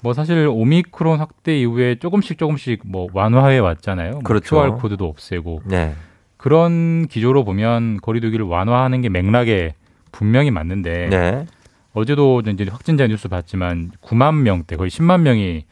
뭐 0.00 0.12
사실 0.12 0.46
오미크론 0.48 1.18
확대 1.18 1.58
이후에 1.58 1.96
조금씩 1.96 2.38
조금씩 2.38 2.82
뭐 2.84 3.08
완화해 3.12 3.58
왔잖아요. 3.58 4.12
뭐 4.12 4.20
그렇죠. 4.22 4.56
QR 4.56 4.72
코드도 4.80 5.06
없애고 5.06 5.62
네. 5.64 5.94
그런 6.36 7.08
기조로 7.08 7.44
보면 7.44 7.98
거리두기를 8.02 8.46
완화하는 8.46 9.00
게 9.00 9.08
맥락에 9.08 9.74
분명히 10.12 10.50
맞는데 10.50 11.08
네. 11.10 11.46
어제도 11.92 12.40
이제 12.46 12.66
확진자 12.70 13.06
뉴스 13.06 13.26
봤지만 13.26 13.90
9만 14.02 14.42
명대 14.42 14.76
거의 14.76 14.90
10만 14.90 15.22
명이 15.22 15.64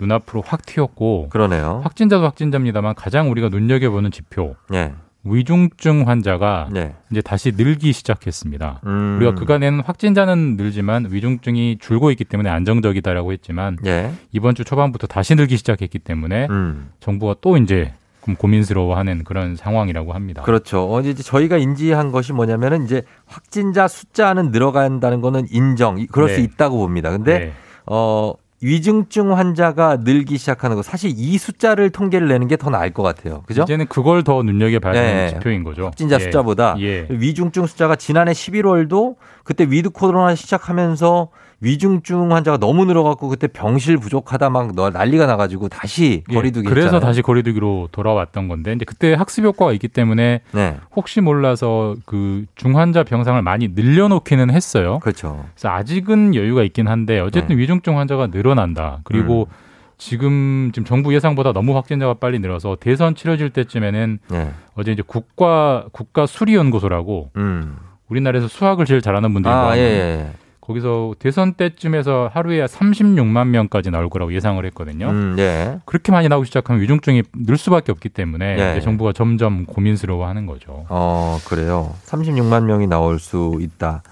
눈앞으로 0.00 0.42
확 0.46 0.64
튀었고 0.66 1.28
그러네요. 1.30 1.80
확진자도 1.84 2.24
확진자입니다만 2.24 2.94
가장 2.94 3.30
우리가 3.30 3.48
눈여겨보는 3.50 4.10
지표 4.10 4.56
네. 4.68 4.92
위중증 5.22 6.08
환자가 6.08 6.68
네. 6.72 6.94
이제 7.10 7.20
다시 7.20 7.52
늘기 7.54 7.92
시작했습니다. 7.92 8.80
음. 8.86 9.16
우리가 9.18 9.34
그간에는 9.34 9.80
확진자는 9.80 10.56
늘지만 10.56 11.08
위중증이 11.10 11.76
줄고 11.78 12.10
있기 12.10 12.24
때문에 12.24 12.48
안정적이다라고 12.48 13.32
했지만 13.32 13.76
예. 13.84 14.12
이번 14.32 14.54
주 14.54 14.64
초반부터 14.64 15.06
다시 15.06 15.34
늘기 15.34 15.58
시작했기 15.58 15.98
때문에 15.98 16.46
음. 16.48 16.88
정부가 17.00 17.34
또 17.42 17.58
이제 17.58 17.92
좀 18.24 18.34
고민스러워하는 18.36 19.24
그런 19.24 19.56
상황이라고 19.56 20.12
합니다. 20.14 20.42
그렇죠. 20.42 20.90
어, 20.90 21.00
이제 21.00 21.14
저희가 21.22 21.58
인지한 21.58 22.12
것이 22.12 22.32
뭐냐면은 22.32 22.84
이제 22.84 23.02
확진자 23.26 23.88
숫자는 23.88 24.50
늘어간다는 24.52 25.20
거는 25.20 25.46
인정, 25.50 25.98
이- 25.98 26.06
그럴 26.06 26.30
수 26.30 26.36
네. 26.36 26.42
있다고 26.44 26.78
봅니다. 26.78 27.10
근데 27.10 27.38
네. 27.38 27.52
어 27.86 28.32
위중증 28.62 29.36
환자가 29.36 29.98
늘기 30.04 30.36
시작하는 30.36 30.76
거 30.76 30.82
사실 30.82 31.12
이 31.16 31.38
숫자를 31.38 31.90
통계를 31.90 32.28
내는 32.28 32.46
게 32.46 32.56
더 32.60 32.68
나을 32.68 32.92
것 32.92 33.02
같아요. 33.02 33.42
그죠? 33.46 33.62
이제는 33.62 33.86
그걸 33.86 34.22
더 34.22 34.42
눈여겨봐야 34.42 34.92
되는 34.92 35.14
네. 35.16 35.28
지표인 35.30 35.64
거죠. 35.64 35.86
확진자 35.86 36.16
예. 36.16 36.20
숫자보다 36.20 36.76
예. 36.80 37.06
위중증 37.08 37.64
숫자가 37.66 37.96
지난해 37.96 38.32
11월도 38.32 39.16
그때 39.44 39.64
위드 39.64 39.88
코로나 39.90 40.34
시작하면서 40.34 41.28
위중증 41.62 42.32
환자가 42.32 42.56
너무 42.56 42.86
늘어갖고 42.86 43.28
그때 43.28 43.46
병실 43.46 43.98
부족하다 43.98 44.48
막 44.50 44.74
너- 44.74 44.88
난리가 44.90 45.26
나가지고 45.26 45.68
다시 45.68 46.22
예, 46.30 46.34
거리두기 46.34 46.66
그래서 46.68 46.86
했잖아요. 46.86 47.00
다시 47.06 47.20
거리두기로 47.20 47.88
돌아왔던 47.92 48.48
건데 48.48 48.72
이제 48.72 48.84
그때 48.86 49.12
학습 49.12 49.44
효과가 49.44 49.72
있기 49.74 49.88
때문에 49.88 50.40
네. 50.52 50.76
혹시 50.96 51.20
몰라서 51.20 51.96
그 52.06 52.46
중환자 52.54 53.04
병상을 53.04 53.40
많이 53.42 53.68
늘려놓기는 53.68 54.50
했어요. 54.50 55.00
그렇죠. 55.02 55.44
그래서 55.54 55.68
아직은 55.68 56.34
여유가 56.34 56.62
있긴 56.62 56.88
한데 56.88 57.20
어쨌든 57.20 57.56
네. 57.56 57.62
위중증 57.62 57.98
환자가 57.98 58.28
늘어난다. 58.28 59.00
그리고 59.04 59.46
음. 59.50 59.54
지금 59.98 60.70
지금 60.72 60.86
정부 60.86 61.12
예상보다 61.14 61.52
너무 61.52 61.76
확진자가 61.76 62.14
빨리 62.14 62.38
늘어서 62.38 62.74
대선 62.80 63.14
치러질 63.14 63.50
때쯤에는 63.50 64.18
네. 64.30 64.50
어제 64.76 64.92
이제 64.92 65.02
국가 65.06 65.84
국가 65.92 66.24
수리 66.24 66.54
연구소라고 66.54 67.28
음. 67.36 67.76
우리나라에서 68.08 68.48
수학을 68.48 68.86
제일 68.86 69.02
잘하는 69.02 69.34
분들이 69.34 69.52
아, 69.52 69.76
예, 69.76 69.80
모아놓은 69.82 69.90
예. 69.92 70.30
거기서 70.74 71.14
대선 71.18 71.54
때쯤에서 71.54 72.30
하루에 72.32 72.64
36만 72.64 73.48
명까지 73.48 73.90
나올 73.90 74.08
거라고 74.08 74.32
예상을 74.32 74.64
했거든요. 74.66 75.08
음, 75.10 75.36
예. 75.38 75.80
그렇게 75.84 76.12
많이 76.12 76.28
나오기 76.28 76.46
시작하면 76.46 76.80
위중증이 76.82 77.22
늘 77.34 77.56
수밖에 77.56 77.90
없기 77.92 78.08
때문에 78.10 78.76
예. 78.76 78.80
정부가 78.80 79.12
점점 79.12 79.66
고민스러워하는 79.66 80.46
거죠. 80.46 80.86
어, 80.88 81.38
그래요. 81.46 81.94
36만 82.06 82.64
명이 82.64 82.86
나올 82.86 83.18
수 83.18 83.58
있다. 83.60 84.02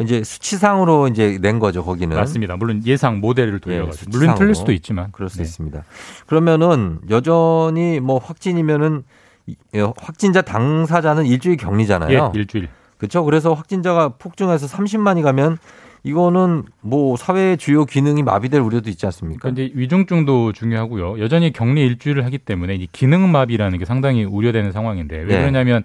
이제 0.00 0.22
수치상으로 0.24 1.08
이제 1.08 1.38
낸 1.40 1.58
거죠, 1.58 1.82
거기는. 1.84 2.14
맞습니다. 2.16 2.56
물론 2.56 2.82
예상 2.86 3.20
모델을 3.20 3.60
돌려가지고 3.60 4.10
예, 4.12 4.18
물론 4.18 4.34
틀릴. 4.36 4.54
수도 4.54 4.72
있지만 4.72 5.08
그럴 5.12 5.28
수 5.30 5.38
네. 5.38 5.42
있습니다. 5.44 5.84
그러면은 6.26 6.98
여전히 7.10 8.00
뭐 8.00 8.18
확진이면은 8.18 9.04
이- 9.46 9.56
예, 9.74 9.80
확진자 9.98 10.42
당사자는 10.42 11.24
일주일 11.26 11.56
격리잖아요. 11.56 12.32
예, 12.34 12.38
일주일. 12.38 12.68
그렇죠. 12.98 13.24
그래서 13.24 13.52
확진자가 13.54 14.10
폭증해서 14.18 14.66
30만이 14.66 15.22
가면 15.22 15.58
이거는 16.06 16.62
뭐 16.82 17.16
사회의 17.16 17.56
주요 17.56 17.84
기능이 17.84 18.22
마비될 18.22 18.60
우려도 18.60 18.88
있지 18.90 19.06
않습니까? 19.06 19.40
그러니까 19.50 19.62
이제 19.64 19.72
위중증도 19.74 20.52
중요하고요. 20.52 21.18
여전히 21.18 21.52
격리 21.52 21.84
일주일을 21.84 22.24
하기 22.26 22.38
때문에 22.38 22.76
이 22.76 22.86
기능 22.92 23.32
마비라는 23.32 23.78
게 23.78 23.84
상당히 23.84 24.22
우려되는 24.24 24.70
상황인데 24.70 25.16
왜 25.16 25.26
네. 25.26 25.38
그러냐면 25.40 25.82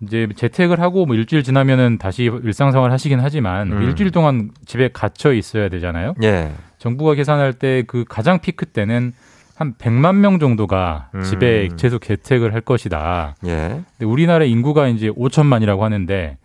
이제 0.00 0.26
재택을 0.36 0.80
하고 0.80 1.04
뭐 1.04 1.14
일주일 1.16 1.42
지나면은 1.42 1.98
다시 1.98 2.30
일상생활 2.42 2.90
하시긴 2.92 3.20
하지만 3.20 3.70
음. 3.72 3.82
일주일 3.82 4.10
동안 4.10 4.52
집에 4.64 4.88
갇혀 4.90 5.34
있어야 5.34 5.68
되잖아요. 5.68 6.14
예. 6.22 6.50
정부가 6.78 7.14
계산할 7.14 7.52
때 7.52 7.82
그 7.86 8.04
가장 8.08 8.38
피크 8.40 8.66
때는 8.66 9.12
한 9.54 9.74
100만 9.74 10.14
명 10.14 10.38
정도가 10.38 11.10
음. 11.14 11.22
집에 11.22 11.68
계속 11.76 12.00
재택을 12.00 12.54
할 12.54 12.62
것이다. 12.62 13.34
예. 13.46 13.82
근데 13.98 14.06
우리나라 14.06 14.46
인구가 14.46 14.88
이제 14.88 15.10
5천만이라고 15.10 15.80
하는데 15.80 16.38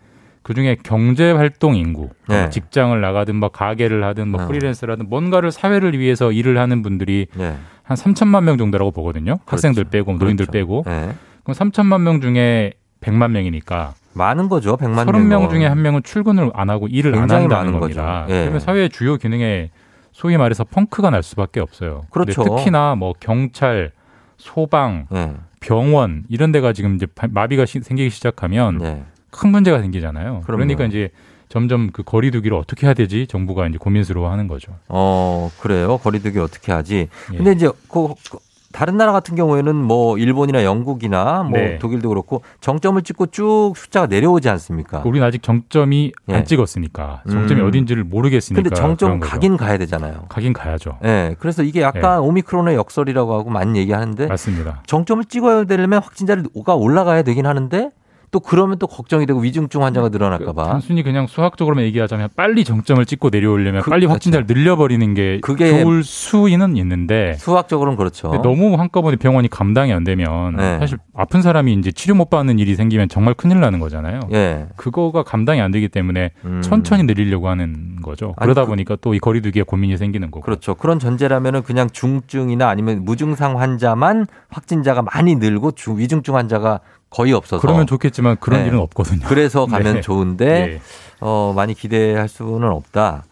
그 0.44 0.52
중에 0.52 0.76
경제 0.82 1.30
활동 1.32 1.74
인구, 1.74 2.10
네. 2.28 2.50
직장을 2.50 3.00
나가든 3.00 3.34
뭐 3.36 3.48
가게를 3.48 4.04
하든 4.04 4.28
뭐 4.28 4.42
어. 4.42 4.46
프리랜서라든 4.46 5.08
뭔가를 5.08 5.50
사회를 5.50 5.98
위해서 5.98 6.30
일을 6.32 6.58
하는 6.58 6.82
분들이 6.82 7.26
예. 7.40 7.54
한 7.82 7.96
3천만 7.96 8.44
명 8.44 8.58
정도라고 8.58 8.90
보거든요. 8.90 9.38
학생들 9.46 9.84
빼고 9.84 10.12
노인들 10.18 10.46
그렇죠. 10.46 10.52
빼고. 10.52 10.84
예. 10.86 11.14
그럼 11.44 11.54
3천만 11.54 12.02
명 12.02 12.20
중에 12.20 12.74
100만 13.00 13.30
명이니까 13.30 13.94
많은 14.12 14.50
거죠. 14.50 14.76
100만 14.76 15.06
30명 15.06 15.22
명 15.28 15.48
중에 15.48 15.66
한 15.66 15.80
명은 15.80 16.02
출근을 16.02 16.50
안 16.52 16.68
하고 16.68 16.88
일을 16.88 17.14
안 17.14 17.22
한다는 17.30 17.72
겁니다. 17.80 18.22
거죠. 18.26 18.34
예. 18.34 18.40
그러면 18.42 18.60
사회의 18.60 18.90
주요 18.90 19.16
기능에 19.16 19.70
소위 20.12 20.36
말해서 20.36 20.64
펑크가 20.64 21.08
날 21.08 21.22
수밖에 21.22 21.60
없어요. 21.60 22.02
그렇죠. 22.10 22.44
특히나 22.44 22.96
뭐 22.96 23.14
경찰, 23.18 23.92
소방, 24.36 25.06
예. 25.14 25.32
병원 25.60 26.24
이런 26.28 26.52
데가 26.52 26.74
지금 26.74 26.96
이제 26.96 27.06
바- 27.06 27.28
마비가 27.30 27.64
시- 27.64 27.80
생기기 27.80 28.10
시작하면 28.10 28.80
예. 28.82 29.04
큰 29.34 29.50
문제가 29.50 29.80
생기잖아요. 29.80 30.42
그럼요. 30.44 30.62
그러니까 30.62 30.84
이제 30.84 31.10
점점 31.48 31.90
그 31.92 32.02
거리두기를 32.02 32.56
어떻게 32.56 32.86
해야 32.86 32.94
되지 32.94 33.26
정부가 33.26 33.66
이제 33.66 33.78
고민스러워하는 33.78 34.48
거죠. 34.48 34.72
어, 34.88 35.50
그래요. 35.60 35.98
거리두기 35.98 36.38
어떻게 36.38 36.72
하지? 36.72 37.08
예. 37.32 37.36
근데 37.36 37.52
이제 37.52 37.68
그, 37.88 38.08
그 38.30 38.38
다른 38.72 38.96
나라 38.96 39.12
같은 39.12 39.36
경우에는 39.36 39.74
뭐 39.76 40.18
일본이나 40.18 40.64
영국이나 40.64 41.44
뭐 41.44 41.58
네. 41.60 41.78
독일도 41.78 42.08
그렇고 42.08 42.42
정점을 42.60 43.00
찍고 43.02 43.26
쭉 43.26 43.74
숫자가 43.76 44.06
내려오지 44.06 44.48
않습니까? 44.48 45.02
우리는 45.04 45.24
아직 45.24 45.42
정점이 45.44 46.12
예. 46.30 46.34
안 46.34 46.44
찍었으니까 46.44 47.22
정점이 47.30 47.60
음. 47.60 47.68
어딘지를 47.68 48.02
모르겠으니까. 48.02 48.62
근데 48.62 48.74
정점. 48.74 49.20
가긴 49.20 49.56
가야 49.56 49.78
되잖아요. 49.78 50.24
가긴 50.28 50.52
가야죠. 50.52 50.98
예. 51.04 51.36
그래서 51.38 51.62
이게 51.62 51.82
약간 51.82 52.18
오미크론의 52.20 52.74
역설이라고 52.74 53.34
하고 53.34 53.50
많이 53.50 53.78
얘기하는데 53.78 54.26
맞습니다. 54.26 54.82
정점을 54.86 55.24
찍어야 55.26 55.64
되려면 55.64 56.02
확진자가 56.02 56.74
올라가야 56.74 57.22
되긴 57.22 57.46
하는데 57.46 57.90
또 58.34 58.40
그러면 58.40 58.80
또 58.80 58.88
걱정이 58.88 59.26
되고 59.26 59.38
위중증 59.38 59.84
환자가 59.84 60.08
늘어날까 60.08 60.52
봐. 60.54 60.64
단순히 60.64 61.04
그냥 61.04 61.28
수학적으로만 61.28 61.84
얘기하자면 61.84 62.30
빨리 62.34 62.64
정점을 62.64 63.06
찍고 63.06 63.30
내려오려면 63.30 63.82
그- 63.82 63.90
빨리 63.90 64.06
확진자를 64.06 64.44
늘려버리는 64.48 65.14
게 65.14 65.38
그게 65.40 65.82
좋을 65.84 66.02
수는 66.02 66.76
있는데 66.78 67.34
수학적으로는 67.34 67.96
그렇죠. 67.96 68.32
너무 68.42 68.74
한꺼번에 68.74 69.14
병원이 69.14 69.46
감당이 69.46 69.92
안 69.92 70.02
되면 70.02 70.56
네. 70.56 70.80
사실 70.80 70.98
아픈 71.14 71.42
사람이 71.42 71.74
이제 71.74 71.92
치료 71.92 72.16
못 72.16 72.28
받는 72.28 72.58
일이 72.58 72.74
생기면 72.74 73.08
정말 73.08 73.34
큰일 73.34 73.60
나는 73.60 73.78
거잖아요. 73.78 74.18
예. 74.32 74.66
그거가 74.74 75.22
감당이 75.22 75.60
안 75.60 75.70
되기 75.70 75.86
때문에 75.86 76.30
음. 76.44 76.60
천천히 76.60 77.04
늘리려고 77.04 77.48
하는 77.48 78.00
거죠. 78.02 78.34
아니, 78.36 78.46
그러다 78.46 78.62
그- 78.62 78.70
보니까 78.70 78.96
또이 79.00 79.20
거리두기에 79.20 79.62
고민이 79.62 79.96
생기는 79.96 80.32
거고. 80.32 80.44
그렇죠. 80.44 80.74
그런 80.74 80.98
전제라면은 80.98 81.62
그냥 81.62 81.88
중증이나 81.88 82.68
아니면 82.68 83.04
무증상 83.04 83.60
환자만 83.60 84.26
확진자가 84.48 85.02
많이 85.02 85.36
늘고 85.36 85.70
중, 85.76 85.98
위중증 85.98 86.34
환자가 86.34 86.80
거의 87.14 87.32
없어서 87.32 87.60
그러면 87.60 87.86
좋겠지만 87.86 88.38
그런 88.40 88.62
네. 88.62 88.66
일은 88.66 88.80
없거든요. 88.80 89.26
그래서 89.28 89.66
가면 89.66 89.94
네. 89.94 90.00
좋은데 90.00 90.44
네. 90.66 90.80
어, 91.20 91.52
많이 91.54 91.72
기대할 91.72 92.28
수는 92.28 92.68
없다. 92.68 93.24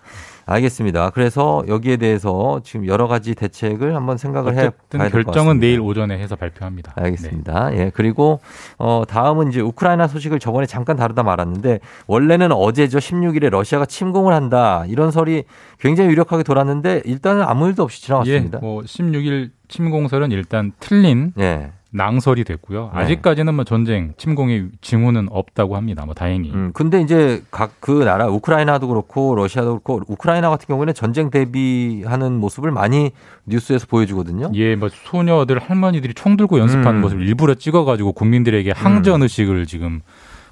알겠습니다. 0.44 1.10
그래서 1.10 1.64
여기에 1.68 1.96
대해서 1.98 2.60
지금 2.64 2.86
여러 2.86 3.06
가지 3.06 3.34
대책을 3.34 3.94
한번 3.94 4.18
생각을 4.18 4.52
해 4.56 4.70
봐야 4.90 5.08
될것 5.08 5.12
결정은 5.12 5.46
같습니다. 5.46 5.66
내일 5.66 5.80
오전에 5.80 6.18
해서 6.18 6.36
발표합니다. 6.36 6.92
알겠습니다. 6.96 7.76
예. 7.76 7.90
그리고 7.94 8.40
어 8.76 9.04
다음은 9.08 9.50
이제 9.50 9.60
우크라이나 9.60 10.08
소식을 10.08 10.40
저번에 10.40 10.66
잠깐 10.66 10.96
다루다 10.96 11.22
말았는데 11.22 11.78
원래는 12.06 12.52
어제죠. 12.52 12.98
16일에 12.98 13.50
러시아가 13.50 13.86
침공을 13.86 14.34
한다. 14.34 14.84
이런 14.88 15.10
설이 15.10 15.44
굉장히 15.78 16.10
유력하게 16.10 16.42
돌았는데 16.42 17.02
일단은 17.04 17.42
아무 17.42 17.68
일도 17.68 17.84
없이 17.84 18.00
예, 18.02 18.06
지나갔습니다. 18.06 18.58
뭐 18.58 18.82
16일 18.82 19.50
침공설은 19.68 20.32
일단 20.32 20.72
틀린 20.80 21.32
예. 21.38 21.70
낭설이 21.92 22.44
됐고요. 22.44 22.90
네. 22.94 23.00
아직까지는 23.00 23.54
뭐 23.54 23.64
전쟁, 23.64 24.14
침공의 24.16 24.70
징후는 24.80 25.28
없다고 25.30 25.76
합니다. 25.76 26.04
뭐 26.06 26.14
다행히. 26.14 26.50
음, 26.50 26.70
근데 26.74 27.00
이제 27.00 27.42
각 27.50 27.72
그 27.82 28.04
나라 28.04 28.28
우크라이나도 28.28 28.86
그렇고 28.86 29.34
러시아도 29.34 29.80
그렇고 29.80 30.02
우크라이나 30.06 30.50
같은 30.50 30.66
경우에는 30.68 30.94
전쟁 30.94 31.30
대비하는 31.30 32.34
모습을 32.38 32.70
많이 32.70 33.10
뉴스에서 33.44 33.86
보여주거든요. 33.88 34.52
예, 34.54 34.76
뭐 34.76 34.88
소녀들 34.88 35.58
할머니들이 35.58 36.14
총 36.14 36.36
들고 36.36 36.60
연습하는 36.60 37.00
음. 37.00 37.00
모습을 37.00 37.26
일부러 37.26 37.54
찍어가지고 37.54 38.12
국민들에게 38.12 38.70
항전 38.70 39.22
의식을 39.24 39.66
지금 39.66 40.00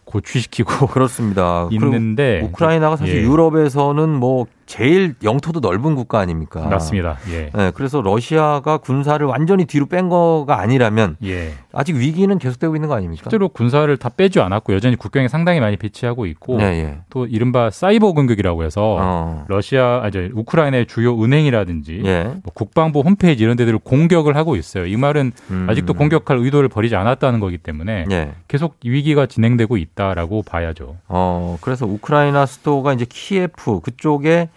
고취시키고 0.05 0.88
그렇습니다. 0.88 1.68
있는데 1.72 2.41
우크라이나가 2.43 2.97
사실 2.97 3.18
예. 3.18 3.22
유럽에서는 3.22 4.09
뭐 4.09 4.47
제일 4.71 5.16
영토도 5.25 5.59
넓은 5.59 5.97
국가 5.97 6.21
아닙니까? 6.21 6.61
맞습니다. 6.61 7.18
예. 7.33 7.51
네, 7.53 7.73
그래서 7.75 8.01
러시아가 8.01 8.79
군사를 8.79 9.27
완전히 9.27 9.64
뒤로 9.64 9.87
뺀 9.87 10.09
거가 10.09 10.61
아니라면 10.61 11.16
예. 11.25 11.55
아직 11.73 11.97
위기는 11.97 12.39
계속되고 12.39 12.77
있는 12.77 12.89
거 12.89 12.95
아닙니까? 12.95 13.25
실제로 13.25 13.49
군사를 13.49 13.95
다 13.97 14.09
빼지 14.09 14.39
않았고 14.39 14.73
여전히 14.73 14.95
국경에 14.95 15.27
상당히 15.27 15.59
많이 15.59 15.77
배치하고 15.77 16.25
있고 16.27 16.59
네, 16.59 16.64
예. 16.64 16.99
또 17.11 17.27
이른바 17.27 17.71
사이버 17.71 18.12
공격이라고 18.12 18.62
해서 18.62 18.97
어. 19.01 19.45
러시아 19.49 20.03
아니 20.05 20.31
우크라이나의 20.33 20.87
주요 20.87 21.21
은행이라든지 21.21 22.03
예. 22.05 22.23
뭐 22.23 22.53
국방부 22.55 23.01
홈페이지 23.01 23.43
이런 23.43 23.57
데들을 23.57 23.81
공격을 23.81 24.37
하고 24.37 24.55
있어요. 24.55 24.87
이 24.87 24.97
말은 24.97 25.33
음. 25.51 25.66
아직도 25.68 25.95
공격할 25.95 26.39
의도를 26.39 26.68
버리지 26.68 26.95
않았다는 26.95 27.41
거기 27.41 27.59
때문에 27.59 28.05
예. 28.12 28.35
계속 28.47 28.77
위기가 28.85 29.27
진행되고 29.27 29.77
있다라고 29.77 30.45
봐야죠. 30.45 30.97
어, 31.09 31.59
그래서 31.61 31.87
우크라이나 31.87 32.47
수도가 32.47 32.93
이제 32.93 33.05
키예프 33.09 33.81
그쪽에 33.81 34.49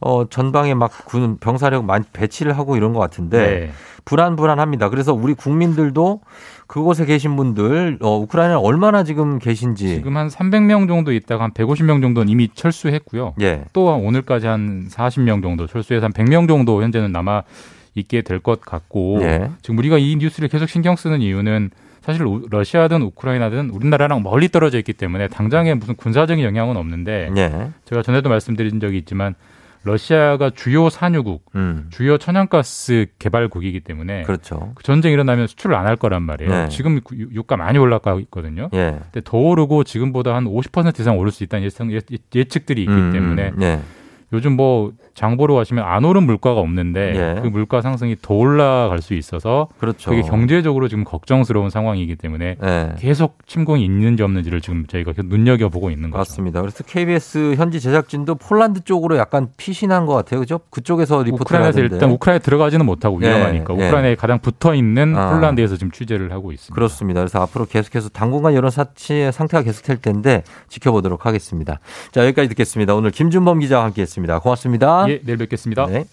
어, 0.00 0.28
전방에 0.28 0.74
막 0.74 0.90
군 1.04 1.38
병사력 1.38 1.84
많이 1.84 2.04
배치를 2.12 2.56
하고 2.58 2.76
이런 2.76 2.92
것 2.92 3.00
같은데 3.00 3.38
네. 3.38 3.70
불안불안합니다. 4.04 4.88
그래서 4.88 5.12
우리 5.14 5.34
국민들도 5.34 6.20
그곳에 6.66 7.04
계신 7.04 7.36
분들 7.36 7.98
어, 8.00 8.16
우크라이나에 8.18 8.56
얼마나 8.56 9.02
지금 9.04 9.38
계신지 9.38 9.88
지금 9.88 10.16
한 10.16 10.28
300명 10.28 10.88
정도 10.88 11.12
있다가 11.12 11.44
한 11.44 11.50
150명 11.52 12.00
정도는 12.02 12.28
이미 12.28 12.48
철수했고요. 12.54 13.34
예. 13.40 13.64
또 13.72 13.86
오늘까지 13.86 14.46
한 14.46 14.88
40명 14.88 15.42
정도 15.42 15.66
철수해서 15.66 16.06
한 16.06 16.12
100명 16.12 16.48
정도 16.48 16.82
현재는 16.82 17.12
남아 17.12 17.42
있게 17.94 18.22
될 18.22 18.40
것 18.40 18.60
같고 18.60 19.18
예. 19.22 19.50
지금 19.62 19.78
우리가 19.78 19.98
이 19.98 20.16
뉴스를 20.16 20.48
계속 20.48 20.68
신경 20.68 20.96
쓰는 20.96 21.20
이유는 21.20 21.70
사실 22.02 22.24
우- 22.24 22.46
러시아든 22.48 23.02
우크라이나든 23.02 23.70
우리나라랑 23.70 24.22
멀리 24.22 24.48
떨어져 24.48 24.78
있기 24.78 24.92
때문에 24.94 25.28
당장에 25.28 25.74
무슨 25.74 25.94
군사적인 25.96 26.42
영향은 26.44 26.76
없는데 26.76 27.30
예. 27.36 27.70
제가 27.84 28.02
전에도 28.02 28.28
말씀드린 28.30 28.80
적이 28.80 28.98
있지만 28.98 29.34
러시아가 29.82 30.50
주요 30.50 30.90
산유국, 30.90 31.46
음. 31.54 31.86
주요 31.90 32.18
천연가스 32.18 33.06
개발국이기 33.18 33.80
때문에 33.80 34.22
그렇죠. 34.24 34.72
그 34.74 34.82
전쟁 34.82 35.12
일어나면 35.12 35.46
수출을 35.46 35.74
안 35.74 35.86
할 35.86 35.96
거란 35.96 36.22
말이에요. 36.22 36.50
네. 36.50 36.68
지금 36.68 37.00
구- 37.00 37.16
유- 37.16 37.28
유가 37.32 37.56
많이 37.56 37.78
올라가고 37.78 38.20
있거든요. 38.20 38.68
예. 38.74 38.98
근데 39.10 39.20
더 39.24 39.38
오르고 39.38 39.84
지금보다 39.84 40.34
한 40.34 40.44
50% 40.44 41.00
이상 41.00 41.18
오를 41.18 41.32
수 41.32 41.42
있다는 41.44 41.64
예상, 41.64 41.90
예, 41.92 42.00
예측들이 42.34 42.82
있기 42.82 42.92
음, 42.92 43.12
때문에 43.12 43.52
예. 43.62 43.80
요즘 44.32 44.56
뭐 44.56 44.92
장보러 45.14 45.54
가시면 45.54 45.84
안 45.84 46.04
오른 46.04 46.22
물가가 46.22 46.60
없는데 46.60 47.36
예. 47.36 47.40
그 47.42 47.48
물가 47.48 47.80
상승이 47.82 48.16
더 48.22 48.34
올라갈 48.34 49.02
수 49.02 49.14
있어서 49.14 49.68
그렇죠. 49.78 50.10
그게 50.10 50.22
경제적으로 50.22 50.88
지금 50.88 51.04
걱정스러운 51.04 51.68
상황이기 51.68 52.16
때문에 52.16 52.56
예. 52.62 52.92
계속 52.98 53.38
침공이 53.46 53.84
있는지 53.84 54.22
없는지를 54.22 54.60
지금 54.60 54.86
저희가 54.86 55.12
계속 55.12 55.28
눈여겨 55.28 55.68
보고 55.68 55.90
있는 55.90 56.10
거죠. 56.10 56.18
맞습니다. 56.18 56.60
그래서 56.60 56.84
KBS 56.84 57.54
현지 57.56 57.80
제작진도 57.80 58.36
폴란드 58.36 58.84
쪽으로 58.84 59.16
약간 59.16 59.48
피신한 59.56 60.06
것 60.06 60.14
같아요. 60.14 60.40
그죠? 60.40 60.60
그쪽에서 60.70 61.22
리포트를 61.24 61.42
우크라이나에서 61.42 61.78
하던데. 61.78 61.94
일단 61.96 62.10
우크라이나에 62.10 62.38
들어가지는 62.38 62.86
못하고 62.86 63.20
예, 63.22 63.28
위험하니까 63.28 63.74
예. 63.74 63.86
우크라이나에 63.86 64.14
가장 64.14 64.38
붙어 64.38 64.74
있는 64.74 65.16
아. 65.16 65.34
폴란드에서 65.34 65.76
지금 65.76 65.90
취재를 65.90 66.30
하고 66.32 66.52
있습니다. 66.52 66.74
그렇습니다. 66.74 67.20
그래서 67.20 67.40
앞으로 67.42 67.66
계속해서 67.66 68.10
당분간 68.10 68.52
이런 68.52 68.70
사치의 68.70 69.32
상태가 69.32 69.64
계속될 69.64 69.96
텐데 69.96 70.44
지켜보도록 70.68 71.26
하겠습니다. 71.26 71.80
자, 72.12 72.24
여기까지 72.24 72.48
듣겠습니다. 72.50 72.94
오늘 72.94 73.10
김준범 73.10 73.58
기자와 73.58 73.84
함께 73.84 74.02
했습니다. 74.02 74.19
고맙습니다. 74.40 75.06
예, 75.08 75.20
내일 75.24 75.38
뵙겠습니다. 75.38 75.86
네. 75.86 76.04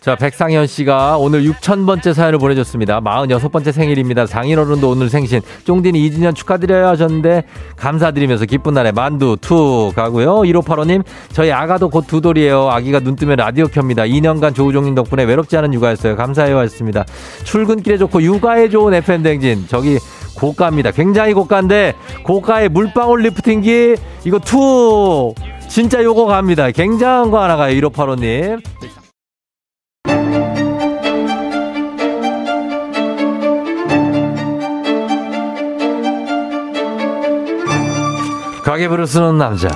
자, 0.00 0.16
백상현 0.16 0.66
씨가 0.66 1.16
오늘 1.18 1.44
6,000번째 1.44 2.12
사연을 2.12 2.40
보내줬습니다. 2.40 3.00
46번째 3.00 3.70
생일입니다. 3.70 4.26
장인어른도 4.26 4.90
오늘 4.90 5.08
생신. 5.08 5.40
쫑디는 5.64 6.00
2주년 6.00 6.34
축하드려요 6.34 6.88
하셨는데, 6.88 7.44
감사드리면서 7.76 8.46
기쁜 8.46 8.74
날에 8.74 8.90
만두 8.90 9.36
툭 9.40 9.92
가고요. 9.94 10.38
1585님, 10.38 11.04
저희 11.30 11.52
아가도 11.52 11.88
곧 11.88 12.08
두 12.08 12.20
돌이에요. 12.20 12.68
아기가 12.68 12.98
눈 12.98 13.14
뜨면 13.14 13.36
라디오 13.36 13.68
켭니다. 13.68 14.02
2년간 14.02 14.56
조우종님 14.56 14.96
덕분에 14.96 15.22
외롭지 15.22 15.56
않은 15.58 15.72
육아였어요. 15.72 16.16
감사해요 16.16 16.58
하셨습니다. 16.58 17.04
출근길에 17.44 17.96
좋고 17.98 18.24
육아에 18.24 18.70
좋은 18.70 18.94
FM대행진. 18.94 19.68
저기 19.68 20.00
고가입니다. 20.34 20.90
굉장히 20.90 21.32
고가인데, 21.32 21.94
고가의 22.24 22.68
물방울 22.68 23.22
리프팅기, 23.22 23.96
이거 24.24 24.38
툭! 24.38 25.34
진짜 25.68 26.02
요거 26.02 26.26
갑니다. 26.26 26.70
굉장한 26.70 27.30
거 27.30 27.42
하나 27.42 27.56
가요. 27.56 27.74
1585님. 27.80 28.60
가계부를 38.64 39.06
쓰는 39.06 39.38
남자. 39.38 39.68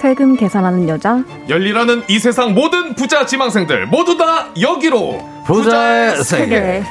세금 0.00 0.36
계산하는 0.36 0.88
여자. 0.88 1.22
열일하는 1.48 2.02
이 2.08 2.18
세상 2.18 2.54
모든 2.54 2.94
부자 2.94 3.26
지망생들 3.26 3.86
모두 3.86 4.16
다 4.16 4.46
여기로 4.60 5.18
부자의 5.46 6.24
세계. 6.24 6.82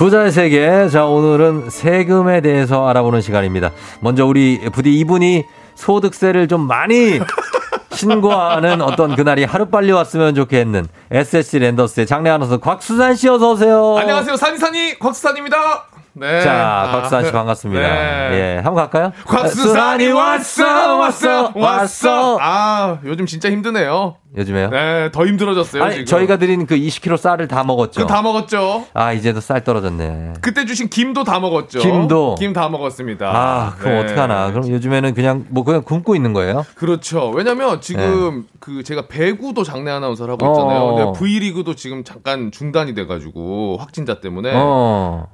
부자의 0.00 0.32
세계. 0.32 0.88
자, 0.88 1.04
오늘은 1.04 1.68
세금에 1.68 2.40
대해서 2.40 2.88
알아보는 2.88 3.20
시간입니다. 3.20 3.70
먼저 4.00 4.24
우리 4.24 4.58
부디 4.72 4.98
이분이 4.98 5.44
소득세를 5.74 6.48
좀 6.48 6.66
많이 6.66 7.20
신고하는 7.92 8.80
어떤 8.80 9.14
그날이 9.14 9.44
하루빨리 9.44 9.92
왔으면 9.92 10.34
좋겠는 10.34 10.88
SSC 11.10 11.58
랜더스의 11.58 12.06
장례 12.06 12.30
아나운서 12.30 12.56
곽수산 12.56 13.14
씨 13.14 13.28
어서 13.28 13.52
오세요. 13.52 13.98
안녕하세요 13.98 14.36
산이산이 14.36 14.98
곽수산입니다 15.00 15.89
네. 16.12 16.40
자, 16.42 16.82
아, 16.88 16.92
곽수산 16.92 17.24
씨 17.26 17.32
반갑습니다. 17.32 17.80
네. 17.80 18.30
예, 18.32 18.60
한번 18.62 18.74
갈까요? 18.88 19.12
곽수산이 19.26 20.08
왔어 20.08 20.96
왔어 20.98 21.52
왔어 21.54 22.38
아 22.40 22.98
요즘 23.04 23.26
진짜 23.26 23.50
힘드네요 23.50 24.16
요즘에요? 24.36 24.70
네 24.70 25.10
더 25.12 25.26
힘들어졌어요 25.26 25.82
아니, 25.82 25.92
지금 25.94 26.06
저희가 26.06 26.36
드린 26.36 26.66
그 26.66 26.76
20kg 26.76 27.16
쌀을 27.16 27.48
다 27.48 27.64
먹었죠. 27.64 28.00
그 28.00 28.06
다 28.06 28.22
먹었죠 28.22 28.86
아, 28.92 29.12
이제도 29.12 29.40
쌀 29.40 29.62
떨어졌네. 29.64 30.34
그때 30.40 30.64
주신 30.66 30.88
김도 30.88 31.24
다 31.24 31.38
먹었죠 31.40 31.78
김도? 31.80 32.34
김 32.38 32.52
다 32.52 32.68
먹었습니다 32.68 33.26
아, 33.28 33.74
그럼 33.78 33.94
네. 33.94 34.00
어떡하나. 34.04 34.50
그럼 34.52 34.68
요즘에는 34.68 35.14
그냥 35.14 35.44
뭐 35.48 35.64
그냥 35.64 35.82
굶고 35.82 36.14
있는 36.16 36.32
거예요? 36.32 36.64
그렇죠. 36.74 37.30
왜냐면 37.30 37.80
지금 37.80 38.46
그 38.58 38.82
제가 38.82 39.06
배구도 39.08 39.62
장례 39.64 39.90
아나운서를 39.90 40.32
하고 40.34 40.46
있잖아요. 40.46 40.80
어. 40.80 40.94
근데 40.94 41.18
V리그도 41.18 41.74
지금 41.76 42.02
잠깐 42.04 42.50
중단이 42.50 42.94
돼가지고 42.94 43.76
확진자 43.78 44.20
때문에 44.20 44.52
어. 44.54 45.26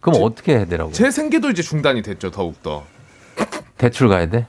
그럼 0.00 0.22
어떻게 0.22 0.56
해야 0.56 0.64
되라고? 0.64 0.92
제 0.92 1.10
생계도 1.10 1.50
이제 1.50 1.62
중단이 1.62 2.02
됐죠. 2.02 2.30
더욱 2.30 2.62
더 2.62 2.84
대출 3.76 4.08
가야 4.08 4.28
돼? 4.28 4.46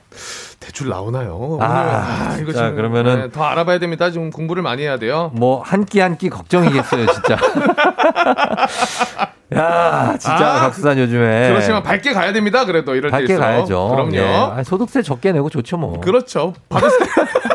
대출 0.60 0.88
나오나요? 0.88 1.58
아, 1.60 1.66
아, 1.66 2.38
이거 2.40 2.52
자, 2.52 2.68
지금, 2.70 2.76
그러면은- 2.76 3.16
네, 3.16 3.30
더 3.32 3.42
알아봐야 3.44 3.78
됩니다. 3.78 4.10
지금 4.10 4.30
공부를 4.30 4.62
많이 4.62 4.82
해야 4.82 4.98
돼요. 4.98 5.30
뭐 5.34 5.62
한 5.62 5.84
끼 5.84 5.98
한 6.00 6.16
끼 6.16 6.30
걱정이겠어요, 6.30 7.06
진짜. 7.06 7.36
야, 9.54 10.16
진짜 10.18 10.54
아, 10.54 10.60
박수산 10.60 10.98
요즘에 10.98 11.50
그렇지만 11.50 11.82
밝게 11.82 12.12
가야 12.14 12.32
됩니다. 12.32 12.64
그래도 12.64 12.94
이럴 12.94 13.10
밝게 13.10 13.26
때일수록. 13.26 13.46
가야죠. 13.46 13.88
그럼요. 13.90 14.16
예. 14.16 14.24
아니, 14.54 14.64
소득세 14.64 15.02
적게 15.02 15.32
내고 15.32 15.50
좋죠, 15.50 15.76
뭐. 15.76 16.00
그렇죠. 16.00 16.54
받을 16.70 16.88
수- 16.90 16.98
환급 17.00 17.51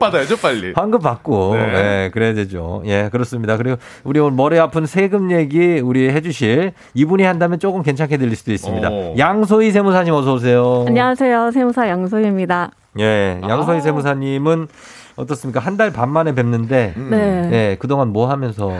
받아야죠, 0.00 0.38
빨리. 0.38 0.72
환급 0.74 1.02
받고, 1.02 1.54
네. 1.54 1.60
예, 2.06 2.10
그래야 2.12 2.34
되죠. 2.34 2.82
예, 2.86 3.08
그렇습니다. 3.12 3.56
그리고 3.56 3.76
우리 4.02 4.18
오늘 4.18 4.32
머리 4.36 4.58
아픈 4.58 4.86
세금 4.86 5.30
얘기 5.30 5.78
우리 5.78 6.10
해주실 6.10 6.72
이분이 6.94 7.22
한다면 7.22 7.60
조금 7.60 7.82
괜찮게 7.82 8.16
들릴 8.16 8.34
수도 8.34 8.50
있습니다. 8.52 8.88
오. 8.90 9.14
양소희 9.16 9.70
세무사님 9.70 10.12
어서 10.12 10.34
오세요. 10.34 10.84
안녕하세요. 10.88 11.52
세무사 11.52 11.88
양소희입니다. 11.88 12.70
예, 12.98 13.40
양소희 13.48 13.76
아. 13.76 13.80
세무사님은 13.80 14.66
어떻습니까? 15.16 15.60
한 15.60 15.76
달 15.76 15.92
반 15.92 16.08
만에 16.08 16.34
뵙는데, 16.34 16.94
음. 16.96 17.08
네. 17.10 17.50
예, 17.52 17.76
그동안 17.78 18.08
뭐 18.08 18.28
하면서 18.30 18.72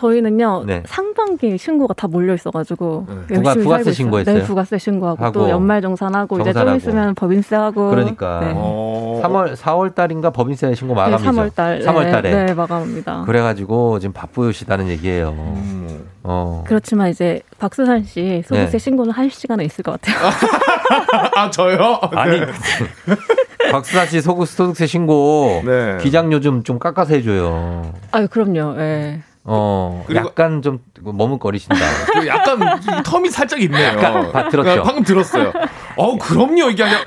저희는요 0.00 0.64
네. 0.66 0.82
상반기 0.86 1.58
신고가 1.58 1.92
다 1.94 2.08
몰려 2.08 2.32
있어가지고 2.34 3.06
네. 3.06 3.14
열심히 3.36 3.42
부가- 3.42 3.62
부가세. 3.62 3.92
신고했어요? 3.92 4.34
네, 4.38 4.42
부가세 4.44 4.78
신고하고 4.78 5.22
하고, 5.24 5.32
또 5.40 5.50
연말 5.50 5.82
정산하고 5.82 6.36
이제 6.36 6.44
좀 6.52 6.52
정산하고. 6.54 6.76
있으면 6.78 7.14
법인세 7.14 7.54
하고. 7.56 7.90
그러니까. 7.90 8.40
네. 8.40 8.52
어. 8.56 9.20
3월 9.22 9.54
4월 9.54 9.94
달인가 9.94 10.30
법인세 10.30 10.74
신고 10.74 10.94
네, 10.94 11.00
마감이죠. 11.02 11.30
3월 11.30 11.54
달. 11.54 11.80
3월 11.80 12.10
달에. 12.10 12.30
네, 12.30 12.44
네, 12.46 12.54
마감입니다. 12.54 13.24
그래가지고 13.26 13.98
지금 13.98 14.12
바쁘시다는 14.14 14.88
얘기예요. 14.88 15.30
음. 15.36 16.06
어. 16.22 16.64
그렇지만 16.66 17.10
이제 17.10 17.40
박수산 17.58 18.04
씨 18.04 18.42
소득세 18.46 18.70
네. 18.72 18.78
신고는 18.78 19.12
할 19.12 19.30
시간은 19.30 19.64
있을 19.66 19.82
것 19.82 20.00
같아요. 20.00 20.30
아, 21.36 21.50
저요? 21.50 21.98
아니 22.12 22.40
네. 22.40 22.46
박수사 23.72 24.06
씨 24.06 24.20
소득 24.20 24.46
소득세 24.46 24.86
신고 24.86 25.60
네. 25.64 25.98
기장료 26.00 26.40
좀좀 26.40 26.78
깎아서 26.78 27.14
해줘요. 27.14 27.92
아유 28.12 28.26
그럼요. 28.28 28.80
예. 28.80 29.20
어, 29.52 30.04
그리고- 30.06 30.28
약간 30.28 30.62
좀 30.62 30.78
머뭇거리신다. 31.00 31.74
그 32.12 32.26
약간 32.28 32.60
텀이 33.02 33.30
살짝 33.30 33.60
있네요. 33.62 33.88
약간 33.88 34.30
다 34.30 34.48
들었죠? 34.48 34.76
네, 34.76 34.82
방금 34.82 35.02
들었어요. 35.02 35.52
어, 35.96 36.16
그럼요. 36.18 36.70
이게 36.70 36.84
아니라 36.84 37.00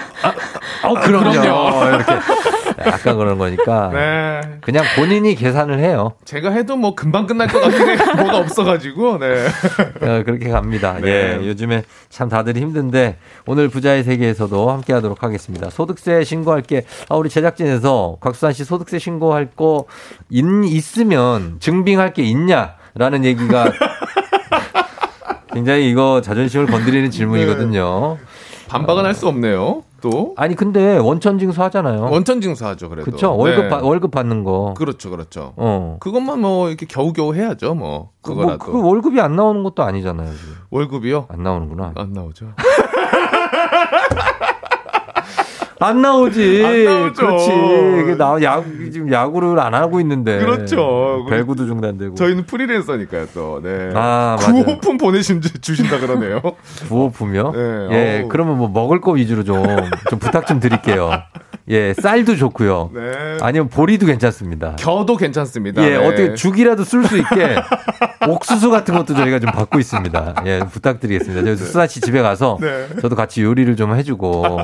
어, 0.83 0.93
그럼요. 0.95 1.31
이렇게. 1.87 2.13
약간 2.85 3.17
그런 3.17 3.37
거니까. 3.37 3.89
네. 3.93 4.41
그냥 4.61 4.83
본인이 4.95 5.35
계산을 5.35 5.79
해요. 5.79 6.13
제가 6.25 6.51
해도 6.51 6.75
뭐 6.75 6.95
금방 6.95 7.25
끝날 7.27 7.47
것 7.47 7.63
해. 7.63 7.95
뭐가 8.15 8.37
없어가지고, 8.37 9.19
네. 9.19 9.45
어, 10.01 10.23
그렇게 10.23 10.49
갑니다. 10.49 10.97
네. 11.01 11.39
예, 11.41 11.47
요즘에 11.47 11.83
참 12.09 12.29
다들 12.29 12.55
힘든데 12.57 13.17
오늘 13.45 13.69
부자의 13.69 14.03
세계에서도 14.03 14.71
함께 14.71 14.93
하도록 14.93 15.21
하겠습니다. 15.21 15.69
소득세 15.69 16.23
신고할 16.23 16.61
게, 16.61 16.85
아, 17.09 17.15
우리 17.15 17.29
제작진에서 17.29 18.17
곽수산 18.19 18.53
씨 18.53 18.63
소득세 18.63 18.99
신고할 18.99 19.47
거 19.55 19.85
있, 20.29 20.43
있으면 20.65 21.57
증빙할 21.59 22.13
게 22.13 22.23
있냐 22.23 22.75
라는 22.95 23.25
얘기가 23.25 23.71
굉장히 25.53 25.89
이거 25.89 26.21
자존심을 26.21 26.67
건드리는 26.67 27.09
질문이거든요. 27.11 28.17
반박은 28.67 29.05
할수 29.05 29.27
없네요. 29.27 29.83
또. 30.03 30.33
아니, 30.35 30.53
근데 30.53 30.97
원천 30.97 31.39
징수하잖아요. 31.39 32.09
원천 32.11 32.41
징수하죠, 32.41 32.89
그래도. 32.89 33.09
그쵸? 33.09 33.35
월급, 33.37 33.63
네. 33.63 33.69
받- 33.69 33.83
월급 33.83 34.11
받는 34.11 34.43
거. 34.43 34.73
그렇죠, 34.77 35.09
그렇죠. 35.09 35.53
어. 35.55 35.95
그것만 36.01 36.41
뭐 36.41 36.67
이렇게 36.67 36.85
겨우겨우 36.85 37.33
해야죠, 37.33 37.73
뭐. 37.73 38.09
그, 38.21 38.31
뭐, 38.31 38.41
그거라도. 38.41 38.71
그 38.71 38.85
월급이 38.85 39.21
안 39.21 39.37
나오는 39.37 39.63
것도 39.63 39.81
아니잖아요. 39.83 40.29
지금. 40.35 40.55
월급이요? 40.71 41.27
안 41.29 41.41
나오는구나. 41.43 41.93
안 41.95 42.11
나오죠. 42.11 42.47
안 45.83 46.01
나오지. 46.01 46.63
안 46.65 46.85
나오죠. 46.85 47.13
그렇지. 47.13 48.17
나 48.17 48.37
야구 48.41 48.91
지금 48.91 49.11
야구를 49.11 49.59
안 49.59 49.73
하고 49.73 49.99
있는데. 49.99 50.39
그렇죠. 50.39 51.25
벨구도 51.29 51.65
중단되고. 51.65 52.15
저희는 52.15 52.45
프리랜서니까요, 52.45 53.27
또. 53.33 53.61
네. 53.61 53.91
아. 53.93 54.37
구호품 54.39 54.97
보내신 54.97 55.41
주신다 55.61 55.99
그러네요. 55.99 56.41
부호품이요? 56.87 57.51
네, 57.51 57.87
예, 57.91 58.21
어우. 58.21 58.29
그러면 58.29 58.57
뭐 58.57 58.69
먹을 58.69 59.01
거 59.01 59.11
위주로 59.11 59.43
좀, 59.43 59.63
좀 60.09 60.19
부탁 60.19 60.47
좀 60.47 60.59
드릴게요. 60.59 61.11
예, 61.69 61.93
쌀도 61.93 62.35
좋고요. 62.35 62.91
네. 62.93 63.37
아니면 63.41 63.69
보리도 63.69 64.05
괜찮습니다. 64.05 64.75
겨도 64.77 65.15
괜찮습니다. 65.15 65.83
예, 65.83 65.91
네. 65.91 65.95
어떻게 65.95 66.33
죽이라도 66.33 66.83
쓸 66.83 67.05
수 67.05 67.17
있게 67.17 67.55
옥수수 68.27 68.69
같은 68.69 68.95
것도 68.95 69.13
저희가 69.15 69.39
좀 69.39 69.51
받고 69.51 69.79
있습니다. 69.79 70.43
예, 70.45 70.59
부탁드리겠습니다. 70.59 71.43
저 71.45 71.55
수사 71.55 71.87
씨 71.87 72.01
집에 72.01 72.21
가서 72.21 72.57
네. 72.59 72.87
저도 73.01 73.15
같이 73.15 73.41
요리를 73.43 73.75
좀 73.77 73.95
해주고 73.95 74.59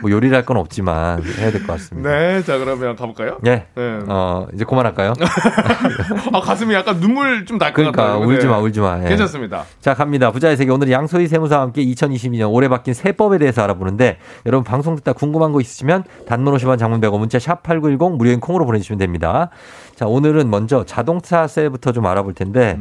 뭐 0.00 0.10
요리를 0.10 0.34
할 0.36 0.44
건 0.44 0.56
없지만 0.58 1.22
해야 1.38 1.50
될 1.50 1.62
것 1.62 1.68
같습니다. 1.74 2.10
네, 2.10 2.42
자 2.42 2.58
그러면 2.58 2.96
가볼까요? 2.96 3.38
예. 3.46 3.66
네. 3.74 3.98
어, 4.08 4.46
이제 4.52 4.64
그만할까요? 4.64 5.14
아 6.32 6.40
가슴이 6.40 6.74
약간 6.74 7.00
눈물 7.00 7.46
좀 7.46 7.56
날것 7.58 7.74
그러니까 7.76 8.02
같아요. 8.02 8.26
울지 8.26 8.46
마, 8.46 8.56
네. 8.56 8.62
울지 8.62 8.80
마. 8.80 9.00
예. 9.04 9.08
괜찮습니다. 9.08 9.64
자, 9.80 9.94
갑니다. 9.94 10.30
부자의 10.30 10.56
세계. 10.56 10.70
오늘 10.70 10.90
양소희 10.90 11.28
세무사와 11.28 11.62
함께 11.62 11.84
2022년 11.84 12.52
올해 12.52 12.68
바뀐 12.68 12.92
세법에 12.94 13.38
대해서 13.38 13.62
알아보는데 13.62 14.18
여러분 14.46 14.64
방송 14.64 14.96
듣다 14.96 15.12
궁금한 15.12 15.52
거 15.52 15.60
있으시면 15.60 16.04
단문 16.26 16.54
50원 16.56 16.78
장문 16.78 17.00
100원 17.00 17.18
문자 17.18 17.38
샵 17.38 17.62
8910 17.62 18.16
무료인 18.18 18.40
콩으로 18.40 18.66
보내주시면 18.66 18.98
됩니다. 18.98 19.50
자, 19.94 20.06
오늘은 20.06 20.50
먼저 20.50 20.84
자동차세부터 20.84 21.92
좀 21.92 22.06
알아볼 22.06 22.34
텐데 22.34 22.78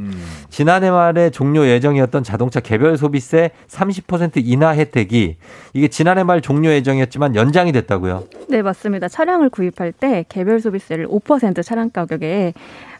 지난해 0.49 0.89
말에 0.89 1.29
종료 1.29 1.67
예정이었던 1.67 2.23
자동차 2.23 2.59
개별 2.59 2.97
소비세 2.97 3.51
30% 3.69 4.41
인하 4.43 4.69
혜택이 4.69 5.37
이게 5.73 5.87
지난해 5.87 6.23
말 6.23 6.41
종료 6.41 6.69
예정이 6.71 7.02
었지만 7.03 7.35
연장이 7.35 7.71
됐다고요. 7.71 8.23
네, 8.49 8.61
맞습니다. 8.61 9.07
차량을 9.07 9.49
구입할 9.49 9.91
때 9.91 10.25
개별 10.29 10.59
소비세를 10.59 11.07
5% 11.07 11.63
차량 11.63 11.89
가격에 11.89 12.53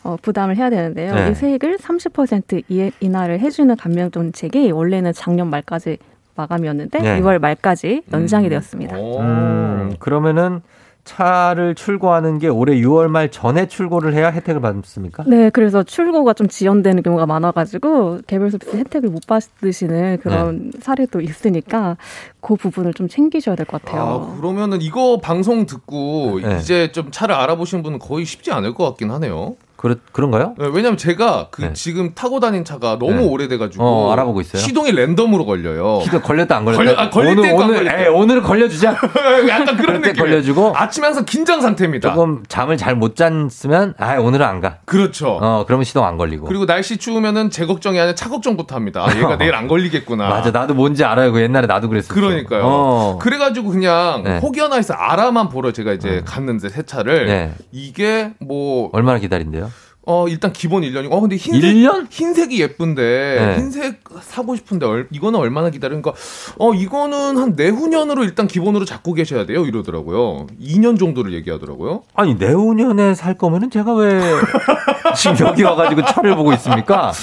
어, 0.03 0.17
부담을 0.21 0.57
해야 0.57 0.69
되는데요. 0.69 1.15
네. 1.15 1.29
이 1.31 1.35
세액을 1.35 1.77
30% 1.77 2.63
이- 2.69 2.91
인하를 2.99 3.39
해주는 3.39 3.75
감면 3.77 4.11
정책이 4.11 4.71
원래는 4.71 5.13
작년 5.13 5.49
말까지 5.49 5.97
마감이었는데 6.35 6.99
네. 6.99 7.21
6월 7.21 7.39
말까지 7.39 8.01
연장이 8.11 8.49
되었습니다. 8.49 8.97
음, 8.97 9.93
그러면은 9.99 10.61
차를 11.03 11.75
출고하는 11.75 12.39
게 12.39 12.47
올해 12.47 12.75
6월 12.75 13.07
말 13.07 13.29
전에 13.29 13.67
출고를 13.67 14.13
해야 14.13 14.29
혜택을 14.29 14.61
받습니까? 14.61 15.23
네, 15.27 15.49
그래서 15.49 15.83
출고가 15.83 16.33
좀 16.33 16.47
지연되는 16.47 17.03
경우가 17.03 17.25
많아가지고 17.25 18.21
개별 18.25 18.51
소비세 18.51 18.77
혜택을 18.77 19.09
못 19.09 19.27
받으시는 19.27 20.19
그런 20.21 20.71
네. 20.71 20.79
사례도 20.79 21.21
있으니까 21.21 21.97
그 22.39 22.55
부분을 22.55 22.93
좀 22.93 23.07
챙기셔야 23.07 23.55
될것 23.55 23.81
아, 23.81 23.85
같아요. 23.85 24.35
그러면은 24.39 24.81
이거 24.81 25.19
방송 25.21 25.65
듣고 25.65 26.39
네. 26.41 26.57
이제 26.59 26.91
좀 26.91 27.11
차를 27.11 27.35
알아보신 27.35 27.83
분은 27.83 27.99
거의 27.99 28.25
쉽지 28.25 28.51
않을 28.51 28.73
것 28.73 28.85
같긴 28.85 29.11
하네요. 29.11 29.55
그렇, 29.83 29.95
그런가요? 30.13 30.55
네, 30.57 30.65
왜냐면 30.71 30.95
제가 30.95 31.49
그 31.51 31.61
네. 31.61 31.73
지금 31.73 32.13
타고 32.15 32.39
다닌 32.39 32.63
차가 32.63 32.97
너무 32.97 33.15
네. 33.15 33.27
오래돼가지고 33.27 33.83
어, 33.83 34.13
알아보고 34.13 34.39
있어요? 34.39 34.61
시동이 34.61 34.93
랜덤으로 34.93 35.45
걸려요. 35.45 35.99
시도 36.05 36.21
걸렸다 36.21 36.55
안 36.55 36.63
걸렸다? 36.63 36.83
걸려- 36.85 36.97
아, 36.97 37.09
걸릴 37.09 37.37
오늘 37.37 37.53
오늘. 37.53 37.87
에, 38.01 38.07
오늘 38.07 38.41
걸려주자. 38.41 38.95
약간 39.49 39.75
그런 39.75 40.01
때 40.01 40.13
느낌. 40.13 40.23
걸려주고 40.23 40.71
아침에 40.73 41.07
항상 41.07 41.25
긴장 41.25 41.59
상태입니다. 41.59 42.11
조금 42.13 42.43
잠을 42.47 42.77
잘 42.77 42.95
못 42.95 43.17
잤으면 43.17 43.95
아 43.97 44.15
오늘은 44.19 44.45
안 44.45 44.61
가. 44.61 44.77
그렇죠. 44.85 45.37
어 45.41 45.65
그러면 45.67 45.83
시동 45.83 46.05
안 46.05 46.15
걸리고. 46.15 46.45
그리고 46.47 46.65
날씨 46.65 46.95
추우면은 46.95 47.49
제 47.49 47.65
걱정이 47.65 47.99
아니라 47.99 48.15
차 48.15 48.29
걱정부터 48.29 48.75
합니다. 48.75 49.03
아, 49.05 49.13
얘가 49.17 49.35
내일 49.37 49.53
안 49.53 49.67
걸리겠구나. 49.67 50.29
맞아 50.29 50.51
나도 50.51 50.75
뭔지 50.75 51.03
알아요. 51.03 51.33
그 51.33 51.41
옛날에 51.41 51.67
나도 51.67 51.89
그랬었어. 51.89 52.13
그러니까요. 52.13 52.61
어. 52.63 53.19
그래가지고 53.21 53.69
그냥 53.71 54.23
네. 54.23 54.37
혹여나 54.37 54.77
해서 54.77 54.93
아라만 54.93 55.49
보러 55.49 55.73
제가 55.73 55.91
이제 55.91 56.21
갔는데 56.25 56.69
새 56.69 56.83
차를 56.83 57.25
네. 57.25 57.53
이게 57.73 58.31
뭐 58.39 58.89
얼마나 58.93 59.19
기다린대요? 59.19 59.72
어, 60.05 60.27
일단 60.27 60.51
기본 60.51 60.83
1년이고, 60.83 61.11
어, 61.13 61.19
근데 61.21 61.37
흰색, 61.37 61.75
1년? 61.75 62.07
흰색이 62.09 62.59
예쁜데, 62.59 63.01
네. 63.39 63.55
흰색 63.57 64.01
사고 64.21 64.55
싶은데, 64.55 64.85
얼, 64.85 65.07
이거는 65.11 65.39
얼마나 65.39 65.69
기다리니까, 65.69 66.11
어, 66.59 66.73
이거는 66.73 67.37
한 67.37 67.53
내후년으로 67.55 68.23
일단 68.25 68.47
기본으로 68.47 68.83
잡고 68.83 69.13
계셔야 69.13 69.45
돼요. 69.45 69.65
이러더라고요. 69.65 70.47
2년 70.61 70.99
정도를 70.99 71.33
얘기하더라고요. 71.33 72.03
아니 72.15 72.35
내후년에 72.35 73.15
살 73.15 73.37
거면은 73.37 73.69
제가 73.71 73.93
왜 73.93 74.19
지금 75.15 75.47
여기 75.47 75.63
와가지고 75.63 76.03
차를 76.05 76.35
보고 76.35 76.51
있습니까? 76.53 77.13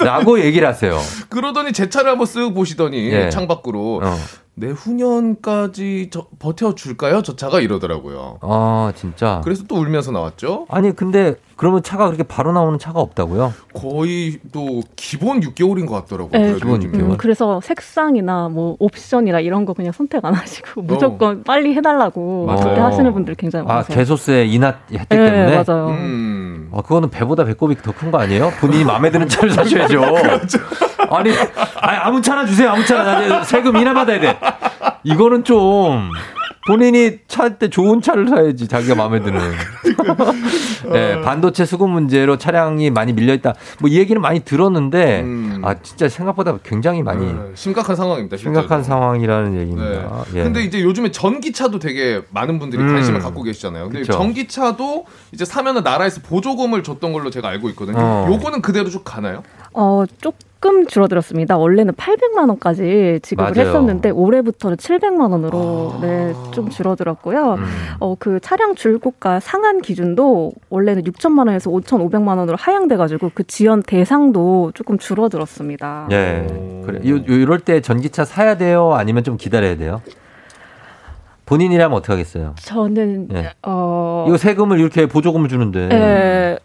라고 0.00 0.40
얘기를 0.40 0.66
하세요. 0.66 0.98
그러더니 1.28 1.72
제 1.72 1.88
차를 1.88 2.10
한번 2.10 2.26
쓱 2.26 2.52
보시더니, 2.54 3.10
예. 3.12 3.30
창밖으로, 3.30 4.00
어. 4.02 4.16
내후년까지 4.56 6.10
저, 6.12 6.26
버텨줄까요? 6.38 7.22
저 7.22 7.34
차가 7.36 7.60
이러더라고요. 7.60 8.38
아 8.40 8.92
진짜. 8.94 9.40
그래서 9.42 9.64
또 9.66 9.76
울면서 9.76 10.12
나왔죠. 10.12 10.66
아니 10.68 10.94
근데 10.94 11.34
그러면 11.56 11.82
차가 11.82 12.06
그렇게 12.06 12.22
바로 12.24 12.52
나오는 12.52 12.78
차가 12.78 13.00
없다고요? 13.00 13.52
거의 13.74 14.38
또 14.52 14.80
기본 14.96 15.40
6개월인 15.40 15.86
것 15.86 15.94
같더라고요. 15.94 16.30
네, 16.32 16.52
그래도 16.54 16.70
요즘에. 16.70 16.98
음, 16.98 17.16
그래서 17.16 17.60
색상이나 17.60 18.48
뭐 18.48 18.76
옵션이나 18.80 19.40
이런 19.40 19.64
거 19.64 19.72
그냥 19.72 19.92
선택 19.92 20.24
안 20.24 20.34
하시고 20.34 20.82
무조건 20.82 21.42
빨리 21.44 21.74
해달라고 21.74 22.46
맞아요. 22.46 22.60
그렇게 22.60 22.80
하시는 22.80 23.12
분들 23.12 23.34
굉장히 23.36 23.64
아 23.68 23.74
많으세요. 23.74 23.96
개소세 23.96 24.44
인하 24.46 24.74
혜택 24.92 25.18
네, 25.18 25.30
때문에. 25.30 25.64
맞아요. 25.66 25.86
음. 25.88 26.68
아, 26.72 26.82
그거는 26.82 27.10
배보다 27.10 27.44
배꼽이 27.44 27.76
더 27.76 27.92
큰 27.92 28.10
거 28.10 28.18
아니에요? 28.18 28.50
본인이 28.60 28.84
마음에 28.84 29.10
드는 29.10 29.28
차를 29.28 29.50
사셔야죠. 29.50 30.02
아니, 31.10 31.30
아니, 31.80 31.98
아무 31.98 32.20
차나 32.20 32.44
주세요. 32.46 32.70
아무 32.70 32.84
차나. 32.84 33.28
나 33.28 33.44
세금 33.44 33.76
인하 33.76 33.94
받아야 33.94 34.18
돼. 34.20 34.38
이거는 35.04 35.44
좀 35.44 36.10
본인이 36.66 37.18
차 37.28 37.58
때 37.58 37.68
좋은 37.68 38.00
차를 38.00 38.28
사야지 38.28 38.66
자기가 38.68 38.94
마음에 38.94 39.20
드는. 39.20 39.38
네, 40.92 41.20
반도체 41.20 41.64
수급 41.64 41.88
문제로 41.90 42.36
차량이 42.38 42.90
많이 42.90 43.12
밀려 43.12 43.34
있다. 43.34 43.54
뭐 43.80 43.90
이 43.94 43.98
얘기는 43.98 44.20
많이 44.20 44.40
들었는데 44.40 45.20
음. 45.20 45.60
아 45.62 45.74
진짜 45.82 46.08
생각보다 46.08 46.58
굉장히 46.64 47.02
많이 47.02 47.26
네, 47.32 47.38
심각한 47.54 47.94
상황입니다. 47.94 48.36
실제로. 48.36 48.54
심각한 48.60 48.82
상황이라는 48.82 49.60
얘기입니다. 49.60 50.24
네. 50.32 50.40
예. 50.40 50.42
근데 50.42 50.62
이제 50.64 50.82
요즘에 50.82 51.10
전기차도 51.12 51.78
되게 51.78 52.22
많은 52.30 52.58
분들이 52.58 52.82
음. 52.82 52.88
관심을 52.92 53.20
갖고 53.20 53.42
계시잖아요. 53.42 53.84
근데 53.84 54.00
그쵸. 54.00 54.14
전기차도 54.14 55.04
이제 55.32 55.44
사면은 55.44 55.82
나라에서 55.84 56.22
보조금을 56.22 56.82
줬던 56.82 57.12
걸로 57.12 57.30
제가 57.30 57.48
알고 57.48 57.68
있거든요. 57.70 57.98
어. 57.98 58.26
요거는 58.30 58.62
그대로 58.62 58.88
쭉 58.90 59.04
가나요? 59.04 59.42
어, 59.74 60.04
조금 60.64 60.86
줄어들었습니다. 60.86 61.58
원래는 61.58 61.92
800만 61.92 62.48
원까지 62.48 63.20
지급을 63.22 63.52
맞아요. 63.52 63.68
했었는데 63.68 64.08
올해부터는 64.08 64.78
700만 64.78 65.30
원으로 65.32 65.92
아. 65.96 65.98
네, 66.00 66.32
좀 66.52 66.70
줄어들었고요. 66.70 67.56
음. 67.58 67.64
어, 68.00 68.14
그 68.18 68.40
차량 68.40 68.74
줄고가 68.74 69.40
상한 69.40 69.82
기준도 69.82 70.52
원래는 70.70 71.02
6천만 71.02 71.48
원에서 71.48 71.70
5,500만 71.70 72.38
원으로 72.38 72.56
하향돼 72.58 72.96
가지고 72.96 73.30
그 73.34 73.46
지원 73.46 73.82
대상도 73.82 74.72
조금 74.72 74.96
줄어들었습니다. 74.96 76.08
예. 76.12 76.46
그래. 76.86 77.10
요, 77.10 77.16
요, 77.16 77.22
이럴 77.26 77.60
때 77.60 77.82
전기차 77.82 78.24
사야 78.24 78.56
돼요? 78.56 78.94
아니면 78.94 79.22
좀 79.22 79.36
기다려야 79.36 79.76
돼요? 79.76 80.00
본인이라면 81.44 81.94
어떻게 81.94 82.14
하겠어요? 82.14 82.54
저는 82.56 83.28
예. 83.34 83.50
어 83.66 84.24
이거 84.28 84.38
세금을 84.38 84.80
이렇게 84.80 85.04
보조금을 85.04 85.50
주는데 85.50 85.90
예, 85.92 86.58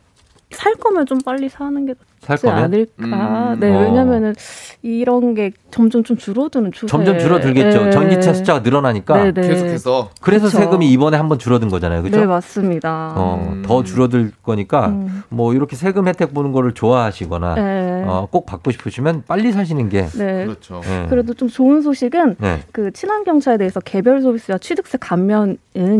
살 0.51 0.75
거면 0.75 1.05
좀 1.05 1.17
빨리 1.25 1.49
사는 1.49 1.85
게 1.85 1.95
살 2.29 2.37
거면? 2.37 2.63
않을까. 2.65 3.55
네, 3.59 3.75
어. 3.75 3.79
왜냐면은 3.81 4.35
이런 4.83 5.33
게 5.33 5.51
점점 5.71 6.03
좀 6.03 6.15
줄어드는 6.15 6.71
추세. 6.71 6.87
점점 6.87 7.17
줄어들겠죠. 7.17 7.85
네. 7.85 7.91
전기차 7.91 8.33
숫자가 8.33 8.59
늘어나니까. 8.59 9.23
네, 9.23 9.31
네. 9.33 9.47
계속해서 9.47 10.09
그래서 10.21 10.45
그쵸. 10.45 10.57
세금이 10.59 10.89
이번에 10.91 11.17
한 11.17 11.29
번 11.29 11.37
줄어든 11.39 11.69
거잖아요. 11.69 12.01
그죠? 12.03 12.19
네, 12.19 12.25
맞습니다. 12.25 13.13
어, 13.15 13.61
더 13.63 13.83
줄어들 13.83 14.31
거니까 14.43 14.87
음. 14.87 15.23
뭐 15.29 15.53
이렇게 15.53 15.75
세금 15.75 16.07
혜택 16.07 16.33
보는 16.33 16.51
거를 16.51 16.73
좋아하시거나 16.73 17.55
네. 17.55 18.03
어, 18.07 18.27
꼭 18.31 18.45
받고 18.47 18.71
싶으시면 18.71 19.23
빨리 19.27 19.51
사시는 19.51 19.89
게 19.89 20.07
네. 20.07 20.45
그렇죠. 20.45 20.81
예. 20.85 21.05
그래도 21.09 21.33
좀 21.35 21.47
좋은 21.49 21.81
소식은 21.81 22.35
네. 22.39 22.59
그 22.71 22.91
친환경차에 22.91 23.57
대해서 23.57 23.79
개별 23.79 24.21
소비세와 24.21 24.57
취득세 24.59 24.97
감면은 24.99 25.57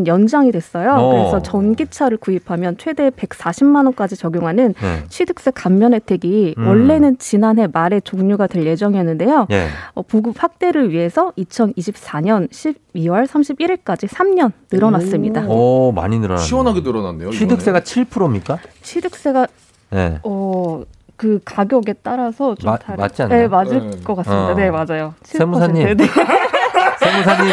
연장이 0.08 0.52
됐어요. 0.52 0.94
어. 0.94 1.10
그래서 1.10 1.42
전기차를 1.44 2.18
구입하면 2.18 2.76
최대 2.78 3.10
140만 3.12 3.86
원까지 3.86 4.16
적용하는 4.16 4.74
네. 4.74 5.04
취득세 5.10 5.52
감면 5.52 5.94
혜택 5.94 6.19
이 6.24 6.56
음. 6.58 6.68
원래는 6.68 7.18
지난해 7.18 7.68
말에 7.72 8.00
종료가 8.00 8.48
될 8.48 8.66
예정이었는데요. 8.66 9.48
예. 9.52 9.68
어, 9.94 10.02
보급 10.02 10.42
확대를 10.42 10.92
위해서 10.92 11.32
2024년 11.38 12.50
12월 12.50 13.28
31일까지 13.28 14.08
3년 14.08 14.52
늘어났습니다. 14.72 15.46
오, 15.48 15.92
많이 15.92 16.20
늘어났네. 16.20 16.46
시원하게 16.46 16.82
늘어났네요. 16.82 17.32
취득세가 17.32 17.82
7%입니까? 17.82 18.60
취득세가 18.82 19.48
네. 19.92 20.20
어, 20.24 20.84
그 21.16 21.40
가격에 21.44 21.94
따라서 22.02 22.56
좀 22.56 22.70
마- 22.72 22.78
다르... 22.78 22.98
맞지 23.02 23.24
않나요? 23.24 23.42
네, 23.42 23.48
맞을 23.48 23.90
네. 23.92 23.98
것 24.04 24.16
같습니다. 24.16 24.52
어. 24.52 24.56
네, 24.56 24.72
맞아요. 24.72 25.14
7%. 25.24 25.38
세무사님. 25.38 25.98
네. 25.98 26.06
세무사님. 27.00 27.52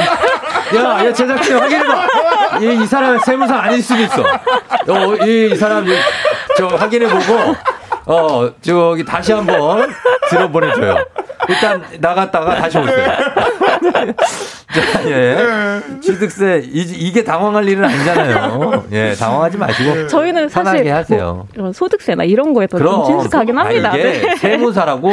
야, 0.76 1.04
야, 1.06 1.12
제작진 1.12 1.56
확인해봐. 1.56 2.06
이, 2.60 2.82
이 2.82 2.86
사람 2.86 3.18
세무사 3.18 3.56
아닐 3.56 3.82
수도 3.82 4.02
있어. 4.02 4.22
어, 4.22 5.14
이, 5.26 5.50
이 5.52 5.56
사람, 5.56 5.86
이- 5.86 5.92
저 6.56 6.66
확인해보고, 6.68 7.54
어, 8.06 8.48
저기 8.60 9.04
다시 9.04 9.32
한번 9.32 9.88
들어보내줘요. 10.30 10.96
일단 11.48 11.82
나갔다가 12.00 12.56
다시 12.56 12.78
오세요. 12.78 13.06
자, 14.74 15.08
예. 15.08 15.36
취득세, 16.00 16.62
이, 16.64 17.12
게 17.12 17.22
당황할 17.22 17.68
일은 17.68 17.84
아니잖아요. 17.84 18.84
예, 18.92 19.14
당황하지 19.14 19.56
마시고. 19.56 20.06
저희는 20.08 20.48
사실 20.48 20.72
편하게 20.72 20.90
하세요. 20.90 21.34
뭐 21.34 21.46
이런 21.54 21.72
소득세나 21.72 22.24
이런 22.24 22.52
거에 22.52 22.66
더좀 22.66 22.86
그럼 22.86 23.04
친숙하긴 23.06 23.56
합니다. 23.56 23.92
아, 23.92 23.96
이게 23.96 24.20
네. 24.20 24.36
세무사라고 24.36 25.08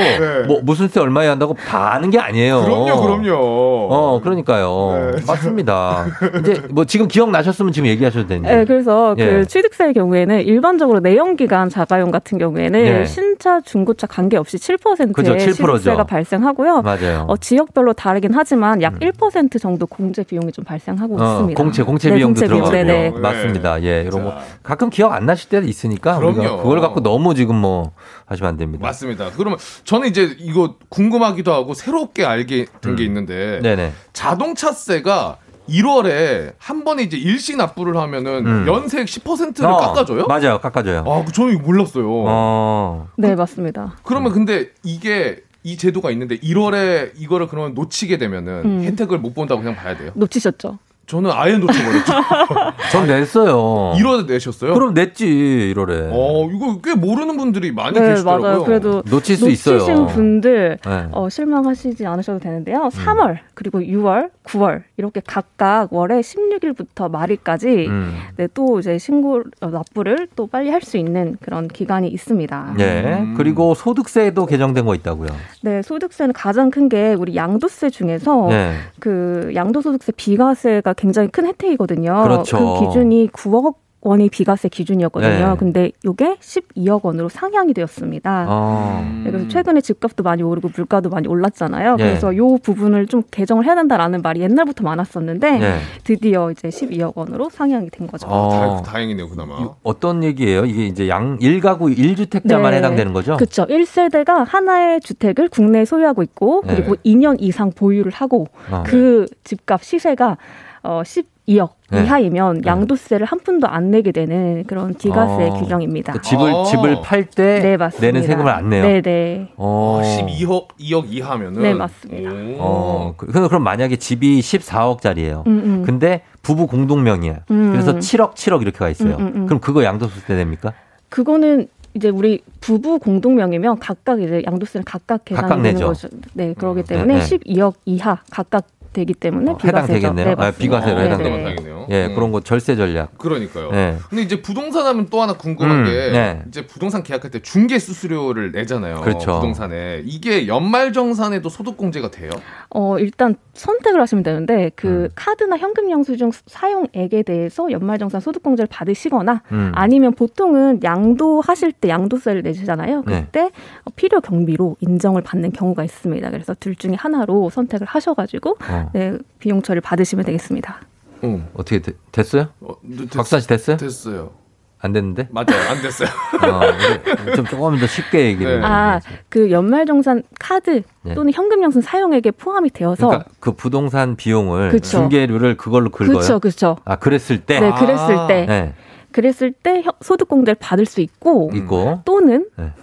뭐 0.48 0.60
무슨 0.64 0.88
세 0.88 1.00
얼마에 1.00 1.28
한다고 1.28 1.56
다 1.68 1.94
아는 1.94 2.10
게 2.10 2.20
아니에요. 2.20 2.64
그럼요, 2.64 3.02
그럼요. 3.02 3.88
어, 3.92 4.22
그러니까요. 4.24 5.12
네. 5.16 5.22
맞습니다. 5.26 6.06
이제 6.40 6.62
뭐 6.70 6.86
지금 6.86 7.08
기억 7.08 7.30
나셨으면 7.30 7.72
지금 7.72 7.88
얘기하셔도 7.90 8.28
되는데. 8.28 8.56
네, 8.56 8.66
그래서 8.66 9.16
예. 9.20 9.26
그 9.26 9.46
취득세의 9.46 9.94
경우에는 9.94 10.42
일반적으로 10.42 11.00
내연기관 11.00 11.70
자가용 11.70 12.12
같은 12.12 12.38
경우에는 12.38 12.83
예. 12.86 13.06
신차, 13.06 13.62
중고차 13.62 14.08
관계없이 14.08 14.58
7%의 14.58 15.12
그죠, 15.14 15.34
7% 15.34 15.40
죠. 15.40 15.52
취득세가 15.54 16.04
발생하고요. 16.06 16.82
맞아요. 16.82 17.26
어, 17.28 17.38
지역별로 17.38 17.94
다르긴 17.94 18.32
하지만 18.34 18.82
약 18.82 19.00
1% 19.00 19.60
정도 19.62 19.86
공제 19.88 20.24
비용이 20.24 20.52
좀 20.52 20.64
발생하고 20.66 21.22
어, 21.22 21.32
있습니다. 21.34 21.62
공채 21.64 21.84
공채 21.84 22.10
네, 22.10 22.18
비용도. 22.18 22.40
들어가고 22.42 22.72
네네. 22.72 23.10
맞습니다. 23.12 23.82
예, 23.84 24.02
이런 24.02 24.24
거 24.24 24.34
가끔 24.62 24.90
기억 24.90 25.14
안 25.14 25.26
나실 25.26 25.50
때도 25.50 25.68
있으니까 25.68 26.18
우리가 26.18 26.34
그럼요. 26.42 26.64
그걸 26.64 26.82
갖고 26.82 27.02
너무 27.02 27.34
지금 27.36 27.56
뭐 27.56 27.92
하시면 28.26 28.50
안 28.50 28.58
됩니다. 28.58 28.86
맞습니다. 28.86 29.30
그러면 29.36 29.58
저는 29.84 30.08
이제 30.08 30.36
이거 30.40 30.76
궁금하기도 30.90 31.52
하고 31.54 31.74
새롭게 31.74 32.26
알게 32.26 32.66
된게 32.82 33.04
있는데 33.06 33.58
음. 33.58 33.62
네네. 33.64 33.92
자동차세가 34.14 35.38
1월에 35.70 36.54
한 36.58 36.84
번에 36.84 37.04
이제 37.04 37.18
일시 37.18 37.56
납부를 37.56 37.96
하면은 37.98 38.46
음. 38.46 38.66
연세액 38.68 39.06
10%를 39.06 39.66
어, 39.70 39.78
깎아줘요? 39.78 40.26
맞아요, 40.28 40.60
깎아줘요. 40.60 41.04
아, 41.08 41.26
저는 41.32 41.54
이거 41.54 41.64
몰랐어요. 41.64 42.06
어, 42.10 43.08
네, 43.18 43.36
맞습니다. 43.36 43.96
그러면 44.04 44.32
근데 44.32 44.70
이게 44.84 45.42
이 45.64 45.78
제도가 45.78 46.12
있는데 46.12 46.38
1월에 46.40 47.12
이거를 47.18 47.48
그러면 47.48 47.74
놓치게 47.74 48.18
되면은 48.18 48.62
음. 48.66 48.84
혜택을 48.84 49.20
못 49.20 49.34
본다고 49.34 49.62
그냥 49.62 49.76
봐야 49.76 49.98
돼요. 49.98 50.12
놓치셨죠? 50.16 50.78
저는 51.06 51.32
아예 51.34 51.58
놓쳐버렸죠. 51.58 52.14
전 52.92 53.08
냈어요. 53.08 53.94
1월에 53.98 54.26
내셨어요? 54.26 54.74
그럼 54.74 54.94
냈지 54.94 55.74
1월에. 55.76 56.10
어, 56.12 56.50
이거 56.50 56.80
꽤 56.82 56.96
모르는 56.96 57.36
분들이 57.36 57.74
많이 57.74 58.00
네, 58.00 58.10
계시더라고요. 58.10 58.42
맞아요. 58.50 58.64
그래도 58.64 59.04
놓칠 59.10 59.36
수 59.36 59.46
놓치신 59.46 59.74
있어요. 59.78 60.08
분들 60.08 60.78
네. 60.84 60.90
음. 60.92 61.10
어, 61.12 61.28
실망하시지 61.28 62.06
않으셔도 62.06 62.40
되는데요. 62.40 62.90
3월 62.94 63.40
그리고 63.54 63.80
6월, 63.80 64.30
9월 64.46 64.84
이렇게 65.04 65.22
각각 65.26 65.92
월에 65.92 66.22
16일부터 66.22 67.12
말일까지 67.12 67.88
음. 67.88 68.14
네, 68.38 68.48
또 68.54 68.80
이제 68.80 68.98
신고 68.98 69.44
어, 69.62 69.68
납부를 69.68 70.28
또 70.36 70.48
빨리 70.48 70.70
할 70.70 70.84
수 70.84 70.98
있는 70.98 71.38
그런 71.42 71.68
기간이 71.70 72.08
있습니다. 72.10 72.76
예. 72.80 73.20
음. 73.22 73.34
그리고 73.38 73.74
소득세도 73.74 74.46
개정된 74.46 74.86
거 74.86 74.94
있다고요. 74.96 75.30
네, 75.62 75.82
소득세는 75.82 76.34
가장 76.34 76.70
큰 76.70 76.84
게 76.90 77.14
우리 77.18 77.36
양도세 77.38 77.90
중에서 77.90 78.48
네. 78.50 78.74
그 79.00 79.52
양도소득세 79.56 80.12
비과세가 80.18 80.94
굉장히 80.94 81.30
큰 81.30 81.46
혜택이거든요. 81.48 82.24
그렇죠. 82.24 82.58
그 82.80 82.86
기준이 82.88 83.30
9억 83.30 83.76
원이 84.06 84.30
비과세 84.30 84.68
기준이었거든요. 84.68 85.50
네. 85.52 85.56
근데 85.58 85.92
이게 86.04 86.36
12억 86.36 87.04
원으로 87.04 87.30
상향이 87.30 87.74
되었습니다. 87.74 88.46
어. 88.50 89.22
네, 89.24 89.32
그래서 89.32 89.48
최근에 89.48 89.80
집값도 89.82 90.24
많이 90.24 90.44
오르고 90.44 90.72
물가도 90.76 91.10
많이 91.10 91.28
올랐잖아요. 91.28 91.96
네. 91.96 92.04
그래서 92.04 92.36
요 92.36 92.58
부분을 92.58 93.08
좀 93.08 93.24
개정을 93.32 93.66
해야 93.66 93.76
된다라는 93.76 94.22
말이 94.22 94.42
옛날부터 94.42 94.84
많았었는데 94.84 95.52
네. 95.60 95.78
드디어 96.04 96.52
이제 96.52 96.68
12억 96.68 97.16
원으로 97.16 97.50
상향이 97.50 97.90
된 97.92 98.08
거죠. 98.08 98.28
어. 98.28 98.82
다, 98.84 98.92
다행이네요, 98.92 99.30
그나마. 99.30 99.60
이- 99.62 99.68
어떤 99.84 100.24
얘기예요? 100.24 100.66
이게 100.66 100.86
이제 100.86 101.08
양 101.08 101.38
1가구 101.40 101.98
1주택자만 101.98 102.72
네. 102.72 102.78
해당되는 102.78 103.14
거죠? 103.14 103.38
그렇죠. 103.38 103.66
1세대가 103.68 104.44
하나의 104.46 105.00
주택을 105.00 105.48
국내에 105.48 105.86
소유하고 105.86 106.24
있고 106.24 106.64
네. 106.68 106.76
그리고 106.76 106.96
2년 107.06 107.38
이상 107.40 107.72
보유를 107.72 108.12
하고 108.12 108.48
어. 108.70 108.84
그 108.86 109.26
집값 109.46 109.82
시세가 109.84 110.38
어 110.86 111.02
12억 111.04 111.70
네. 111.92 112.04
이하이면 112.04 112.66
양도세를 112.66 113.26
한 113.26 113.40
푼도 113.40 113.68
안 113.68 113.90
내게 113.90 114.12
되는 114.12 114.66
그런 114.66 114.94
기가세 114.94 115.48
어. 115.50 115.54
규정입니다. 115.54 116.12
그 116.14 116.22
집을 116.22 116.54
아. 116.54 116.64
집을 116.66 117.02
팔때 117.02 117.60
네, 117.62 117.78
맞습니다. 117.78 118.06
내는 118.06 118.28
세금을 118.28 118.52
안 118.52 118.70
내요. 118.70 118.84
네, 118.84 119.02
네. 119.02 119.50
어. 119.56 120.02
12억, 120.04 120.68
2억 120.80 121.06
이하면은. 121.10 121.62
네, 121.62 121.74
맞습니다. 121.74 122.32
오. 122.32 122.56
어, 122.60 123.14
그- 123.16 123.28
그럼 123.32 123.64
만약에 123.64 123.96
집이 123.96 124.42
14억짜리예요. 124.42 125.48
음, 125.48 125.62
음. 125.64 125.84
근데 125.86 126.24
부부 126.42 126.68
공동명의야. 126.68 127.40
음. 127.52 127.72
그래서 127.72 127.94
7억, 127.98 128.34
7억 128.36 128.62
이렇게 128.62 128.78
가 128.78 128.90
있어요. 128.90 129.16
음, 129.16 129.22
음, 129.28 129.32
음. 129.36 129.46
그럼 129.46 129.62
그거 129.62 129.84
양도소득세 129.86 130.36
됩니까? 130.36 130.74
그거는 131.08 131.68
이제 131.94 132.10
우리 132.10 132.42
부부 132.60 133.00
공동명이면 133.00 133.80
각각 133.80 134.22
이제 134.22 134.42
양도세는 134.46 134.84
각각 134.84 135.24
각각 135.24 135.26
계산이 135.26 135.50
되는 135.62 135.74
내죠. 135.76 135.86
거죠. 135.88 136.08
네, 136.34 136.54
그러기 136.58 136.84
때문에 136.84 137.20
네, 137.20 137.20
네. 137.22 137.38
12억 137.38 137.76
이하 137.86 138.18
각각 138.32 138.66
되기 138.94 139.14
때문에 139.14 139.52
어, 139.52 139.58
비과세죠. 139.58 139.94
해당되겠네요. 139.94 140.36
네, 140.36 140.46
아. 140.46 140.52
비과세로 140.52 140.98
네, 141.00 141.06
해당되면 141.06 141.38
네. 141.38 141.44
다행이네요. 141.44 141.88
예, 141.90 142.06
음. 142.06 142.16
그런 142.16 142.32
거 142.32 142.40
절세 142.40 142.76
전략. 142.76 143.18
그러니까요. 143.18 143.72
네. 143.72 143.98
근데 144.10 144.24
이제 144.24 144.42
부동산 144.42 144.86
하면 144.86 145.08
또 145.10 145.22
하나 145.22 145.34
궁금한 145.34 145.80
음, 145.80 145.86
게 145.86 145.92
네. 146.12 146.42
이제 146.48 146.66
부동산 146.66 147.04
계약할 147.04 147.32
때 147.32 147.42
중개 147.42 147.80
수수료를 147.80 148.52
내잖아요. 148.52 149.02
그렇죠. 149.02 149.36
부동산에 149.36 150.02
이게 150.06 150.48
연말 150.48 150.94
정산에도 150.94 151.50
소득 151.50 151.76
공제가 151.78 152.12
돼요? 152.12 152.30
어, 152.70 152.98
일단 153.00 153.36
선택을 153.54 154.00
하시면 154.02 154.24
되는데 154.24 154.72
그 154.76 154.88
음. 154.88 155.10
카드나 155.16 155.58
현금 155.58 155.92
영수증 155.92 156.32
사용액에 156.48 157.24
대해서 157.24 157.72
연말 157.72 157.98
정산 157.98 158.22
소득 158.22 158.44
공제를 158.44 158.68
받으시거나 158.72 159.42
음. 159.52 159.72
아니면 159.76 160.14
보통은 160.14 160.82
양도 160.84 161.42
하실 161.42 161.72
때 161.72 161.90
양도세를 161.90 162.42
내시잖아요. 162.44 163.04
네. 163.08 163.22
그때 163.22 163.52
어, 163.86 163.92
필요 163.96 164.22
경비로 164.22 164.78
인정을 164.80 165.22
받는 165.24 165.52
경우가 165.52 165.84
있습니다. 165.84 166.30
그래서 166.32 166.56
둘 166.60 166.76
중에 166.76 166.94
하나로 166.96 167.50
선택을 167.50 167.88
하셔가지고 167.88 168.58
어. 168.70 168.83
네, 168.94 169.18
비용 169.40 169.62
처리 169.62 169.80
받으시면 169.82 170.26
되겠습니다. 170.26 170.82
응. 171.24 171.48
어떻게 171.54 171.80
되- 171.82 171.94
됐어요? 172.12 172.48
어, 172.62 172.76
됐- 172.98 173.10
박사 173.12 173.40
씨 173.40 173.48
됐어요? 173.48 173.78
됐어요. 173.78 174.32
안 174.80 174.92
됐는데? 174.92 175.30
맞아요. 175.32 175.70
안 175.70 175.82
됐어요. 175.82 176.10
어, 176.44 177.36
좀 177.36 177.46
조금 177.46 177.78
더 177.78 177.88
쉽게 177.88 178.26
얘기를. 178.26 178.60
네. 178.60 178.66
아, 178.66 179.00
그 179.30 179.50
연말정산 179.50 180.24
카드 180.38 180.82
네. 181.04 181.14
또는 181.14 181.32
현금 181.34 181.64
영수 181.64 181.80
사용액에 181.80 182.32
포함이 182.32 182.70
되어서 182.72 183.08
그러니까 183.08 183.30
그 183.40 183.54
부동산 183.54 184.18
비용을 184.18 184.72
그쵸. 184.72 184.90
중개료를 184.98 185.56
그걸로 185.56 185.90
긁어요. 185.90 186.12
그렇죠, 186.18 186.40
그렇죠. 186.40 186.78
아, 186.84 186.98
그랬을 186.98 187.46
때 187.46 187.62
네, 187.62 187.72
그랬을 187.72 188.28
때 188.28 188.46
네. 188.46 188.74
그랬을 189.14 189.54
때 189.54 189.84
혀- 189.84 189.94
소득공제를 190.02 190.58
받을 190.60 190.86
수 190.86 191.00
있고 191.00 191.52
있고 191.54 192.02
또는 192.04 192.48
네. 192.58 192.74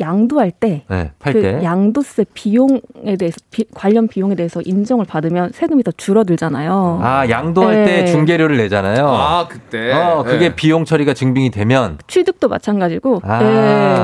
양도할 0.00 0.50
때 0.50 0.82
네, 0.88 1.10
팔그 1.18 1.42
때. 1.42 1.60
양도세 1.62 2.24
비용에 2.34 2.80
대해서 3.18 3.36
비- 3.50 3.66
관련 3.74 4.08
비용에 4.08 4.34
대해서 4.34 4.60
인정을 4.64 5.04
받으면 5.04 5.50
세금이 5.52 5.82
더 5.82 5.90
줄어들잖아요. 5.92 7.00
아, 7.02 7.28
양도할 7.28 7.84
때 7.84 8.02
네. 8.02 8.06
중개료를 8.06 8.56
내잖아요. 8.56 9.06
아, 9.08 9.46
그때. 9.48 9.92
어, 9.92 10.22
그게 10.24 10.48
네. 10.50 10.54
비용 10.54 10.84
처리가 10.84 11.14
증빙이 11.14 11.50
되면 11.50 11.98
취득도 12.06 12.48
마찬가지고, 12.48 13.20
아. 13.24 13.38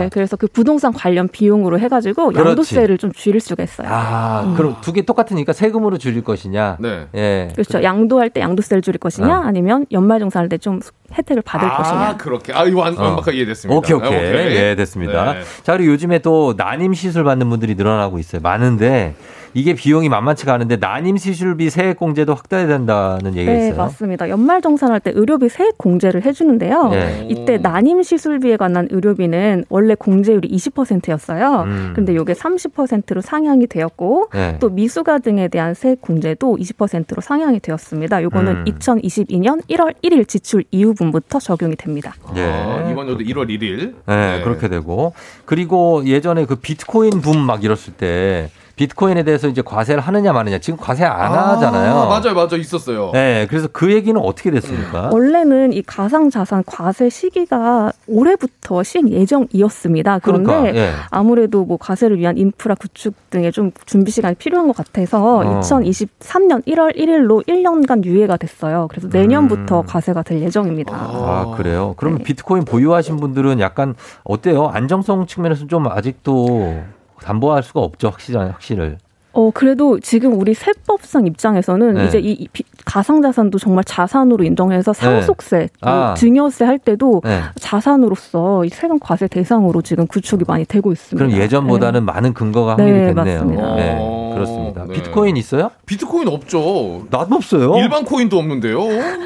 네, 0.01 0.09
그래서 0.13 0.37
그 0.37 0.47
부동산 0.47 0.93
관련 0.93 1.29
비용으로 1.29 1.79
해가지고 1.79 2.29
그렇지. 2.29 2.49
양도세를 2.49 2.99
좀 2.99 3.13
줄일 3.13 3.41
수가 3.41 3.63
있어요. 3.63 3.89
아, 3.91 4.55
그럼 4.57 4.77
두 4.81 4.93
개 4.93 5.03
똑같으니까 5.03 5.53
세금으로 5.53 5.99
줄일 5.99 6.23
것이냐? 6.25 6.77
네. 6.81 7.07
예. 7.15 7.49
그렇죠. 7.53 7.83
양도할 7.83 8.31
때 8.31 8.41
양도세를 8.41 8.83
줄일 8.83 8.99
것이냐, 8.99 9.39
어. 9.41 9.43
아니면 9.45 9.87
연말정산할 9.93 10.49
때 10.49 10.57
좀 10.59 10.81
혜택을 11.13 11.43
받을 11.43 11.69
아, 11.69 11.77
것이냐. 11.77 12.17
그렇게. 12.17 12.53
아, 12.53 12.65
이거 12.65 12.81
완, 12.81 12.97
어. 12.99 13.03
완벽하게 13.03 13.39
이해됐습니다. 13.39 13.77
오케이, 13.77 13.97
오케이. 13.97 14.13
아, 14.13 14.51
예, 14.51 14.75
됐습니다. 14.75 15.35
네. 15.35 15.41
자, 15.63 15.77
그리고 15.77 15.93
요즘에 15.93 16.19
또 16.21 16.55
난임 16.57 16.95
시술 16.95 17.25
받는 17.25 17.49
분들이 17.49 17.75
늘어나고 17.75 18.19
있어요. 18.19 18.41
많은데 18.43 19.15
이게 19.57 19.73
비용이 19.73 20.11
만만치가 20.11 20.53
않은데 20.53 20.77
난임 20.77 21.17
시술비 21.17 21.71
세액 21.71 21.97
공제도 21.97 22.35
확대해야 22.35 22.67
된다는 22.69 23.35
얘기가 23.35 23.53
네, 23.53 23.69
있어요. 23.69 23.77
맞습니다. 23.79 24.29
연말 24.29 24.61
정산할 24.61 25.01
때 25.01 25.13
의료비 25.15 25.49
세액 25.49 25.79
공제를 25.79 26.27
해주는데요. 26.27 26.91
네. 26.91 27.27
이때 27.31 27.57
난임 27.57 28.03
시술비에 28.03 28.59
관한 28.59 28.87
의료비는 28.91 29.65
원래 29.71 29.95
공제율이 29.95 30.47
20%였어요. 30.51 31.63
음. 31.63 31.93
근데 31.97 32.13
이게 32.13 32.35
30%로 32.35 33.23
상향이 33.23 33.67
되었고 33.67 34.29
네. 34.35 34.59
또 34.61 34.69
미수가 34.69 35.21
등에 35.21 35.49
대한 35.49 35.73
세액 35.73 36.03
공제도 36.03 36.59
20%로 36.59 37.23
상향이 37.23 37.61
되었습니다. 37.61 38.23
요거는 38.25 38.57
음. 38.57 38.65
2022년 38.67 39.63
1월 39.71 39.95
1일 40.05 40.29
지출 40.29 40.65
이후 40.71 40.93
분부터 40.93 41.39
적용이 41.39 41.77
됩니다. 41.77 42.15
예. 42.37 42.43
아, 42.43 42.91
이번 42.93 43.09
연도 43.09 43.25
1월 43.25 43.49
1일. 43.49 43.95
네, 44.07 44.43
그렇게 44.45 44.69
되고 44.69 45.15
그리고 45.47 46.03
예전에 46.05 46.45
그 46.45 46.57
비트코인 46.57 47.23
붐 47.23 47.39
막 47.47 47.65
이랬을 47.65 47.95
때 47.97 48.51
비트코인에 48.77 49.23
대해서 49.23 49.49
이제 49.49 49.63
과세를 49.63 50.03
하느냐 50.03 50.33
마느냐 50.33 50.59
지금 50.59 50.79
과세 50.79 51.05
안 51.05 51.33
하잖아요. 51.33 52.07
맞아요, 52.07 52.35
맞아요. 52.35 52.57
있었어요. 52.57 53.11
네, 53.13 53.47
그래서 53.49 53.69
그 53.73 53.93
얘기는 53.93 54.21
어떻게 54.21 54.51
됐습니까? 54.51 55.11
원래는 55.13 55.73
이 55.73 55.83
가상자산 55.83 56.63
과세 56.67 57.09
시기가 57.09 57.93
올해부터 58.07 58.83
시행 58.83 59.09
예정이었습니다. 59.09 60.19
그런데 60.19 60.53
그러니까, 60.53 60.79
예. 60.79 60.93
아무래도 61.11 61.65
뭐 61.65 61.79
과세를 61.79 62.19
위한 62.19 62.37
인프라 62.37 62.75
구축 62.75 63.15
등의 63.31 63.51
좀 63.51 63.71
준비 63.87 64.11
시간이 64.11 64.37
필요한 64.37 64.67
것 64.67 64.77
같아서 64.77 65.39
어. 65.39 65.61
2023년 65.61 66.67
1월 66.67 66.95
1일로 66.97 67.47
1년간 67.47 68.05
유예가 68.05 68.37
됐어요. 68.37 68.89
그래서 68.91 69.09
내년부터 69.11 69.83
과세가 69.87 70.23
될 70.23 70.43
예정입니다. 70.43 70.95
음. 70.95 71.25
아, 71.25 71.55
그래요? 71.57 71.95
그러면 71.97 72.23
비트코인 72.23 72.67
보유하신 72.67 73.17
분들은 73.17 73.59
약간 73.61 73.95
어때요? 74.25 74.67
안정성 74.67 75.27
측면에서 75.27 75.67
좀 75.67 75.87
아직도 75.87 76.85
담보할 77.23 77.63
수가 77.63 77.81
없죠, 77.81 78.09
확실히, 78.09 78.39
확실을. 78.39 78.99
어 79.37 79.51
그래도 79.53 80.01
지금 80.01 80.41
우리 80.41 80.55
세법상 80.55 81.27
입장에서는 81.27 81.93
네. 81.93 82.07
이제 82.07 82.19
이, 82.19 82.49
가상자산도 82.87 83.59
정말 83.59 83.85
자산으로 83.85 84.45
인정해서 84.45 84.95
상속세, 84.95 85.69
또 85.83 85.91
아. 85.91 86.15
증여세 86.15 86.65
할 86.65 86.79
때도 86.79 87.21
네. 87.23 87.43
자산으로서 87.61 88.65
이 88.65 88.71
세금 88.71 88.99
과세 88.99 89.29
대상으로 89.29 89.83
지금 89.83 90.07
구축이 90.07 90.45
많이 90.49 90.65
되고 90.65 90.91
있습니다. 90.91 91.23
그럼 91.23 91.39
예전보다는 91.39 92.07
많은 92.07 92.33
근거가 92.33 92.77
네, 92.77 92.85
확립이 92.85 93.15
됐네요. 93.15 93.41
맞습니다. 93.41 93.75
네, 93.75 94.31
그렇습니다. 94.33 94.85
네. 94.87 94.95
비트코인 94.95 95.37
있어요? 95.37 95.71
비트코인 95.85 96.29
없죠. 96.29 97.07
나도 97.11 97.35
없어요. 97.35 97.77
일반 97.77 98.07
코인도 98.07 98.39
없는데요. 98.39 98.81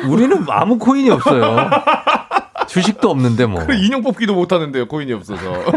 우리는 0.08 0.44
아무 0.48 0.76
코인이 0.78 1.08
없어요. 1.10 1.70
주식도 2.66 3.08
없는데 3.10 3.46
뭐. 3.46 3.64
그래, 3.64 3.78
인형 3.78 4.02
뽑기도 4.02 4.34
못 4.34 4.52
하는데요. 4.52 4.88
코인이 4.88 5.12
없어서. 5.12 5.40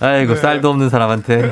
아이고 0.00 0.34
네. 0.34 0.40
쌀도 0.40 0.70
없는 0.70 0.88
사람한테 0.88 1.50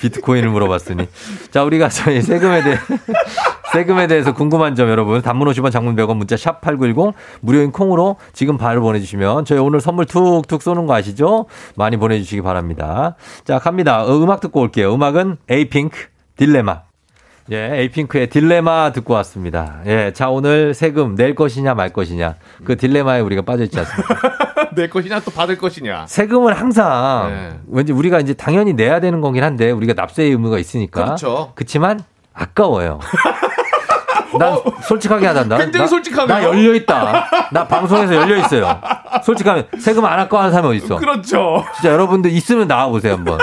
비트코인을 0.00 0.48
물어봤으니 0.48 1.08
자 1.50 1.64
우리가 1.64 1.88
저희 1.88 2.22
세금에 2.22 2.62
대해 2.62 2.76
세금에 3.72 4.06
대해서 4.06 4.34
궁금한 4.34 4.74
점 4.74 4.88
여러분 4.88 5.22
단문 5.22 5.48
50원 5.48 5.70
장문 5.70 5.94
100원 5.96 6.16
문자 6.16 6.36
샵 6.36 6.60
8910 6.60 7.14
무료인 7.40 7.70
콩으로 7.70 8.16
지금 8.32 8.56
바로 8.56 8.80
보내주시면 8.80 9.44
저희 9.44 9.58
오늘 9.58 9.80
선물 9.80 10.06
툭툭 10.06 10.62
쏘는 10.62 10.86
거 10.86 10.94
아시죠? 10.94 11.46
많이 11.76 11.96
보내주시기 11.96 12.42
바랍니다. 12.42 13.16
자 13.44 13.58
갑니다. 13.58 14.04
어, 14.04 14.16
음악 14.22 14.40
듣고 14.40 14.60
올게요. 14.60 14.92
음악은 14.94 15.36
에이핑크 15.48 16.06
딜레마. 16.36 16.89
예, 17.52 17.80
에이핑크의 17.80 18.28
딜레마 18.28 18.92
듣고 18.92 19.14
왔습니다. 19.14 19.80
예, 19.86 20.12
자 20.12 20.28
오늘 20.30 20.72
세금 20.72 21.16
낼 21.16 21.34
것이냐 21.34 21.74
말 21.74 21.92
것이냐 21.92 22.36
그 22.64 22.76
딜레마에 22.76 23.20
우리가 23.20 23.42
빠져있지 23.42 23.78
않습니까? 23.80 24.14
내 24.76 24.88
것이냐 24.88 25.20
또 25.20 25.32
받을 25.32 25.58
것이냐. 25.58 26.06
세금은 26.06 26.52
항상 26.54 27.28
네. 27.30 27.58
왠지 27.68 27.92
우리가 27.92 28.20
이제 28.20 28.34
당연히 28.34 28.72
내야 28.72 29.00
되는 29.00 29.20
거긴 29.20 29.42
한데 29.42 29.70
우리가 29.72 29.94
납세의 29.94 30.30
의무가 30.30 30.58
있으니까. 30.58 31.04
그렇죠. 31.04 31.52
그렇지만 31.56 32.00
아까워요. 32.32 33.00
난 34.38 34.56
솔직하게. 34.84 35.26
나, 35.26 35.42
굉장히 35.42 35.78
나- 35.78 35.86
솔직하네요. 35.88 36.28
나 36.38 36.44
열려 36.44 36.72
있다. 36.74 37.48
나 37.50 37.66
방송에서 37.66 38.14
열려 38.14 38.36
있어요. 38.36 38.80
솔직하면 39.24 39.66
세금 39.80 40.04
안 40.04 40.20
아까워하는 40.20 40.52
사람이 40.52 40.76
어디 40.76 40.84
있어? 40.84 40.96
그렇죠. 40.96 41.64
진짜 41.74 41.92
여러분들 41.92 42.30
있으면 42.30 42.68
나와 42.68 42.86
보세요 42.86 43.14
한번. 43.14 43.38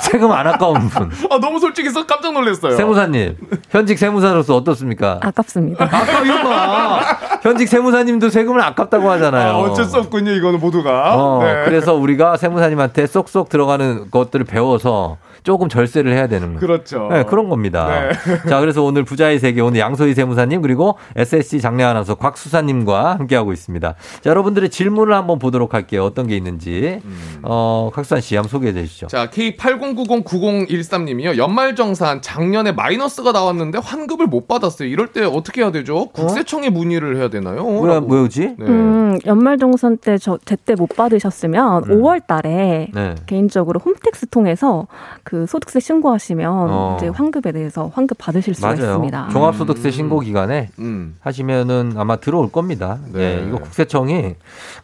세금 0.00 0.32
안 0.32 0.46
아까운 0.46 0.88
분. 0.88 1.10
아, 1.30 1.38
너무 1.38 1.58
솔직해서 1.60 2.06
깜짝 2.06 2.32
놀랐어요. 2.32 2.76
세무사님, 2.76 3.36
현직 3.70 3.98
세무사로서 3.98 4.56
어떻습니까? 4.56 5.18
아깝습니다. 5.22 5.84
아까 5.84 6.22
이거 6.24 6.48
봐. 6.48 7.00
현직 7.42 7.68
세무사님도 7.68 8.30
세금을 8.30 8.60
아깝다고 8.62 9.10
하잖아요. 9.12 9.50
아, 9.52 9.58
어쩔 9.58 9.84
수 9.84 9.98
없군요. 9.98 10.32
이거는 10.32 10.60
모두가. 10.60 11.14
어, 11.16 11.42
네. 11.42 11.64
그래서 11.64 11.94
우리가 11.94 12.36
세무사님한테 12.36 13.06
쏙쏙 13.06 13.48
들어가는 13.48 14.10
것들을 14.10 14.44
배워서 14.46 15.18
조금 15.42 15.68
절세를 15.68 16.12
해야 16.12 16.26
되는 16.28 16.48
거예요. 16.48 16.60
그렇죠. 16.60 17.08
네, 17.10 17.24
그런 17.24 17.48
겁니다. 17.48 17.88
네. 17.88 18.10
자, 18.48 18.60
그래서 18.60 18.82
오늘 18.82 19.04
부자의 19.04 19.38
세계 19.38 19.60
오늘 19.60 19.80
양소희 19.80 20.14
세무사님 20.14 20.62
그리고 20.62 20.96
SSC 21.16 21.60
장례 21.60 21.82
아나운서 21.84 22.14
곽수사님과 22.14 23.16
함께하고 23.18 23.52
있습니다. 23.52 23.94
자, 24.20 24.30
여러분들의 24.30 24.70
질문을 24.70 25.14
한번 25.14 25.38
보도록 25.38 25.74
할게요. 25.74 26.04
어떤 26.04 26.26
게 26.28 26.36
있는지. 26.36 27.00
어, 27.42 27.90
곽수산 27.92 28.20
씨 28.20 28.36
한번 28.36 28.48
소개해 28.50 28.72
주시죠. 28.72 29.08
자, 29.08 29.28
K80909013님이요. 29.30 31.36
연말정산 31.36 32.22
작년에 32.22 32.72
마이너스가 32.72 33.32
나왔는데 33.32 33.78
환급을 33.82 34.26
못 34.26 34.46
받았어요. 34.46 34.88
이럴 34.88 35.08
때 35.08 35.24
어떻게 35.24 35.62
해야 35.62 35.72
되죠? 35.72 36.06
국세청에 36.12 36.70
문의를 36.70 37.16
해야 37.16 37.28
되나요? 37.28 37.64
뭐야. 37.64 38.00
뭐지? 38.00 38.54
네. 38.58 38.66
음, 38.66 39.18
연말정산 39.26 39.98
때 39.98 40.16
저 40.20 40.38
제때 40.44 40.74
못 40.74 40.88
받으셨으면 40.96 41.84
5월 41.84 42.26
달에 42.26 42.88
네. 42.92 43.14
개인적으로 43.26 43.80
홈택스 43.80 44.26
통해서 44.28 44.86
그 45.30 45.46
소득세 45.46 45.78
신고하시면 45.78 46.50
어. 46.50 46.96
이제 46.98 47.06
환급에 47.06 47.52
대해서 47.52 47.88
환급 47.94 48.18
받으실 48.18 48.52
수가 48.52 48.74
맞아요. 48.74 48.82
있습니다. 48.82 49.28
종합소득세 49.30 49.92
신고 49.92 50.18
기간에 50.18 50.70
음. 50.80 51.16
하시면은 51.20 51.92
아마 51.96 52.16
들어올 52.16 52.50
겁니다. 52.50 52.98
네. 53.12 53.20
예, 53.38 53.46
이거 53.46 53.58
국세청이 53.58 54.34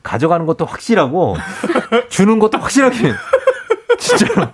가져가는 0.05 0.47
것도 0.47 0.65
확실하고 0.65 1.35
주는 2.11 2.39
것도 2.39 2.59
확실하게 2.59 2.95
진짜로 3.99 4.47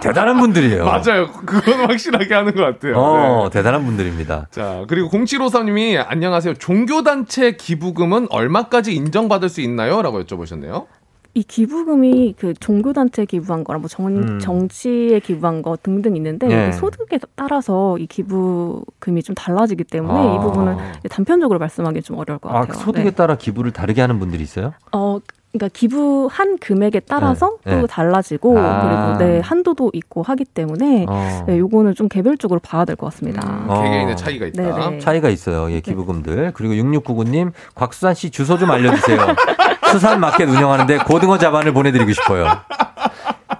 대단한 0.00 0.38
분들이에요. 0.38 0.84
맞아요. 0.84 1.26
그건 1.44 1.90
확실하게 1.90 2.32
하는 2.32 2.54
것 2.54 2.62
같아요. 2.62 2.96
어, 2.96 3.48
네. 3.48 3.58
대단한 3.58 3.84
분들입니다. 3.84 4.46
자, 4.52 4.84
그리고 4.86 5.10
0753님이 5.10 6.04
안녕하세요. 6.06 6.54
종교단체 6.54 7.56
기부금은 7.56 8.28
얼마까지 8.30 8.94
인정받을 8.94 9.48
수 9.48 9.60
있나요? 9.60 10.02
라고 10.02 10.22
여쭤보셨네요. 10.22 10.86
이 11.34 11.42
기부금이 11.42 12.34
그 12.38 12.52
종교단체 12.52 13.24
기부한 13.24 13.64
거랑 13.64 13.80
뭐 13.80 13.88
정, 13.88 14.06
음. 14.06 14.38
정치에 14.38 15.18
기부한 15.20 15.62
거 15.62 15.78
등등 15.82 16.14
있는데 16.16 16.46
네. 16.46 16.72
소득에 16.72 17.18
따라서 17.34 17.96
이 17.98 18.06
기부금이 18.06 19.22
좀 19.22 19.34
달라지기 19.34 19.84
때문에 19.84 20.14
아. 20.14 20.34
이 20.34 20.40
부분은 20.40 20.76
단편적으로 21.08 21.58
말씀하기 21.58 22.02
좀 22.02 22.18
어려울 22.18 22.38
것 22.38 22.50
아, 22.50 22.60
같아요. 22.60 22.72
그 22.72 22.78
소득에 22.78 23.04
네. 23.04 23.10
따라 23.12 23.36
기부를 23.36 23.72
다르게 23.72 24.02
하는 24.02 24.18
분들이 24.18 24.42
있어요? 24.42 24.74
어, 24.92 25.18
그러니까 25.52 25.68
기부한 25.74 26.56
금액에 26.58 27.00
따라서 27.00 27.56
네. 27.64 27.72
또 27.74 27.80
네. 27.82 27.86
달라지고 27.86 28.58
아. 28.58 29.16
그리고 29.18 29.30
네 29.32 29.40
한도도 29.40 29.90
있고 29.92 30.22
하기 30.22 30.44
때문에 30.46 31.04
어. 31.08 31.44
네, 31.46 31.58
요거는 31.58 31.94
좀 31.94 32.08
개별적으로 32.08 32.58
봐야 32.60 32.84
될 32.86 32.96
것 32.96 33.06
같습니다. 33.12 33.64
어. 33.68 33.82
개개인의 33.82 34.16
차이가 34.16 34.46
있다. 34.46 34.62
네네. 34.76 34.98
차이가 35.00 35.28
있어요. 35.28 35.70
예, 35.70 35.80
기부금들. 35.80 36.52
그리고 36.54 36.74
6699님, 36.74 37.52
곽수산 37.74 38.14
씨 38.14 38.30
주소 38.30 38.56
좀 38.58 38.70
알려주세요. 38.70 39.18
수산 39.92 40.20
마켓 40.20 40.48
운영하는데 40.48 40.98
고등어 40.98 41.36
자반을 41.38 41.72
보내드리고 41.74 42.12
싶어요. 42.12 42.46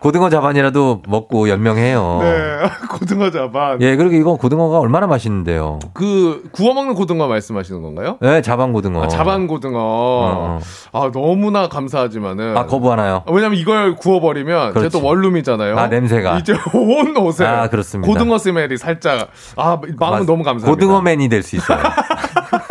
고등어 0.03 0.29
자반이라도 0.31 1.03
먹고 1.07 1.49
연명해요. 1.49 2.19
네. 2.23 2.57
고등어 2.91 3.31
자반. 3.31 3.81
예, 3.81 3.95
그리고 3.95 4.15
이거 4.17 4.35
고등어가 4.37 4.81
얼마나 4.81 5.07
맛있는데요. 5.07 5.79
그 5.95 6.43
구워 6.51 6.75
먹는 6.75 6.95
고등어 6.95 7.29
말씀하시는 7.29 7.81
건가요? 7.81 8.19
네, 8.21 8.43
자반 8.43 8.73
고등어. 8.73 9.05
아, 9.05 9.07
자반 9.09 9.47
고등어. 9.47 9.79
어. 9.79 10.59
아, 10.93 11.11
너무나 11.13 11.69
감사하지만은 11.69 12.57
아, 12.57 12.67
거부하나요? 12.67 13.23
왜냐면 13.31 13.57
이걸 13.59 13.95
구워 13.95 14.21
버리면 14.21 14.73
그렇지. 14.73 14.91
제가 14.91 15.01
또 15.01 15.07
원룸이잖아요. 15.07 15.79
아, 15.79 15.87
냄새가. 15.87 16.39
이제 16.39 16.53
온 16.75 17.17
옷에 17.17 17.47
아, 17.47 17.69
그렇습니다. 17.69 18.13
고등어 18.13 18.39
스멜이 18.39 18.77
살짝 18.79 19.29
아 19.57 19.79
마음은 19.99 20.19
맞- 20.21 20.27
너무 20.27 20.43
감사합니다. 20.43 20.69
고등어맨이 20.69 21.29
될 21.29 21.45
수 21.45 21.55
있어요. 21.57 21.79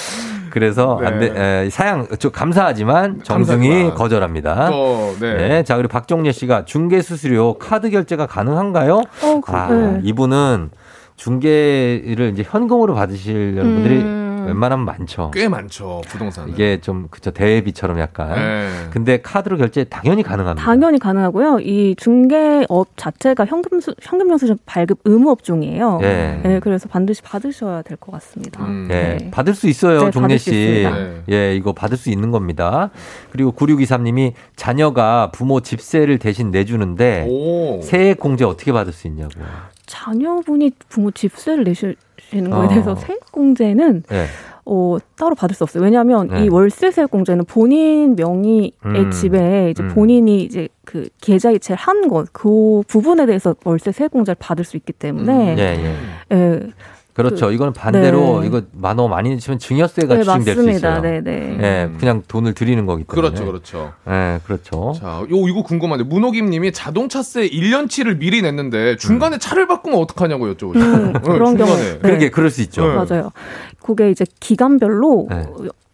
그래서 0.50 0.98
네. 1.00 1.06
안 1.06 1.18
돼, 1.20 1.32
에, 1.36 1.70
사양 1.70 2.06
저 2.18 2.30
감사하지만 2.30 3.20
정중히 3.22 3.68
감사하지만. 3.68 3.94
거절합니다. 3.94 4.70
또, 4.70 5.14
네. 5.20 5.34
네. 5.36 5.62
자 5.62 5.76
그리고 5.76 5.88
박종례 5.92 6.32
씨가 6.32 6.64
중개 6.64 7.02
수수료 7.02 7.58
카드 7.58 7.90
결제가 7.90 8.26
가능한가요? 8.26 8.94
어, 8.96 9.40
그, 9.44 9.52
아 9.52 9.68
네. 9.68 10.00
이분은 10.04 10.70
중개를 11.16 12.30
이제 12.32 12.44
현금으로 12.46 12.94
받으실 12.94 13.54
분들이 13.56 13.96
음. 13.98 14.27
웬만하면 14.48 14.84
많죠. 14.86 15.30
꽤 15.32 15.48
많죠 15.48 16.00
부동산. 16.08 16.48
이게 16.48 16.80
좀 16.80 17.08
그쵸 17.10 17.30
대비처럼 17.30 17.98
약간. 18.00 18.34
네. 18.34 18.68
근데 18.90 19.20
카드로 19.20 19.56
결제 19.58 19.84
당연히 19.84 20.22
가능합니다. 20.22 20.64
당연히 20.64 20.98
가능하고요. 20.98 21.60
이 21.60 21.94
중개업 21.98 22.88
자체가 22.96 23.44
현금 23.46 23.80
수, 23.80 23.94
현금 24.00 24.30
영수증 24.30 24.56
발급 24.66 25.00
의무 25.04 25.30
업종이에요. 25.30 26.00
예. 26.02 26.40
네, 26.42 26.60
그래서 26.60 26.88
반드시 26.88 27.22
받으셔야 27.22 27.82
될 27.82 27.98
것 27.98 28.12
같습니다. 28.12 28.64
음. 28.64 28.88
예, 28.90 29.18
네. 29.20 29.30
받을 29.30 29.54
수 29.54 29.66
있어요, 29.68 30.04
네, 30.04 30.10
종래 30.10 30.38
수 30.38 30.50
씨. 30.50 30.88
네. 30.90 31.22
예, 31.30 31.54
이거 31.56 31.72
받을 31.72 31.96
수 31.96 32.10
있는 32.10 32.30
겁니다. 32.30 32.90
그리고 33.30 33.52
9623님이 33.52 34.32
자녀가 34.56 35.30
부모 35.32 35.60
집세를 35.60 36.18
대신 36.18 36.50
내주는데 36.50 37.26
오. 37.28 37.80
세액 37.82 38.18
공제 38.20 38.44
어떻게 38.44 38.72
받을 38.72 38.92
수 38.92 39.06
있냐고요. 39.08 39.44
자녀분이 39.86 40.72
부모 40.88 41.10
집세를 41.10 41.64
내 41.64 41.74
시는 42.30 42.50
거에 42.50 42.66
어. 42.66 42.68
대해서 42.68 42.94
세액공제는 42.94 44.04
예. 44.12 44.26
어, 44.70 44.98
따로 45.16 45.34
받을 45.34 45.56
수 45.56 45.64
없어요. 45.64 45.82
왜냐하면 45.82 46.28
네. 46.28 46.44
이 46.44 46.48
월세 46.48 46.90
세액공제는 46.90 47.46
본인 47.46 48.16
명의의 48.16 48.72
음. 48.84 49.10
집에 49.10 49.70
이제 49.70 49.82
음. 49.82 49.88
본인이 49.88 50.42
이제 50.42 50.68
그 50.84 51.08
계좌 51.22 51.50
이체를 51.50 51.78
한 51.78 52.08
것, 52.08 52.28
그 52.32 52.82
부분에 52.86 53.24
대해서 53.24 53.54
월세 53.64 53.92
세액공제를 53.92 54.36
받을 54.38 54.64
수 54.64 54.76
있기 54.76 54.92
때문에 54.92 55.56
예, 55.58 55.62
예. 55.62 56.36
예. 56.36 56.60
그렇죠. 57.18 57.50
이거는 57.50 57.72
반대로 57.72 58.40
네. 58.40 58.46
이거 58.46 58.62
만 58.72 58.98
원 58.98 59.10
많이 59.10 59.30
내시면 59.30 59.58
증여세가 59.58 60.14
네, 60.14 60.22
추징될 60.22 60.54
수 60.54 60.60
맞습니다. 60.62 60.88
있어요. 60.98 61.00
네, 61.02 61.20
네. 61.20 61.58
예, 61.60 61.90
그냥 61.98 62.22
돈을 62.28 62.54
드리는 62.54 62.86
거기 62.86 63.04
때문에. 63.04 63.28
그렇죠, 63.28 63.44
그렇죠. 63.46 63.92
예, 64.08 64.38
그렇죠. 64.44 64.92
자, 64.98 65.20
요 65.28 65.48
이거 65.48 65.62
궁금한데 65.62 66.04
문호김님이 66.04 66.72
자동차세 66.72 67.48
1년치를 67.50 68.18
미리 68.18 68.40
냈는데 68.42 68.96
중간에 68.96 69.38
차를 69.38 69.66
바꾸면 69.66 69.98
어떡하냐고 69.98 70.46
여쭤보셨어요. 70.54 71.16
음, 71.16 71.22
그런 71.22 71.56
경우 71.56 71.70
네. 71.76 71.98
그러게 72.00 72.30
그럴 72.30 72.50
수 72.50 72.62
있죠. 72.62 72.82
맞아요. 72.86 73.30
그게 73.82 74.10
이제 74.10 74.24
기간별로 74.40 75.26
네. 75.28 75.46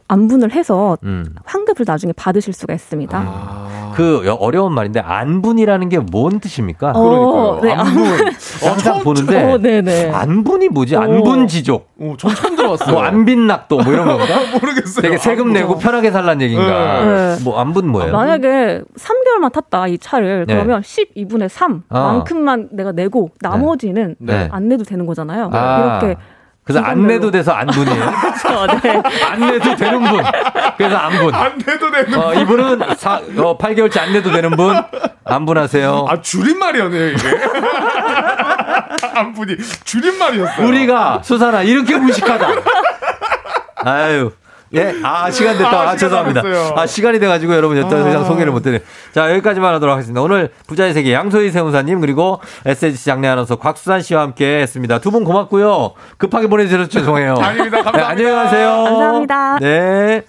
안분을 0.08 0.52
해서 0.52 0.98
음. 1.04 1.34
환급을 1.44 1.84
나중에 1.88 2.12
받으실 2.14 2.52
수가 2.52 2.74
있습니다. 2.74 3.18
아. 3.18 3.73
그 3.94 4.22
여- 4.26 4.34
어려운 4.34 4.72
말인데 4.74 5.00
안분이라는 5.00 5.88
게 5.88 5.98
뭔 6.12 6.38
뜻입니까? 6.40 6.92
어, 6.94 7.60
네, 7.62 7.72
안분. 7.72 8.04
항상 8.62 9.00
보는데 9.02 9.52
어, 9.52 9.58
네네. 9.58 10.10
안분이 10.10 10.68
뭐지? 10.68 10.96
어. 10.96 11.00
안분지족. 11.00 11.88
오, 11.98 12.16
전 12.16 12.34
처음 12.34 12.56
들어봤어요. 12.56 12.92
뭐 12.94 13.02
안빈낙도 13.04 13.76
뭐 13.78 13.92
이런 13.92 14.06
건가? 14.06 14.24
모르겠어요. 14.60 15.02
되게 15.02 15.16
세금 15.18 15.52
내고 15.52 15.78
편하게 15.78 16.10
살란 16.10 16.40
얘기인가? 16.42 17.04
네. 17.04 17.36
뭐 17.44 17.58
안분 17.58 17.88
뭐예요? 17.88 18.12
만약에 18.12 18.82
3개월만 18.98 19.52
탔다 19.52 19.86
이 19.88 19.98
차를 19.98 20.44
네. 20.46 20.54
그러면 20.54 20.82
12분의 20.82 21.48
3 21.48 21.82
아. 21.88 22.00
만큼만 22.12 22.68
내가 22.72 22.92
내고 22.92 23.30
나머지는 23.40 24.16
네. 24.18 24.48
안 24.52 24.68
내도 24.68 24.84
되는 24.84 25.06
거잖아요. 25.06 25.50
아. 25.52 25.98
이렇게 26.00 26.16
그래서 26.64 26.80
안 26.84 27.06
내도 27.06 27.30
돼서 27.30 27.52
안분이에요. 27.52 28.12
그렇죠. 28.42 28.80
네. 28.82 29.02
안 29.30 29.40
내도 29.40 29.76
되는 29.76 30.02
분. 30.02 30.24
그래서 30.78 30.96
안분. 30.96 31.34
안 31.34 31.58
내도 31.58 31.90
되는 31.90 32.18
어, 32.18 32.34
이분은 32.34 32.80
사, 32.96 33.16
어, 33.36 33.58
8개월치 33.58 33.98
안 33.98 34.12
내도 34.14 34.30
되는 34.32 34.50
분 34.50 34.74
안분하세요. 35.24 36.06
아 36.08 36.20
줄임말이었네요 36.22 37.08
이게. 37.10 37.28
안분이 39.14 39.56
줄임말이었어요. 39.84 40.66
우리가 40.66 41.20
수산아 41.22 41.62
이렇게 41.62 41.96
무식하다. 41.96 42.48
아유. 43.84 44.32
예, 44.74 44.94
아, 45.02 45.30
시간 45.30 45.56
됐다. 45.56 45.70
아, 45.70 45.90
아, 45.90 45.96
죄송합니다. 45.96 46.42
다 46.42 46.48
됐어요. 46.48 46.74
아, 46.76 46.86
시간이 46.86 47.18
돼가지고 47.20 47.54
여러분 47.54 47.80
더 47.88 48.08
이상 48.08 48.22
아. 48.22 48.24
소개를 48.24 48.52
못 48.52 48.62
드려요. 48.62 48.80
자, 49.12 49.30
여기까지만 49.30 49.74
하도록 49.74 49.92
하겠습니다. 49.92 50.20
오늘 50.20 50.50
부자의 50.66 50.92
세계 50.94 51.12
양소희 51.12 51.50
세무사님 51.50 52.00
그리고 52.00 52.40
SH 52.66 53.04
장례 53.04 53.28
아나운서 53.28 53.56
곽수산 53.56 54.02
씨와 54.02 54.22
함께 54.22 54.60
했습니다. 54.62 54.98
두 54.98 55.10
분 55.10 55.22
고맙고요. 55.24 55.92
급하게 56.18 56.48
보내주셔서 56.48 56.88
죄송해요. 56.88 57.34
아닙니다. 57.36 57.82
감사합니다. 57.82 57.98
네, 57.98 58.02
안녕히 58.04 58.34
가세요. 58.34 58.68
감사합니다. 58.84 59.58
네. 59.60 60.22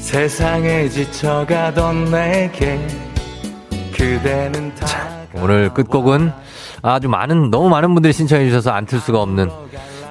세상에 0.00 0.88
지쳐가던 0.88 2.10
내게 2.10 2.86
그대는 3.96 4.74
자, 4.74 4.86
오늘 5.34 5.72
끝곡은 5.72 6.32
아주 6.82 7.08
많은 7.08 7.50
너무 7.50 7.68
많은 7.68 7.94
분들이 7.94 8.12
신청해 8.12 8.46
주셔서 8.46 8.72
안 8.72 8.84
틀 8.86 8.98
수가 8.98 9.20
없는 9.22 9.48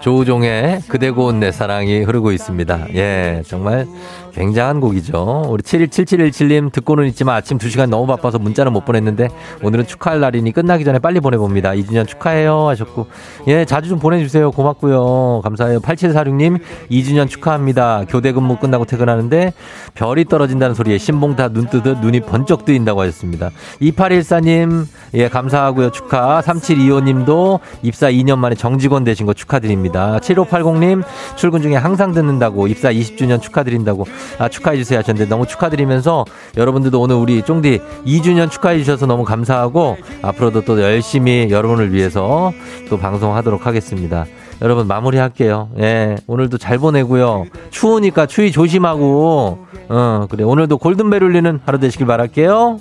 조우종의 0.02 0.82
그대 0.88 1.11
고운 1.11 1.40
내 1.40 1.52
사랑이 1.52 2.02
흐르고 2.02 2.32
있습니다. 2.32 2.88
예, 2.95 3.44
정말 3.45 3.88
굉장한 4.34 4.80
곡이죠. 4.80 5.45
우리 5.49 5.62
717717님 5.64 6.72
듣고는 6.72 7.08
있지만 7.08 7.36
아침 7.36 7.58
2시간 7.58 7.90
너무 7.90 8.08
바빠서 8.08 8.40
문자는 8.40 8.74
못 8.74 8.86
보냈는데 8.86 9.28
오늘은 9.62 9.88
축하할 9.88 10.20
날이니 10.20 10.52
끝나기 10.52 10.84
전에 10.84 10.99
빨리 10.99 11.20
보내봅니다. 11.20 11.72
2주년 11.72 12.08
축하해요 12.08 12.68
하셨고 12.70 13.08
예, 13.48 13.66
자주 13.66 13.90
좀 13.90 13.99
보내주세요. 13.99 14.52
고맙고요. 14.52 15.41
감사해요. 15.44 15.80
8746님 15.80 16.60
2주년 16.90 17.30
축하합니다. 17.30 18.06
교대 18.08 18.32
근무 18.32 18.58
끝나고 18.58 18.86
퇴근하는데 18.86 19.53
별이 19.94 20.26
떨어진다는 20.26 20.76
소리에 20.76 20.98
신봉 20.98 21.36
다눈 21.36 21.68
뜨듯 21.68 21.99
눈이 21.99 22.22
번쩍 22.22 22.66
뜨인다고 22.66 23.02
하셨습니다. 23.02 23.49
2814님 23.82 24.86
예, 25.16 25.28
감사하고요. 25.28 25.91
축하. 25.91 26.41
3725님도 26.41 27.60
입사 27.84 28.10
2년 28.10 28.38
만에 28.38 28.56
정직원 28.56 29.03
되신 29.03 29.26
거 29.26 29.34
축하드립니다. 29.34 30.20
7580님 30.22 31.03
출근 31.36 31.62
중에 31.62 31.76
항상 31.76 32.14
듣는다고 32.14 32.68
입사 32.68 32.91
20주년 32.91 33.41
축하드린다고 33.41 34.06
아, 34.39 34.49
축하해주세요 34.49 34.99
하셨는데 34.99 35.30
너무 35.30 35.45
축하드리면서 35.45 36.26
여러분들도 36.57 36.99
오늘 36.99 37.15
우리 37.15 37.41
쫑디 37.41 37.80
2주년 38.06 38.49
축하해주셔서 38.49 39.06
너무 39.06 39.23
감사하고 39.23 39.98
앞으로도 40.22 40.61
또 40.61 40.81
열심히 40.81 41.48
여러분을 41.49 41.93
위해서 41.93 42.52
또 42.89 42.98
방송하도록 42.98 43.65
하겠습니다. 43.65 44.26
여러분 44.61 44.88
마무리할게요. 44.88 45.69
예, 45.80 46.18
오늘도 46.27 46.60
잘 46.60 46.77
보내고요. 46.77 47.45
추우니까 47.72 48.27
추위 48.27 48.52
조심하고, 48.52 49.65
어, 49.89 50.27
그래. 50.30 50.43
오늘도 50.43 50.77
골든벨 50.77 51.23
울리는 51.23 51.60
하루 51.65 51.80
되시길 51.80 52.06
바랄게요. 52.06 52.80